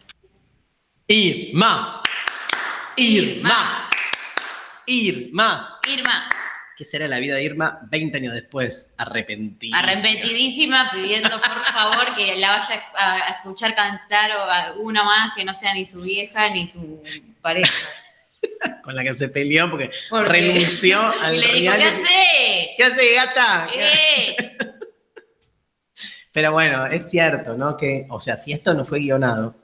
[1.08, 2.02] Irma.
[2.96, 3.90] Irma.
[4.86, 5.80] Irma.
[5.86, 6.28] Irma,
[6.76, 8.92] ¿Qué será la vida de Irma 20 años después?
[8.98, 9.78] Arrepentida.
[9.78, 15.44] arrepentidísima, pidiendo por favor que la vaya a, escuchar cantar o a una más que
[15.44, 17.02] no sea ni su vieja ni su
[17.40, 17.72] pareja.
[18.82, 22.74] Con la que se peleó porque Porque- renunció al y le dijo, ¿qué hace?
[22.76, 23.68] ¿Qué hace, gata?
[23.72, 24.56] ¿Qué?
[26.32, 27.78] Pero bueno, es cierto, ¿no?
[27.78, 29.56] Que, o sea, si esto no fue guionado,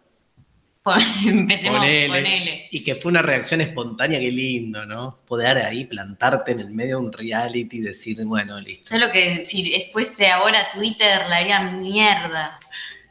[1.27, 2.69] Empecemos con ponele, él.
[2.71, 5.21] y que fue una reacción espontánea, qué lindo, ¿no?
[5.27, 8.93] Poder ahí plantarte en el medio de un reality y decir, bueno, listo.
[8.93, 12.59] Yo lo que si fuese ahora Twitter la haría mierda.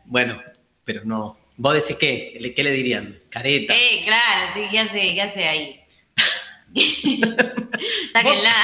[0.06, 0.42] Bueno,
[0.84, 1.38] pero no.
[1.58, 2.38] ¿Vos decís qué?
[2.42, 3.16] ¿Le- ¿Qué le dirían?
[3.30, 3.74] Careta.
[3.74, 5.80] Eh, claro, sí, ¿qué hace, qué hace ahí?
[8.14, 8.56] Sáquenla.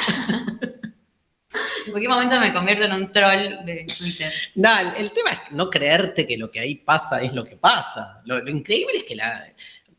[1.85, 4.31] en cualquier momento me convierto en un troll de Twitter.
[4.55, 7.55] No, el, el tema es no creerte que lo que ahí pasa es lo que
[7.57, 8.21] pasa.
[8.25, 9.47] Lo, lo increíble es que la,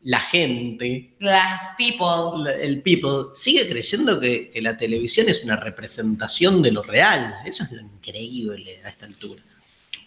[0.03, 2.43] la gente, Las people.
[2.43, 7.33] la- el people, sigue creyendo que, que la televisión es una representación de lo real.
[7.45, 9.41] Eso es lo increíble a esta altura.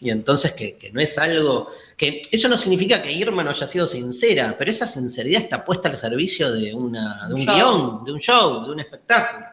[0.01, 3.67] Y entonces que, que no es algo, que eso no significa que Irma no haya
[3.69, 7.55] sido sincera, pero esa sinceridad está puesta al servicio de, una, de un show.
[7.55, 9.47] guion, de un show, de un espectáculo.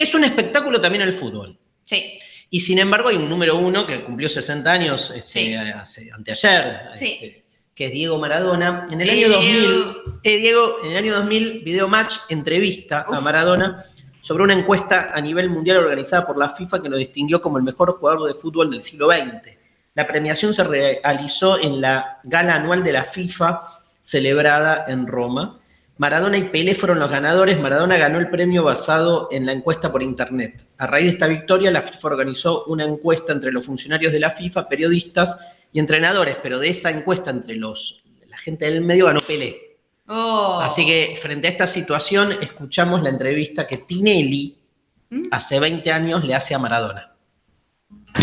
[0.00, 1.56] Es un espectáculo también el fútbol.
[1.84, 2.18] Sí.
[2.48, 5.54] Y sin embargo hay un número uno que cumplió 60 años este, Sí.
[5.54, 7.04] hace- anteayer, Sí.
[7.20, 7.44] este,
[7.74, 8.88] que es Diego Maradona.
[8.90, 9.94] En el Eh, año 2000, Diego.
[10.24, 13.20] eh, Diego, en el año 2000, Video Match entrevista a.
[13.20, 13.84] Maradona
[14.20, 17.62] sobre una encuesta a nivel mundial organizada por la FIFA que lo distinguió como el
[17.62, 19.56] mejor jugador de fútbol del siglo XX.
[19.94, 23.60] La premiación se realizó en la gala anual de la FIFA
[24.00, 25.59] celebrada en Roma.
[26.00, 27.60] Maradona y Pelé fueron los ganadores.
[27.60, 30.66] Maradona ganó el premio basado en la encuesta por internet.
[30.78, 34.30] A raíz de esta victoria, la FIFA organizó una encuesta entre los funcionarios de la
[34.30, 35.36] FIFA, periodistas
[35.74, 39.76] y entrenadores, pero de esa encuesta entre los, la gente del medio ganó Pelé.
[40.06, 40.58] Oh.
[40.62, 44.56] Así que frente a esta situación, escuchamos la entrevista que Tinelli
[45.10, 45.24] ¿Mm?
[45.30, 47.09] hace 20 años le hace a Maradona.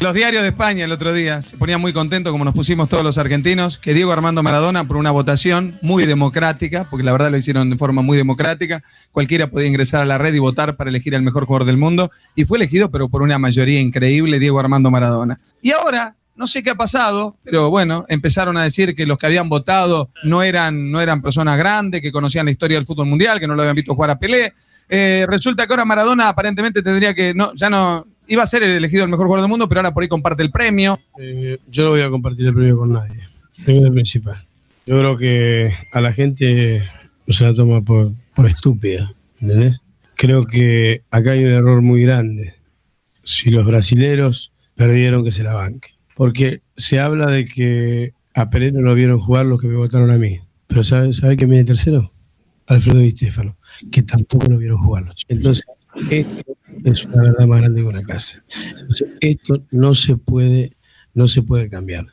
[0.02, 3.04] Los diarios de España el otro día se ponían muy contentos, como nos pusimos todos
[3.04, 7.38] los argentinos, que Diego Armando Maradona, por una votación muy democrática, porque la verdad lo
[7.38, 11.16] hicieron de forma muy democrática, cualquiera podía ingresar a la red y votar para elegir
[11.16, 14.92] al mejor jugador del mundo, y fue elegido, pero por una mayoría increíble, Diego Armando
[14.92, 15.40] Maradona.
[15.64, 19.26] Y ahora, no sé qué ha pasado, pero bueno, empezaron a decir que los que
[19.26, 23.40] habían votado no eran, no eran personas grandes, que conocían la historia del fútbol mundial,
[23.40, 24.54] que no lo habían visto jugar a Pelé.
[24.88, 28.72] Eh, resulta que ahora Maradona aparentemente tendría que, no, ya no, iba a ser el
[28.72, 31.00] elegido el mejor jugador del mundo, pero ahora por ahí comparte el premio.
[31.20, 33.22] Eh, yo no voy a compartir el premio con nadie.
[33.66, 34.46] Tengo el principal.
[34.86, 36.84] Yo creo que a la gente
[37.28, 39.14] se la toma por, por estúpida.
[39.42, 39.82] ¿Entendés?
[40.16, 42.56] Creo que acá hay un error muy grande.
[43.24, 45.94] Si los brasileros perdieron, que se la banquen.
[46.16, 50.18] Porque se habla de que a Pelé no vieron jugar los que me votaron a
[50.18, 50.40] mí.
[50.68, 52.12] Pero ¿sabe, sabe quién viene tercero?
[52.68, 53.58] Alfredo Di Stefano,
[53.92, 55.06] que tampoco lo vieron jugar.
[55.30, 55.66] Entonces,
[56.10, 58.44] esto es una verdad más grande que una casa.
[58.78, 60.74] Entonces, esto no se puede,
[61.14, 62.06] no se puede cambiar.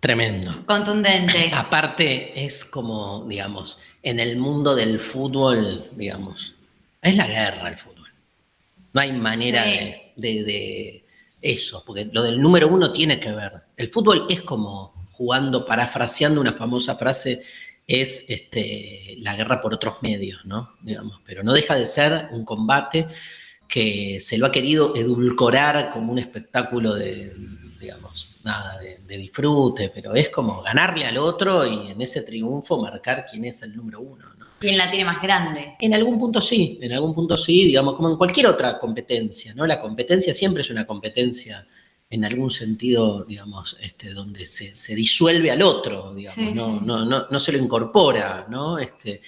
[0.00, 0.52] Tremendo.
[0.66, 1.50] Contundente.
[1.54, 6.54] Aparte, es como, digamos, en el mundo del fútbol, digamos,
[7.02, 8.08] es la guerra el fútbol.
[8.92, 9.70] No hay manera Sí.
[9.70, 11.04] de, de- de
[11.42, 13.52] eso, porque lo del número uno tiene que ver.
[13.76, 17.42] El fútbol es como jugando, parafraseando una famosa frase,
[17.86, 20.74] es este, la guerra por otros medios, ¿no?
[20.82, 23.06] Digamos, pero no deja de ser un combate
[23.68, 27.32] que se lo ha querido edulcorar como un espectáculo de,
[27.80, 32.80] digamos, nada, de, de disfrute, pero es como ganarle al otro y en ese triunfo
[32.80, 34.46] marcar quién es el número uno, ¿no?
[34.58, 35.74] ¿Quién la tiene más grande?
[35.78, 39.66] En algún punto sí, en algún punto sí, digamos, como en cualquier otra competencia, ¿no?
[39.66, 41.66] La competencia siempre es una competencia
[42.08, 46.86] en algún sentido, digamos, este, donde se, se disuelve al otro, digamos, Sí, no, sí.
[46.86, 48.78] No, no, no se lo incorpora, ¿no?
[48.78, 49.20] Este,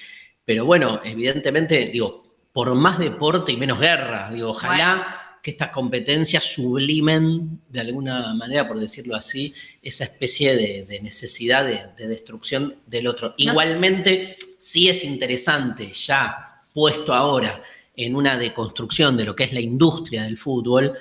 [0.45, 6.45] pero bueno, evidentemente, digo, por más deporte y menos guerra, digo, ojalá que estas competencias
[6.45, 12.77] sublimen, de alguna manera, por decirlo así, esa especie de, de necesidad de, de destrucción
[12.87, 13.35] del otro.
[13.37, 17.63] Igualmente, sí es interesante, ya puesto ahora
[17.97, 20.95] en una deconstrucción de lo que es la industria del fútbol,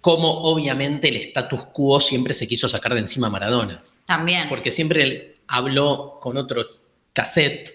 [0.00, 3.82] como obviamente el status quo siempre se quiso sacar de encima a Maradona.
[4.06, 4.48] También.
[4.48, 6.64] Porque siempre él habló con otro
[7.12, 7.70] cassette,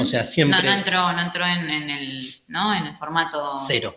[0.00, 0.58] o sea, siempre...
[0.58, 2.74] No, no entró, no entró en, en el, ¿no?
[2.74, 3.54] en el formato.
[3.56, 3.96] Cero.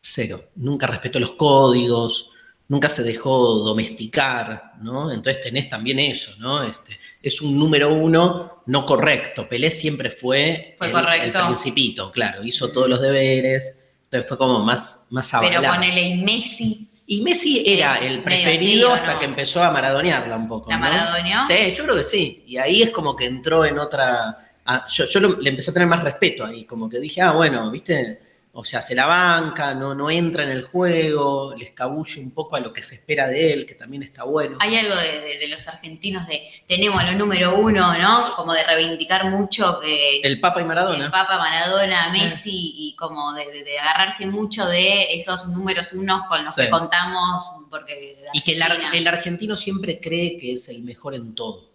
[0.00, 0.50] Cero.
[0.56, 2.30] Nunca respetó los códigos,
[2.68, 5.10] nunca se dejó domesticar, ¿no?
[5.10, 6.62] Entonces tenés también eso, ¿no?
[6.62, 9.48] Este, es un número uno no correcto.
[9.48, 11.38] Pelé siempre fue, Fue el, correcto.
[11.40, 12.42] el principito, claro.
[12.44, 13.74] Hizo todos los deberes.
[14.04, 15.74] Entonces fue como más, más Pero avalado.
[15.74, 16.87] ponele y Messi.
[17.10, 19.18] Y Messi era Eh, el preferido así, ¿o hasta no?
[19.18, 20.70] que empezó a maradonearla un poco.
[20.70, 20.82] ¿La ¿no?
[20.82, 21.40] maradoneó?
[21.46, 22.44] Sí, yo creo que sí.
[22.46, 24.38] Y ahí es como que entró en otra.
[24.66, 27.32] ah, yo yo lo- le empecé a tener más respeto ahí, como que dije, ah,
[27.32, 28.20] bueno, viste,
[28.60, 32.56] o sea, se la banca, no, no entra en el juego, le escabulle un poco
[32.56, 34.58] a lo que se espera de él, que también está bueno.
[34.60, 38.34] Hay algo de, de- de los argentinos de tenemos a lo número uno, ¿no?
[38.34, 41.04] Como de reivindicar mucho que El Papa y Maradona.
[41.04, 46.44] el Papa, Maradona, Messi y como de, de- agarrarse mucho de esos números unos con
[46.44, 46.62] los Sí.
[46.62, 48.58] que contamos porque Y que
[48.92, 51.67] el argentino siempre cree que es el mejor en todo.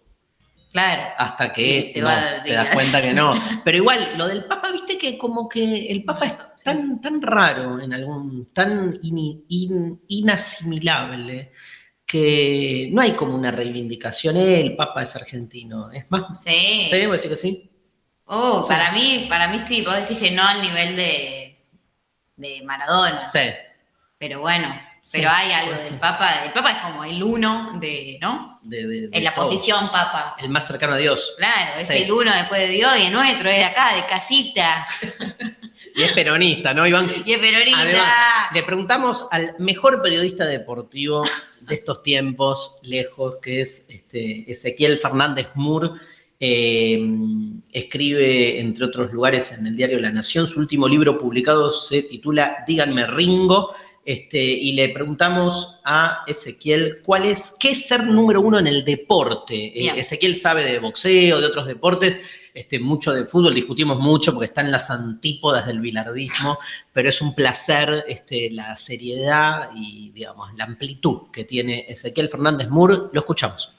[0.74, 1.14] Claro.
[1.18, 3.34] Hasta que Sí, se no, va te das cuenta que no.
[3.64, 7.80] Pero igual, lo del Papa, viste que como que el Papa es tan, tan raro
[7.80, 11.52] en algún, tan in- inasimilable,
[12.06, 15.92] que no hay como una reivindicación, "Eh, el Papa es argentino.
[15.92, 16.88] Es más, Sí.
[16.90, 17.06] ¿sí?
[17.06, 17.70] ¿Vos decís que sí?
[18.26, 21.66] Oh, para mí, para mí sí, vos decís que no al nivel de,
[22.36, 23.22] de Maradona.
[23.22, 23.40] Sí.
[24.18, 24.74] Pero bueno,
[25.06, 26.00] Sí, pero hay algo del.
[26.00, 28.58] Papa, el Papa es como el uno de, ¿no?
[28.64, 30.36] De- de- de En la posición Papa.
[30.40, 31.34] El más cercano a Dios.
[31.38, 32.04] Claro, es Sí.
[32.04, 34.88] el uno después de Dios y el nuestro es de acá, de casita.
[35.96, 37.12] Y es peronista, ¿no, Iván?
[37.26, 37.82] Y es peronista.
[37.82, 38.08] Además,
[38.54, 41.24] le preguntamos al mejor periodista deportivo
[41.60, 45.90] de estos tiempos, lejos, que es este, Ezequiel Fernández Moore.
[46.40, 47.00] Eh,
[47.72, 50.48] escribe, entre otros lugares, en el diario La Nación.
[50.48, 53.76] Su último libro publicado se titula Díganme Ringo.
[54.06, 58.84] Este, y le preguntamos a Ezequiel cuál es, qué es ser número uno en el
[58.84, 59.56] deporte.
[59.56, 59.96] Eh, Bien.
[59.98, 62.20] Ezequiel sabe de boxeo, de otros deportes,
[62.54, 66.60] este, mucho de fútbol, discutimos mucho porque están las antípodas del bilardismo,
[66.92, 72.70] pero es un placer este, la seriedad y digamos, la amplitud que tiene Ezequiel Fernández
[72.70, 73.10] Moore.
[73.14, 73.74] Lo escuchamos.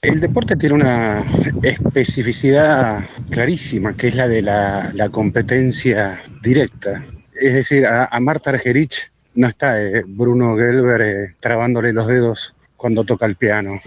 [0.00, 1.24] El deporte tiene una
[1.62, 7.04] especificidad clarísima, que es la de la, la competencia directa.
[7.34, 12.54] Es decir, a, a Marta Argerich no está eh, Bruno Gelber eh, trabándole los dedos
[12.76, 13.80] cuando toca el piano.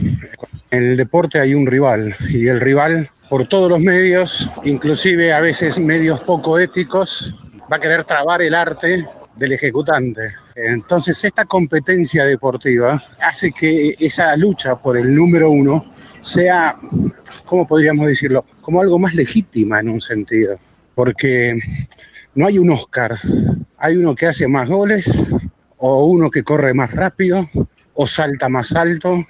[0.71, 5.41] En el deporte hay un rival y el rival, por todos los medios, inclusive a
[5.41, 7.35] veces medios poco éticos,
[7.71, 10.33] va a querer trabar el arte del ejecutante.
[10.55, 16.77] Entonces esta competencia deportiva hace que esa lucha por el número uno sea,
[17.45, 18.45] ¿cómo podríamos decirlo?
[18.61, 20.59] Como algo más legítima en un sentido.
[20.93, 21.57] Porque
[22.35, 23.17] no hay un Oscar,
[23.79, 25.11] hay uno que hace más goles,
[25.77, 27.49] o uno que corre más rápido,
[27.93, 29.25] o salta más alto,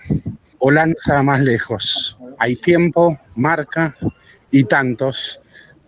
[0.58, 2.18] o lanza más lejos.
[2.40, 3.96] Hay tiempo, marca
[4.52, 5.40] y tantos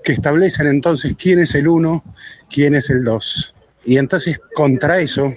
[0.04, 2.04] que establecen entonces quién es el uno,
[2.50, 3.56] quién es el dos.
[3.86, 5.34] Y entonces contra eso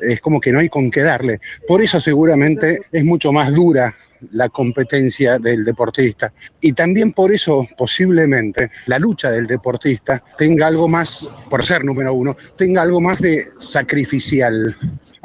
[0.00, 1.40] es como que no hay con qué darle.
[1.66, 3.94] Por eso seguramente es mucho más dura
[4.32, 6.32] la competencia del deportista.
[6.60, 12.14] Y también por eso posiblemente la lucha del deportista tenga algo más, por ser número
[12.14, 14.76] uno, tenga algo más de sacrificial.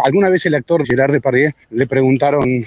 [0.04, 2.66] Alguna vez el actor Gerard Depardieu le preguntaron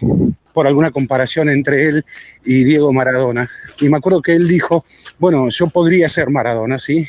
[0.52, 2.04] por alguna comparación entre él
[2.44, 3.50] y Diego Maradona.
[3.80, 4.84] Y me acuerdo que él dijo,
[5.18, 7.06] bueno, yo podría ser Maradona, sí,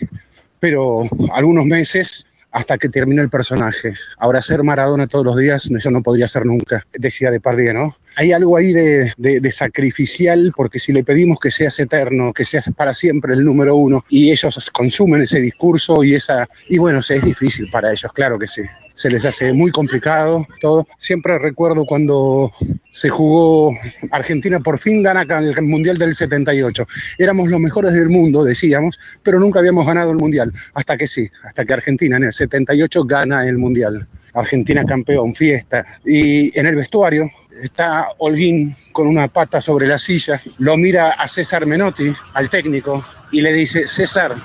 [0.59, 2.25] pero algunos meses
[2.55, 3.93] hasta que termine el personaje.
[4.17, 7.97] Ahora ser Maradona todos los días, eso no podría ser nunca, decía Depardieu, ¿no?
[8.15, 12.69] Hay algo ahí de, de- sacrificial, porque si le pedimos que seas eterno, que seas
[12.75, 16.47] para siempre el número uno, y ellos consumen ese discurso y esa...
[16.69, 18.61] Y bueno, es difícil para ellos, claro que sí.
[18.95, 20.87] Se les hace muy complicado todo.
[20.97, 22.51] Siempre recuerdo cuando
[22.89, 23.75] se jugó
[24.09, 26.87] Argentina, por fin gana el Mundial del 78.
[27.19, 30.51] Éramos los mejores del mundo, decíamos, pero nunca habíamos ganado el Mundial.
[30.73, 34.07] Hasta que sí, hasta que Argentina en el 78 gana el Mundial.
[34.33, 35.85] Argentina campeón, fiesta.
[36.05, 37.29] Y en el vestuario
[37.61, 43.03] está Holguín con una pata sobre la silla, lo mira a César Menotti, al técnico,
[43.31, 44.35] y le dice, César,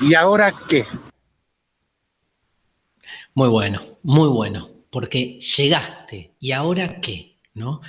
[0.00, 0.84] ¿y ahora qué?
[3.38, 7.80] Muy bueno, muy bueno, porque llegaste y ahora qué, ¿no?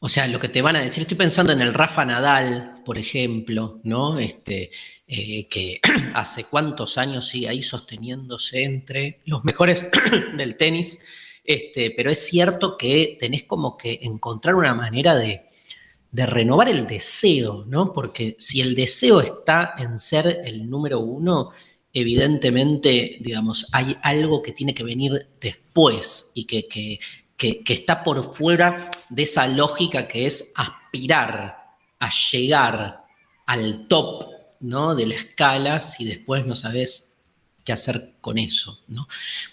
[0.00, 2.98] O sea, lo que te van a decir, estoy pensando en el Rafa Nadal, por
[2.98, 4.18] ejemplo, ¿no?
[4.18, 4.70] Este,
[5.06, 5.80] eh, que
[6.14, 9.90] hace cuántos años sigue ahí sosteniéndose entre los mejores
[10.36, 10.98] del tenis,
[11.42, 15.48] este, pero es cierto que tenés como que encontrar una manera de,
[16.10, 17.94] de renovar el deseo, ¿no?
[17.94, 21.52] Porque si el deseo está en ser el número uno,
[21.92, 26.98] evidentemente, digamos, hay algo que tiene que venir después y que, que-
[27.36, 31.58] que- que está por fuera de esa lógica que es aspirar
[31.98, 33.02] a llegar
[33.46, 34.26] al top,
[34.60, 34.94] ¿no?
[34.94, 37.18] De la escala si después no sabes
[37.64, 39.06] qué hacer con eso, ¿no?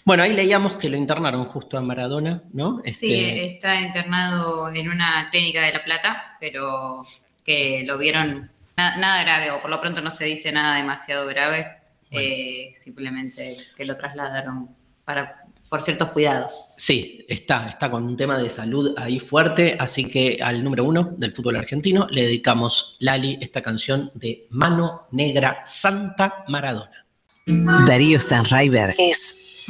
[0.04, 2.80] Bueno, ahí leíamos que lo internaron justo a Maradona, ¿no?
[2.84, 7.04] Sí, Este, está internado en una clínica de La Plata, pero
[7.44, 11.26] que lo vieron na- nada grave, o por lo pronto no se dice nada demasiado
[11.26, 11.66] grave,
[12.10, 14.70] eh, simplemente que lo trasladaron
[15.04, 16.66] para, por ciertos cuidados.
[16.76, 21.14] Sí, está, está con un tema de salud ahí fuerte, así que al número uno
[21.16, 27.06] del fútbol argentino le dedicamos, Lali, esta canción de Mano Negra Santa Maradona.
[27.46, 29.64] Darío Stanraiver es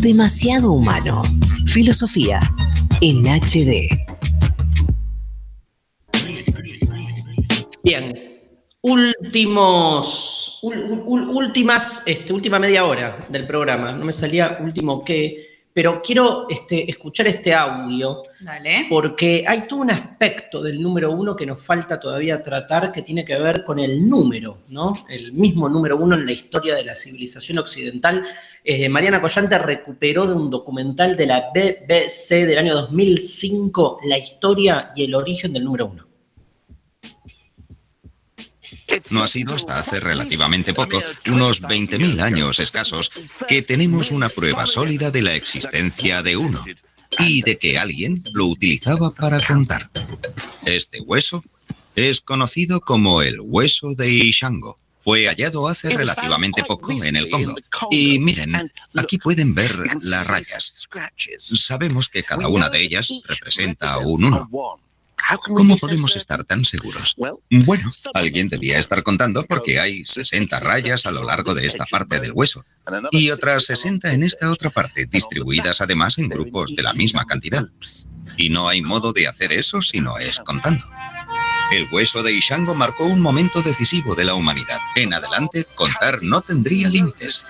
[0.00, 1.22] demasiado humano.
[1.66, 2.40] Filosofía
[3.00, 3.88] en HD.
[7.82, 8.25] Bien,
[8.86, 15.56] últimos, ul- ul- últimas, este, última media hora del programa, no me salía último qué,
[15.72, 18.22] pero quiero este, escuchar este audio.
[18.40, 18.86] Dale.
[18.88, 23.24] porque hay todo un aspecto del número uno que nos falta todavía tratar que tiene
[23.26, 24.94] que ver con el número, ¿no?
[25.08, 28.24] El mismo número uno en la historia de la civilización occidental.
[28.64, 34.88] Eh, Mariana Collante recuperó de un documental de la BBC del año 2005 la historia
[34.96, 36.05] y el origen del número uno.
[39.10, 43.10] No ha sido hasta hace relativamente poco, unos 20.000 años escasos,
[43.48, 46.62] que tenemos una prueba sólida de la existencia de uno
[47.18, 49.90] y de que alguien lo utilizaba para contar.
[50.64, 51.44] Este hueso
[51.94, 54.78] es conocido como el hueso de Ishango.
[54.98, 57.54] Fue hallado hace relativamente poco en el Congo.
[57.92, 60.88] Y miren, aquí pueden ver las rayas.
[61.38, 64.80] Sabemos que cada una de ellas representa un uno.
[65.44, 67.14] ¿Cómo podemos estar tan seguros?
[67.50, 72.20] Bueno, alguien debía estar contando porque hay 60 rayas a lo largo de esta parte
[72.20, 72.64] del hueso
[73.10, 77.64] y otras 60 en esta otra parte, distribuidas además en grupos de la misma cantidad.
[78.36, 80.84] Y no hay modo de hacer eso si no es contando.
[81.72, 84.78] El hueso de Ishango marcó un momento decisivo de la humanidad.
[84.94, 87.44] En adelante, contar no tendría límites.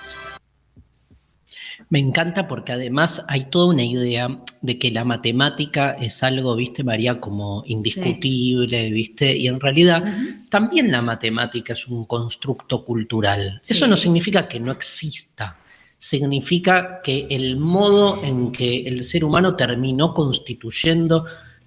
[1.89, 6.83] Me encanta porque además hay toda una idea de que la matemática es algo, viste,
[6.83, 10.05] María, como indiscutible, viste, y en realidad
[10.49, 13.63] también la matemática es un constructo cultural.
[13.67, 15.61] Eso no significa que no exista,
[15.97, 21.25] significa que el modo en que el ser humano terminó constituyendo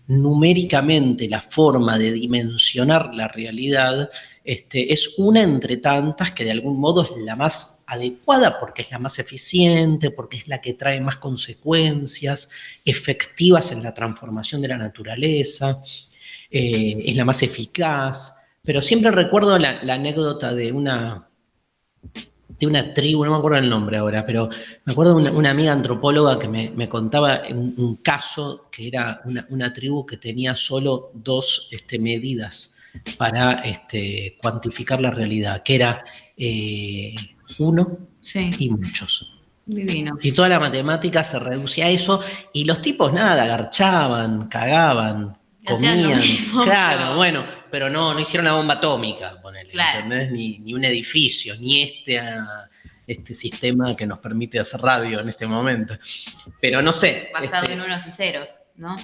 [0.10, 4.10] numéricamente la forma de dimensionar la realidad
[4.44, 8.90] este, es una entre tantas que de algún modo es la más adecuada porque es
[8.90, 12.50] la más eficiente, porque es la que trae más consecuencias
[12.84, 15.84] efectivas en la transformación de la naturaleza,
[16.50, 18.36] eh, es la más eficaz.
[18.64, 21.28] Pero siempre recuerdo la, la anécdota de una,
[22.58, 24.50] de una tribu, no me acuerdo el nombre ahora, pero
[24.84, 29.72] me acuerdo de una, amiga antropóloga que me, contaba un, un, caso que era una,
[29.72, 32.76] tribu que tenía solo dos este, medidas
[33.18, 36.04] para este, cuantificar la realidad, que era
[36.36, 37.16] eh,
[37.60, 37.98] uno
[38.58, 39.32] y muchos.
[39.66, 40.18] Divino.
[40.24, 42.22] Y toda la matemática se reducía a eso,
[42.52, 45.38] y los tipos nada, agarchaban, cagaban,
[45.70, 46.22] comían.
[46.64, 50.32] claro, bueno, pero no, no hicieron una bomba atómica, ponele, ¿entendés?
[50.32, 52.70] Ni, un edificio, ni este, ah,
[53.06, 55.98] este sistema que nos permite hacer radio en este momento.
[56.62, 57.30] Pero no sé.
[57.34, 58.96] Basado este en unos y ceros, ¿no?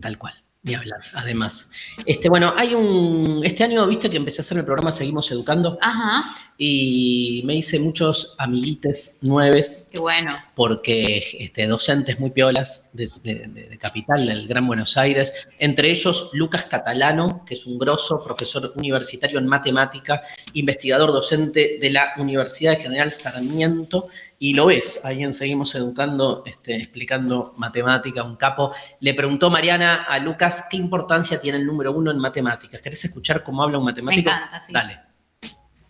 [0.00, 0.34] Tal cual.
[0.64, 1.72] Ni hablar, además.
[2.06, 3.40] Este, bueno, hay un.
[3.44, 5.76] Este año, viste que empecé a hacer el programa Seguimos Educando.
[5.80, 6.36] Ajá.
[6.58, 9.88] Y me hice muchos amiguites nueves.
[9.90, 10.36] Qué bueno.
[10.54, 15.32] Porque este, docentes muy piolas de, de, Capital, del Gran Buenos Aires.
[15.58, 20.22] Entre ellos, Lucas Catalano, que es un grosso profesor universitario en matemática,
[20.52, 24.08] investigador docente de la Universidad General Sarmiento
[24.42, 28.74] y lo ves, ahí en Seguimos Educando, este, explicando matemática, un capo.
[28.98, 32.82] Le preguntó Mariana a Lucas qué importancia tiene el número uno en matemáticas.
[32.82, 34.28] ¿Querés escuchar cómo habla un matemático?
[34.28, 34.72] Me encanta, sí.
[34.72, 35.11] Dale.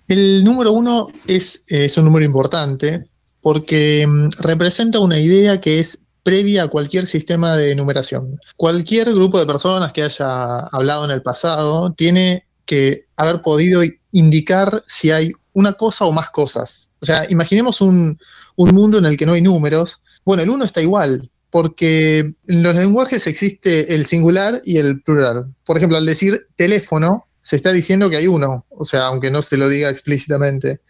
[0.08, 3.06] El número uno es, es un número importante
[3.40, 8.38] porque mm, representa una idea que es previa a cualquier sistema de numeración.
[8.56, 14.82] Cualquier grupo de personas que haya hablado en el pasado tiene que haber podido indicar
[14.86, 16.90] si hay una cosa o más cosas.
[17.00, 18.18] O sea, imaginemos un,
[18.56, 20.00] un mundo en el que no hay números.
[20.24, 25.52] Bueno, el uno está igual, porque en los lenguajes existe el singular y el plural.
[25.66, 29.42] Por ejemplo, al decir teléfono, se está diciendo que hay uno, o sea, aunque no
[29.42, 30.80] se lo diga explícitamente.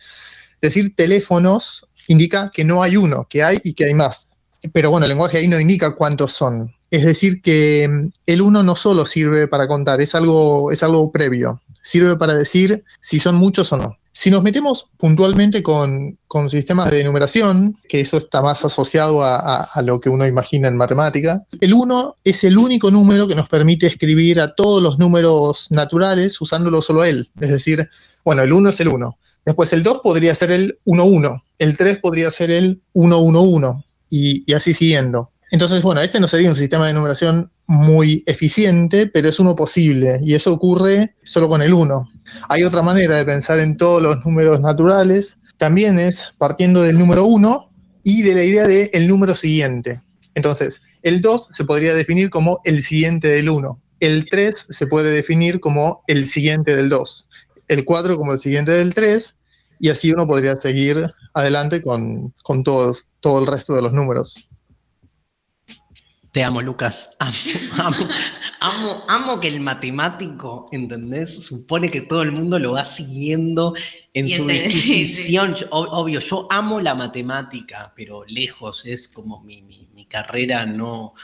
[0.61, 4.39] Decir teléfonos indica que no hay uno, que hay y que hay más.
[4.73, 6.73] Pero bueno, el lenguaje ahí no indica cuántos son.
[6.91, 11.11] Es decir, que mm, el uno no solo sirve para contar, es algo, es algo
[11.11, 11.62] previo.
[11.83, 13.99] Sirve para decir si son muchos o no.
[14.15, 16.19] Si nos metemos puntualmente con,
[16.49, 21.43] sistemas de numeración, que eso está más asociado a, lo que uno imagina en matemática,
[21.61, 26.39] el 1 es el único número que nos permite escribir a todos los números naturales
[26.41, 27.31] usándolo solo él.
[27.41, 27.89] Es decir,
[28.23, 29.19] bueno, el 1 es el 1.
[29.47, 34.55] Después el 2 podría ser el 1-1, el 3 podría ser el 1-1-1 y, y
[34.55, 35.31] así siguiendo.
[35.51, 40.19] Entonces, bueno, este no sería un sistema de numeración muy eficiente, pero es uno posible
[40.23, 42.12] y eso ocurre solo con el 1.
[42.49, 47.25] Hay otra manera de pensar en todos los números naturales, también es partiendo del número
[47.25, 47.71] 1
[48.05, 50.01] y de la idea del el número siguiente.
[50.35, 55.11] Entonces, el 2 se podría definir como el siguiente del 1, el 3 se puede
[55.11, 57.29] definir como el siguiente del 2,
[57.69, 59.39] el 4 como el siguiente del 3,
[59.79, 62.95] y así uno podría seguir adelante con, con todo
[63.41, 64.49] el resto de los números.
[66.33, 67.11] Te amo, Lucas.
[67.19, 67.35] Amo,
[67.79, 68.09] amo,
[68.63, 71.45] amo, que el matemático, ¿entendés?
[71.45, 73.75] Supone que todo el mundo lo va siguiendo
[74.15, 75.57] en su disquisición.
[75.71, 81.15] Obvio, yo amo la matemática, pero lejos es como mi, mi carrera no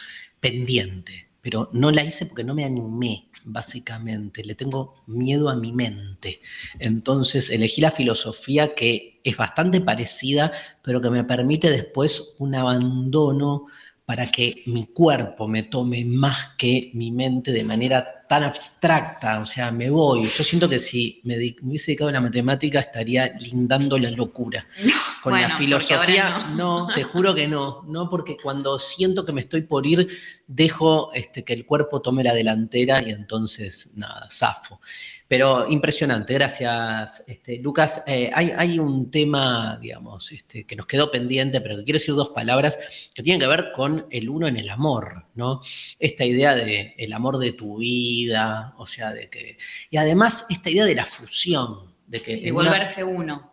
[0.41, 1.29] pendiente.
[1.41, 4.45] Pero no la hice porque no me animé, básicamente.
[4.45, 6.41] Le tengo miedo a mi mente.
[6.79, 10.53] Entonces elegí la filosofía que es bastante parecida,
[10.83, 13.67] pero que me permite después un abandono
[14.09, 19.45] para que mi cuerpo me tome más que mi mente de manera tan abstracta, o
[19.45, 20.31] sea, me voy.
[20.31, 24.67] Yo siento que si me, me hubiese dedicado a la matemática estaría lindando la locura.
[25.23, 26.89] Con Bueno, la filosofía, ahora no.
[26.95, 30.09] te juro que no, no, porque cuando siento que me estoy por ir,
[30.47, 34.81] dejo este, que el cuerpo tome la delantera y entonces, nada, zafo.
[35.29, 38.03] Pero impresionante, gracias, este, Lucas.
[38.07, 42.15] Eh, hay, hay un tema, digamos, este, que nos quedó pendiente, pero que quiero decir
[42.15, 42.79] dos palabras
[43.13, 45.61] que tienen que ver con el uno en el amor, ¿no?
[45.99, 49.59] Esta idea de el amor de tu vida, o sea, de que.
[49.91, 52.37] Y además, esta idea de la fusión, de que.
[52.39, 53.53] De una- volverse uno.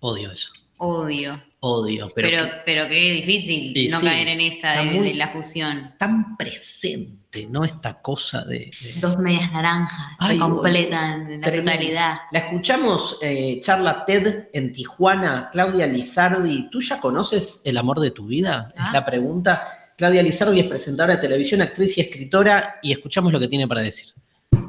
[0.00, 0.52] Odio eso.
[0.76, 1.42] Odio.
[1.60, 5.08] Odio, pero, Pero, que- pero, qué difícil no sí, caer en esa está de, muy-
[5.08, 5.94] de la fusión.
[5.96, 7.64] tan presente, ¿no?
[7.64, 8.70] Esta cosa de.
[8.82, 11.72] de- Dos medias naranjas Ay, se completan la tremendo.
[11.72, 12.16] totalidad.
[12.30, 16.68] La escuchamos, eh, charla TED en Tijuana, Claudia Lizardi.
[16.70, 18.72] ¿Tú ya conoces el amor de tu vida?
[18.76, 18.88] Ah.
[18.88, 19.68] Es la pregunta.
[19.96, 23.80] Claudia Lizardi es presentadora de televisión, actriz y escritora, y escuchamos lo que tiene para
[23.82, 24.12] decir.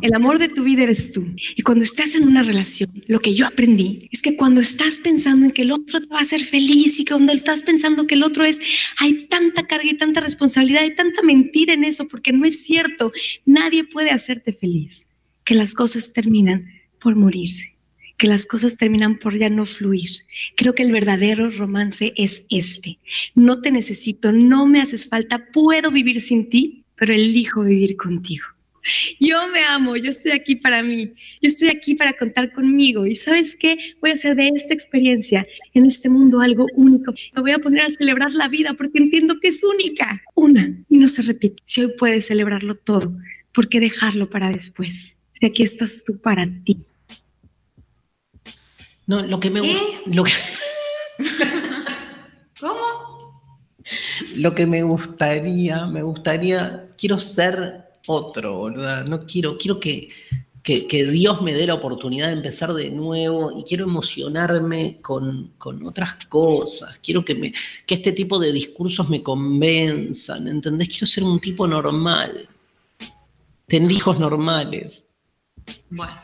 [0.04, 1.26] El amor de tu vida eres tú.
[1.56, 5.46] Y cuando estás en una relación, lo que yo aprendí es que cuando estás pensando
[5.46, 8.24] en que el otro te va a hacer feliz y cuando estás pensando que el
[8.24, 8.60] otro es,
[9.00, 13.14] hay tanta carga y tanta responsabilidad y tanta mentira en eso, porque no es cierto.
[13.46, 15.08] Nadie puede hacerte feliz.
[15.46, 16.70] Que las cosas terminan
[17.02, 17.78] por morirse.
[18.18, 20.10] Que las cosas terminan por ya no fluir.
[20.58, 23.00] Creo que el verdadero romance es este.
[23.36, 28.53] No te necesito, no me haces falta, puedo vivir sin ti, pero elijo vivir contigo.
[29.20, 33.16] Yo me amo, yo estoy aquí para mí, yo estoy aquí para contar conmigo y
[33.16, 37.14] sabes qué, voy a hacer de esta experiencia en este mundo algo único.
[37.34, 40.98] Me voy a poner a celebrar la vida porque entiendo que es única, una y
[40.98, 41.62] no se repite.
[41.66, 43.14] Si hoy puedes celebrarlo todo,
[43.54, 45.18] ¿por qué dejarlo para después?
[45.32, 46.80] Si aquí estás tú para ti.
[49.08, 49.74] No, lo que me ¿Qué?
[49.74, 50.02] gusta.
[50.08, 50.32] Lo que,
[52.60, 53.44] ¿Cómo?
[54.38, 56.90] lo que me gustaría, me gustaría.
[56.98, 59.04] Quiero ser otro, boluda.
[59.04, 60.10] No quiero, quiero que,
[60.62, 65.54] que, que Dios me dé la oportunidad de empezar de nuevo y quiero emocionarme con,
[65.58, 67.00] con otras cosas.
[67.04, 67.54] Quiero que, me,
[67.86, 70.90] que este tipo de discursos me convenzan, ¿entendés?
[70.90, 72.48] Quiero ser un tipo normal.
[73.68, 75.10] Tener hijos normales.
[75.90, 76.22] Bueno.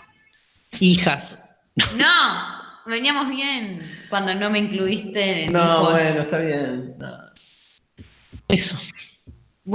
[0.80, 1.44] Hijas.
[1.98, 2.06] No,
[2.86, 5.94] veníamos bien cuando no me incluiste en No, hijos.
[5.94, 6.96] bueno, está bien.
[7.00, 7.08] No.
[8.48, 8.78] Eso.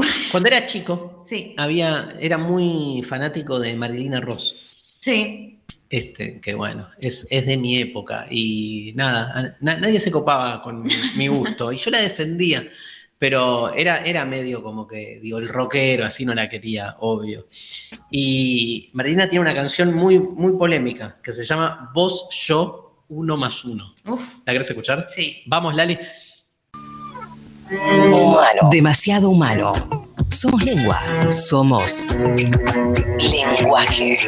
[0.30, 4.56] Cuando era chico, Sí, había, era muy fanático de Marilina Ross.
[5.00, 5.50] sí.
[5.90, 8.26] Este, que bueno, es, es de mi época.
[8.28, 11.72] Y nada, na- nadie se copaba con mi, mi gusto.
[11.72, 12.68] Y yo la defendía.
[13.16, 17.46] Pero era, era medio como que, digo, el rockero, así no la quería, obvio.
[18.10, 23.64] Y Marilina tiene una canción muy, muy polémica que se llama Vos, yo, uno más
[23.64, 23.94] uno.
[24.04, 25.06] Uf, ¿La querés escuchar?
[25.08, 25.42] sí.
[25.46, 25.96] Vamos, Lali.
[27.70, 28.68] Humano.
[28.70, 29.72] Demasiado humano.
[30.28, 31.00] Somos lengua.
[31.32, 32.04] Somos
[33.30, 34.18] lenguaje.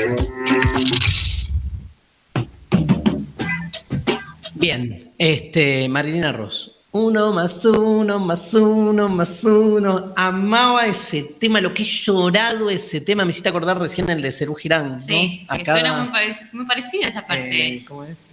[4.54, 6.72] Bien, este, Marilina Ross.
[6.92, 10.14] Uno más uno, más uno, más uno.
[10.16, 13.24] Amaba ese tema, lo que he llorado ese tema.
[13.26, 14.92] Me hiciste acordar recién el de Cerú Girán.
[14.92, 15.00] ¿no?
[15.00, 17.66] Sí, que Acá, suena muy, parec- muy parecida esa parte.
[17.68, 18.30] eh, ¿Cómo es?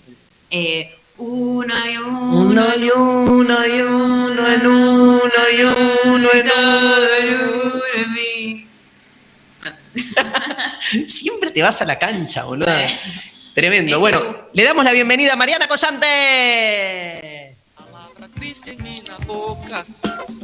[0.49, 2.39] Eh, uno y uno.
[2.39, 6.63] Uno y uno y uno en uno y uno en uno.
[11.07, 12.71] Siempre te vas a la cancha, boludo.
[13.53, 13.99] Tremendo.
[13.99, 17.33] Bueno, le damos la bienvenida a Mariana Collante.
[18.43, 19.85] triste em mim na boca.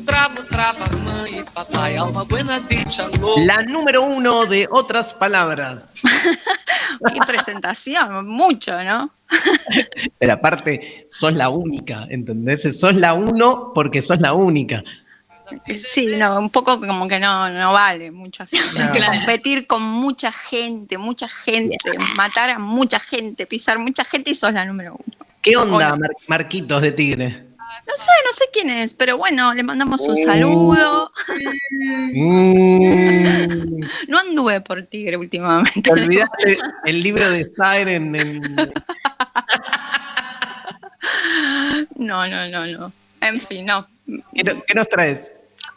[0.09, 3.41] Travo, trava, mãe e papai, alma buena dicha louca.
[3.45, 5.91] La número uno de otras palabras.
[7.13, 9.11] Qué presentación, mucho, ¿no?
[10.19, 12.63] Pero aparte, sos la única, ¿entendés?
[12.79, 14.83] Sos la uno porque sos la única.
[15.79, 18.57] Sí, no, un poco como que no, no vale mucho así.
[18.71, 19.13] Tienes que Claro.
[19.13, 21.77] competir con mucha gente, mucha gente,
[22.15, 25.17] matar a mucha gente, pisar mucha gente y sos la número uno.
[25.41, 27.48] ¿Qué onda, Mar- Marquitos de Tigre?
[27.87, 31.11] No sé, no sé quién es, pero bueno, le mandamos un saludo.
[32.13, 35.81] Mm, No anduve por Tigre últimamente.
[35.81, 38.41] te olvidaste el libro de Siren en...
[41.95, 42.91] No, no, no, no.
[43.21, 43.87] En fin, no.
[44.33, 45.31] ¿Qué, no- qué nos traes?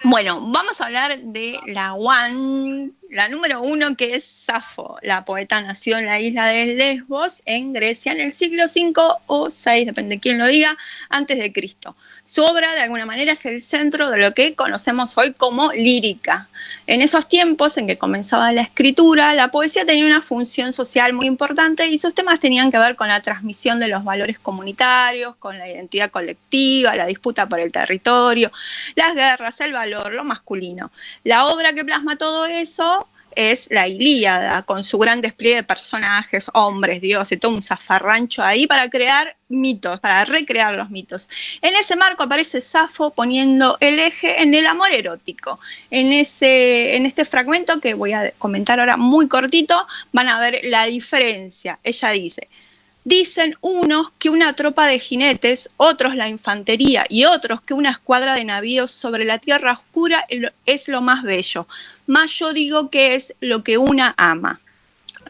[0.05, 4.97] Bueno, vamos a hablar de la one, la número uno, que es Safo.
[5.03, 8.93] La poeta nació en la isla de Lesbos, en Grecia, en el siglo V
[9.27, 10.77] o VI, depende de quién lo diga,
[11.09, 11.95] antes de Cristo.
[12.25, 16.49] Su obra, de alguna manera, es el centro de lo que conocemos hoy como lírica.
[16.87, 21.27] En esos tiempos en que comenzaba la escritura, la poesía tenía una función social muy
[21.27, 25.59] importante y sus temas tenían que ver con la transmisión de los valores comunitarios, con
[25.59, 28.53] la identidad colectiva, la disputa por el territorio,
[28.95, 30.91] las guerras, el valor, lo masculino.
[31.25, 36.51] La obra que plasma todo eso es la Ilíada, con su gran despliegue de personajes,
[36.55, 41.29] hombres, dioses, todo un zafarrancho ahí para crear mitos, para recrear los mitos.
[41.61, 45.61] En ese marco aparece Safo poniendo el eje en el amor erótico.
[45.91, 50.61] En, ese, en este fragmento que voy a comentar ahora muy cortito, van a ver
[50.65, 51.79] la diferencia.
[51.83, 52.49] Ella dice,
[53.05, 58.35] Dicen unos que una tropa de jinetes, otros la infantería y otros que una escuadra
[58.35, 60.25] de navíos sobre la tierra oscura
[60.67, 61.67] es lo más bello.
[62.07, 64.61] Más yo digo que es lo que una ama.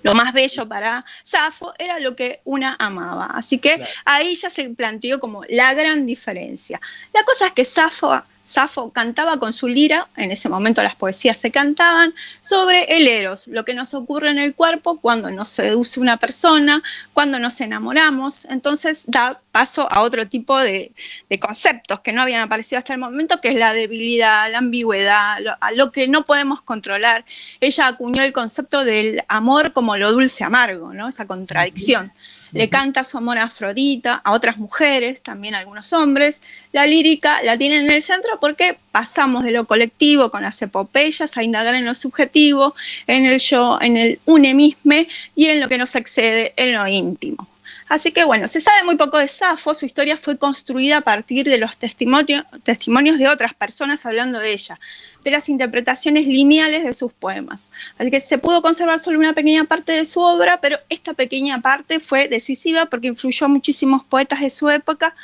[0.03, 3.27] Lo más bello para Safo era lo que una amaba.
[3.27, 6.81] Así que ahí ya se planteó como la gran diferencia.
[7.13, 11.37] La cosa es que Safo Safo cantaba con su lira, en ese momento las poesías
[11.37, 16.01] se cantaban, sobre el eros, lo que nos ocurre en el cuerpo cuando nos seduce
[16.01, 16.83] una persona,
[17.13, 18.47] cuando nos enamoramos.
[18.47, 20.93] Entonces da paso a otro tipo de,
[21.41, 25.73] conceptos que no habían aparecido hasta el momento, que es la debilidad, la ambigüedad, a
[25.73, 27.25] lo que no podemos controlar.
[27.61, 31.09] Ella acuñó el concepto del amor como lo dulce amargo, ¿no?
[31.09, 32.13] esa contradicción
[32.53, 36.43] le canta su amor a Afrodita, a otras mujeres, también a algunos hombres.
[36.73, 41.37] La lírica la tiene en el centro porque pasamos de lo colectivo con las epopeyas
[41.37, 42.75] a indagar en lo subjetivo,
[43.07, 47.49] en el yo, en el unemisme y en lo que nos excede, en lo íntimo.
[47.93, 51.45] Así que bueno, se sabe muy poco de Safo, su historia fue construida a partir
[51.45, 54.81] de los testimonios de otras personas hablando de ella,
[55.23, 57.71] de las interpretaciones lineales de sus poemas.
[57.99, 61.61] Así que se pudo conservar solo una pequeña parte de su obra, pero esta pequeña
[61.61, 65.15] parte fue decisiva porque influyó a muchísimos poetas de su época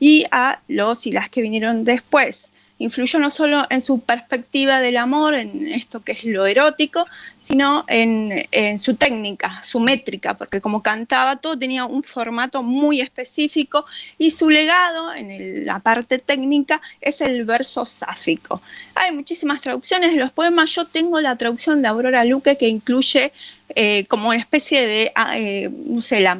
[0.00, 4.96] y a los y las que vinieron después influyó no solo en su perspectiva del
[4.96, 7.06] amor, en esto que es lo erótico,
[7.40, 8.46] sino en,
[8.78, 13.84] su técnica, su métrica, porque como cantaba todo tenía un formato muy específico
[14.18, 18.60] y su legado en la parte técnica es el verso sáfico.
[18.94, 23.32] Hay muchísimas traducciones de los poemas, yo tengo la traducción de Aurora Luque que incluye
[23.76, 26.38] eh, como una especie de, ah, eh, no sé, la,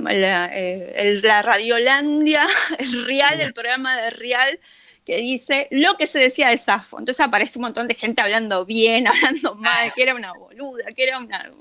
[0.53, 2.47] eh, la Radiolandia,
[2.79, 4.59] el Real, el programa de Real
[5.05, 6.99] que dice lo que se decía de Safo.
[6.99, 11.03] Entonces aparece un montón de gente hablando bien, hablando mal, que era una boluda, que
[11.03, 11.53] era una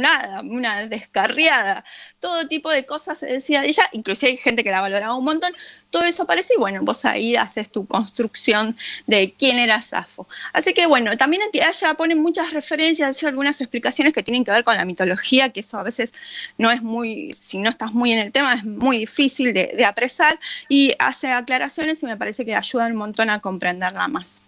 [0.00, 1.84] nada, una descarriada,
[2.18, 5.24] todo tipo de cosas se decía de ella, inclusive hay gente que la valoraba un
[5.24, 5.52] montón,
[5.90, 10.26] todo eso aparece y bueno, vos ahí haces tu construcción de quién era Safo.
[10.52, 14.64] Así que bueno, también ella pone muchas referencias, hace algunas explicaciones que tienen que ver
[14.64, 16.14] con la mitología, que eso a veces
[16.58, 19.84] no es muy, si no estás muy en el tema, es muy difícil de, de
[19.84, 24.42] apresar y hace aclaraciones y me parece que ayudan un montón a comprenderla más.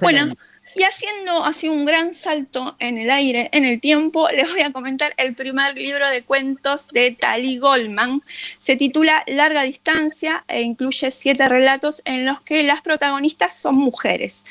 [0.00, 0.34] Bueno,
[0.74, 4.72] y haciendo así un gran salto en el aire, en el tiempo, les voy a
[4.72, 8.22] comentar el primer libro de cuentos de Tali Goldman.
[8.58, 14.44] Se titula Larga Distancia e incluye siete relatos en los que las protagonistas son mujeres.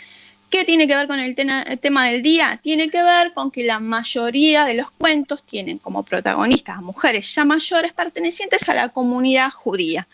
[0.49, 2.59] ¿Qué tiene que ver con el tema del día?
[2.63, 7.35] Tiene que ver con que la mayoría de los cuentos tienen como protagonistas a mujeres
[7.35, 10.07] ya mayores pertenecientes a la comunidad judía.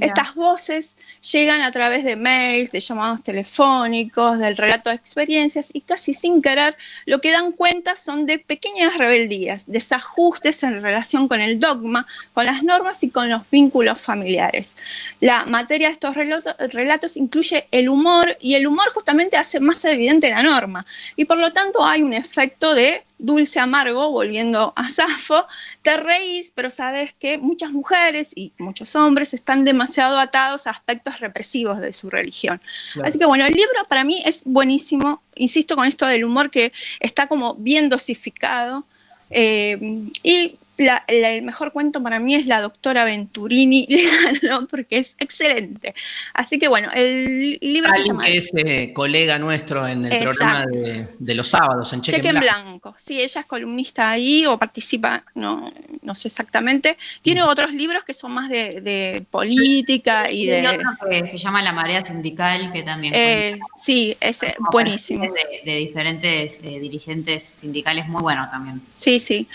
[0.00, 0.96] Estas voces
[1.30, 6.40] llegan a través de mails, de llamados telefónicos, del relato de experiencias y casi sin
[6.40, 6.74] querer
[7.04, 12.46] lo que dan cuenta son de pequeñas rebeldías, desajustes en relación con el dogma, con
[12.46, 14.78] las normas y con los vínculos familiares.
[15.20, 20.30] La materia de estos relatos incluye el humor y el humor justamente hace más evidente
[20.30, 20.86] la norma.
[21.16, 25.46] Y por lo tanto hay un efecto de dulce amargo, volviendo a Safo,
[25.82, 31.20] te reís, pero sabes que muchas mujeres y muchos hombres están demasiado atados a aspectos
[31.20, 32.60] represivos de su religión.
[33.04, 36.72] Así que bueno, el libro para mí es buenísimo, insisto con esto del humor que
[37.00, 38.84] está como bien dosificado.
[39.30, 39.78] Eh,
[40.22, 40.58] y
[41.06, 43.86] el mejor cuento para mí es la doctora Venturini,
[44.70, 45.94] porque es excelente.
[46.34, 48.28] Así que bueno, el libro se llama...
[48.28, 52.94] Es eh, colega nuestro en el programa de, los sábados, en Cheque, en Blanco.
[52.98, 55.72] Sí, ella es columnista ahí o participa, no,
[56.02, 56.96] no sé exactamente.
[57.22, 57.48] Tiene mm.
[57.48, 60.66] otros libros que son más de, política y de...
[60.66, 63.14] otro que se llama La Marea Sindical, que también...
[63.14, 64.40] Eh, sí, es
[64.70, 65.24] buenísimo.
[65.64, 68.80] De, diferentes eh, dirigentes sindicales, muy bueno también.
[68.94, 69.48] Sí, sí.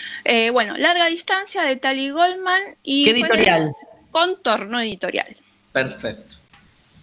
[0.51, 3.05] bueno, larga distancia de Tali Goldman y...
[3.05, 3.73] ¿Qué editorial?
[4.11, 5.35] Contorno Editorial.
[5.71, 6.35] Perfecto.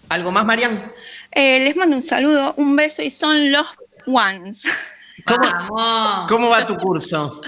[0.07, 0.89] ¿Algo más, Marian?
[1.31, 3.67] Eh, les mando un saludo, un beso y son los
[4.05, 4.63] ones.
[6.29, 7.41] ¿Cómo, va tu curso?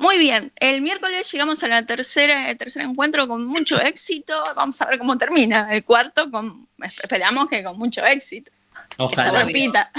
[0.00, 4.42] Muy bien, el miércoles llegamos a la tercera, el tercer encuentro con mucho éxito.
[4.56, 5.72] Vamos a ver cómo termina.
[5.72, 6.66] El cuarto, con,
[7.02, 8.50] esperamos que con mucho éxito.
[8.96, 9.30] Ojalá.
[9.30, 9.92] Que se repita.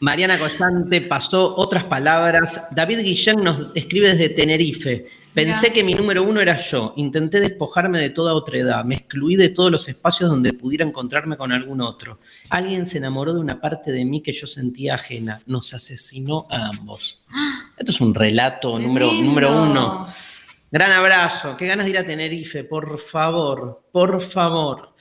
[0.00, 2.68] Mariana Collante pasó otras palabras.
[2.70, 5.06] David Guillén nos escribe desde Tenerife.
[5.34, 5.74] Pensé Mirá.
[5.74, 6.94] que mi número uno era yo.
[6.96, 8.84] Intenté despojarme de toda otra edad.
[8.84, 12.18] Me excluí de todos los espacios donde pudiera encontrarme con algún otro.
[12.48, 15.42] Alguien se enamoró de una parte de mí que yo sentía ajena.
[15.46, 17.20] Nos asesinó a ambos.
[17.76, 20.08] Esto es un relato número, número uno.
[20.72, 21.56] Gran abrazo.
[21.58, 22.64] Qué ganas de ir a Tenerife.
[22.64, 24.94] Por favor, por favor.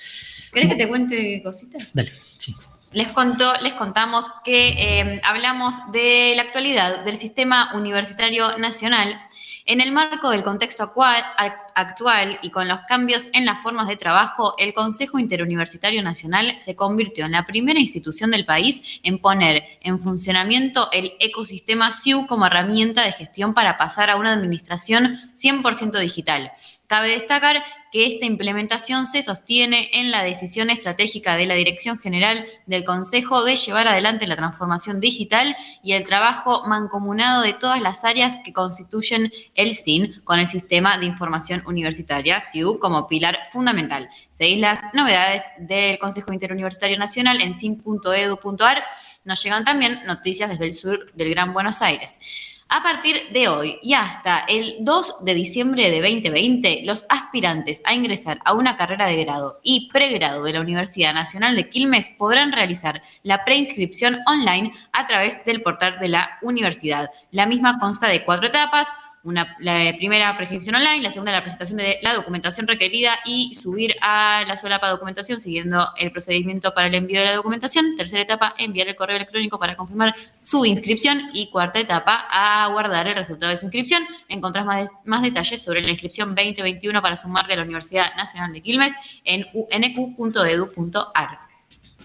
[0.52, 1.94] ¿Querés que te cuente cositas?
[1.94, 2.54] Dale, sí.
[2.92, 9.20] Les, contó, les contamos que eh, hablamos de la actualidad del sistema universitario nacional
[9.66, 13.88] en el marco del contexto actual, ac- actual y con los cambios en las formas
[13.88, 19.20] de trabajo, el Consejo Interuniversitario Nacional se convirtió en la primera institución del país en
[19.20, 25.32] poner en funcionamiento el ecosistema SIU como herramienta de gestión para pasar a una administración
[25.36, 26.52] 100% digital.
[26.90, 32.48] Cabe destacar que esta implementación se sostiene en la decisión estratégica de la Dirección General
[32.66, 38.06] del Consejo de llevar adelante la transformación digital y el trabajo mancomunado de todas las
[38.06, 44.10] áreas que constituyen el SIN con el Sistema de Información Universitaria, SIU, como pilar fundamental.
[44.32, 48.84] Seguís las novedades del Consejo Interuniversitario Nacional en sin.edu.ar.
[49.26, 52.49] Nos llegan también noticias desde el sur del Gran Buenos Aires.
[52.72, 57.96] A partir de hoy y hasta el 2 de diciembre de 2020, los aspirantes a
[57.96, 62.52] ingresar a una carrera de grado y pregrado de la Universidad Nacional de Quilmes podrán
[62.52, 67.10] realizar la preinscripción online a través del portal de la universidad.
[67.32, 68.88] La misma consta de cuatro etapas.
[69.24, 73.96] Una, la primera prescripción online, la segunda la presentación de la documentación requerida y subir
[74.02, 77.98] a la solapa de documentación siguiendo el procedimiento para el envío de la documentación.
[77.98, 81.30] Tercera etapa, enviar el correo electrónico para confirmar su inscripción.
[81.34, 84.04] Y cuarta etapa, aguardar el resultado de su inscripción.
[84.30, 88.54] Encontrás más, de- más detalles sobre la inscripción 2021 para sumarte a la Universidad Nacional
[88.54, 91.49] de Quilmes en unq.edu.ar.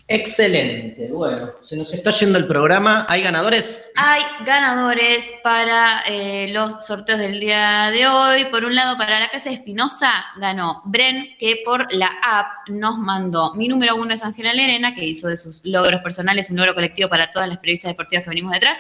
[0.07, 1.09] Excelente.
[1.11, 3.07] Bueno, se nos está yendo el programa.
[3.09, 3.91] ¿Hay ganadores?
[3.97, 8.45] Hay ganadores para eh, los sorteos del día de hoy.
[8.47, 12.99] Por un lado, para la Casa de Espinosa ganó Bren, que por la app nos
[12.99, 13.55] mandó.
[13.55, 17.09] Mi número uno es Ángela Lerena, que hizo de sus logros personales un logro colectivo
[17.09, 18.77] para todas las periodistas deportivas que venimos detrás.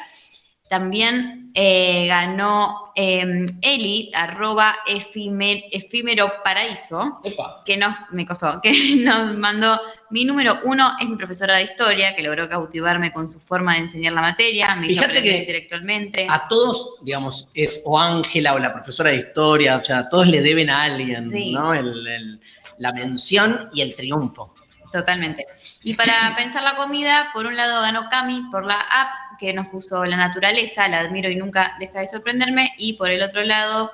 [0.79, 7.21] También eh, ganó eh, Eli, arroba efímero paraíso,
[7.65, 9.81] que nos, me costó, que nos mandó,
[10.11, 13.81] mi número uno es mi profesora de historia, que logró cautivarme con su forma de
[13.83, 16.27] enseñar la materia, me hizo Fíjate aprender que intelectualmente.
[16.29, 20.43] A todos, digamos, es o Ángela o la profesora de historia, o sea, todos le
[20.43, 21.53] deben a alguien, Sí.
[21.53, 21.73] ¿no?
[21.73, 22.41] El- el-
[22.79, 24.53] la mención y el triunfo.
[24.93, 25.47] Totalmente.
[25.85, 29.09] Y para pensar la comida, por un lado ganó Cami por la app
[29.45, 32.73] que nos puso la naturaleza, la admiro y nunca deja de sorprenderme.
[32.79, 33.93] Y por el otro lado,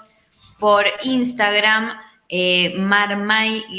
[0.61, 1.99] por Instagram,
[2.29, 3.73] eh, Marmay-FS,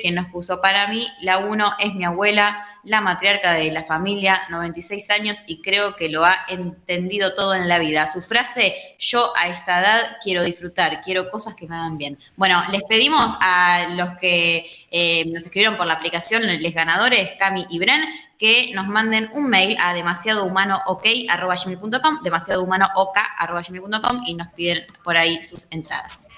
[0.00, 4.42] que nos puso para mí, la uno es mi abuela, la matriarca de la familia,
[4.48, 8.06] 96 años, y creo que lo ha entendido todo en la vida.
[8.06, 12.16] Su frase, yo a esta edad quiero disfrutar, quiero cosas que me hagan bien.
[12.36, 17.66] Bueno, les pedimos a los que eh, nos escribieron por la aplicación, les ganadores, Cami
[17.70, 18.04] y Bren,
[18.38, 26.28] que nos manden un mail a demasiadohumanook.com, demasiadohumanook.com y nos piden por ahí sus entradas.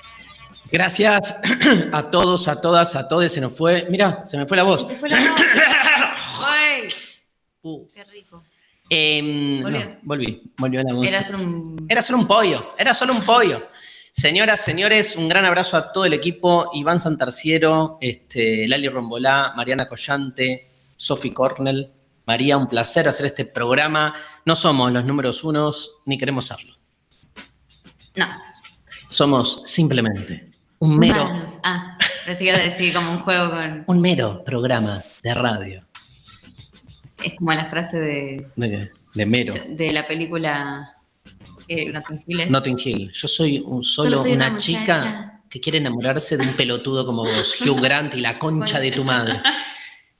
[0.70, 1.40] Gracias
[1.92, 3.32] a todos, a todas, a todos.
[3.32, 3.86] Se nos fue.
[3.88, 4.86] Mira, se me fue la voz.
[4.86, 5.40] Se fue la voz.
[6.46, 6.88] ¡Ay!
[7.94, 8.44] Qué rico.
[8.90, 9.80] Volvió.
[9.80, 11.06] no, volví, volvió la voz.
[11.06, 11.86] Era solo un...
[11.88, 13.68] Era solo un pollo, era solo un pollo.
[14.12, 16.70] Señoras, señores, un gran abrazo a todo el equipo.
[16.74, 20.68] Iván Santarciero, este, Lali Rombolá, Mariana Collante,
[20.98, 21.90] Sophie Cornell.
[22.26, 24.14] María, un placer hacer este programa.
[24.44, 26.76] No somos los números unos, ni queremos serlo.
[28.16, 28.26] No.
[29.08, 30.50] Somos simplemente
[30.80, 31.46] un mero.
[31.62, 31.96] Ah,
[32.26, 33.84] pensé decir como un juego con...
[33.96, 35.86] un mero programa de radio.
[37.24, 39.54] Es como la frase de, De, de mero.
[39.70, 40.94] de la película
[41.66, 42.40] eh, Notting Hill.
[42.40, 43.12] es- Notting Hill.
[43.12, 47.06] Yo soy un- solo, Solo soy una una, chica que quiere enamorarse de un pelotudo
[47.06, 49.40] como vos, Hugh Grant y la concha de tu madre.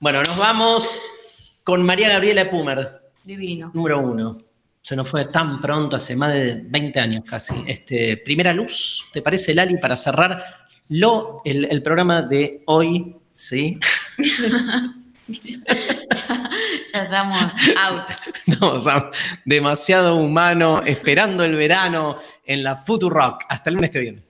[0.01, 3.69] Bueno, nos vamos con María Gabriela Pumer, Divino.
[3.73, 4.37] número uno.
[4.81, 7.53] Se nos fue tan pronto, hace más de 20 años casi.
[7.67, 10.41] Este, primera luz, ¿te parece, Lali, para cerrar
[10.87, 13.15] lo, el, el programa de hoy?
[13.35, 13.77] ¿Sí?
[16.91, 17.43] Ya estamos
[17.77, 18.03] out.
[18.59, 19.11] No, o sea,
[19.45, 23.43] demasiado humano, esperando el verano en la Futurock.
[23.47, 24.23] Hasta el lunes que viene.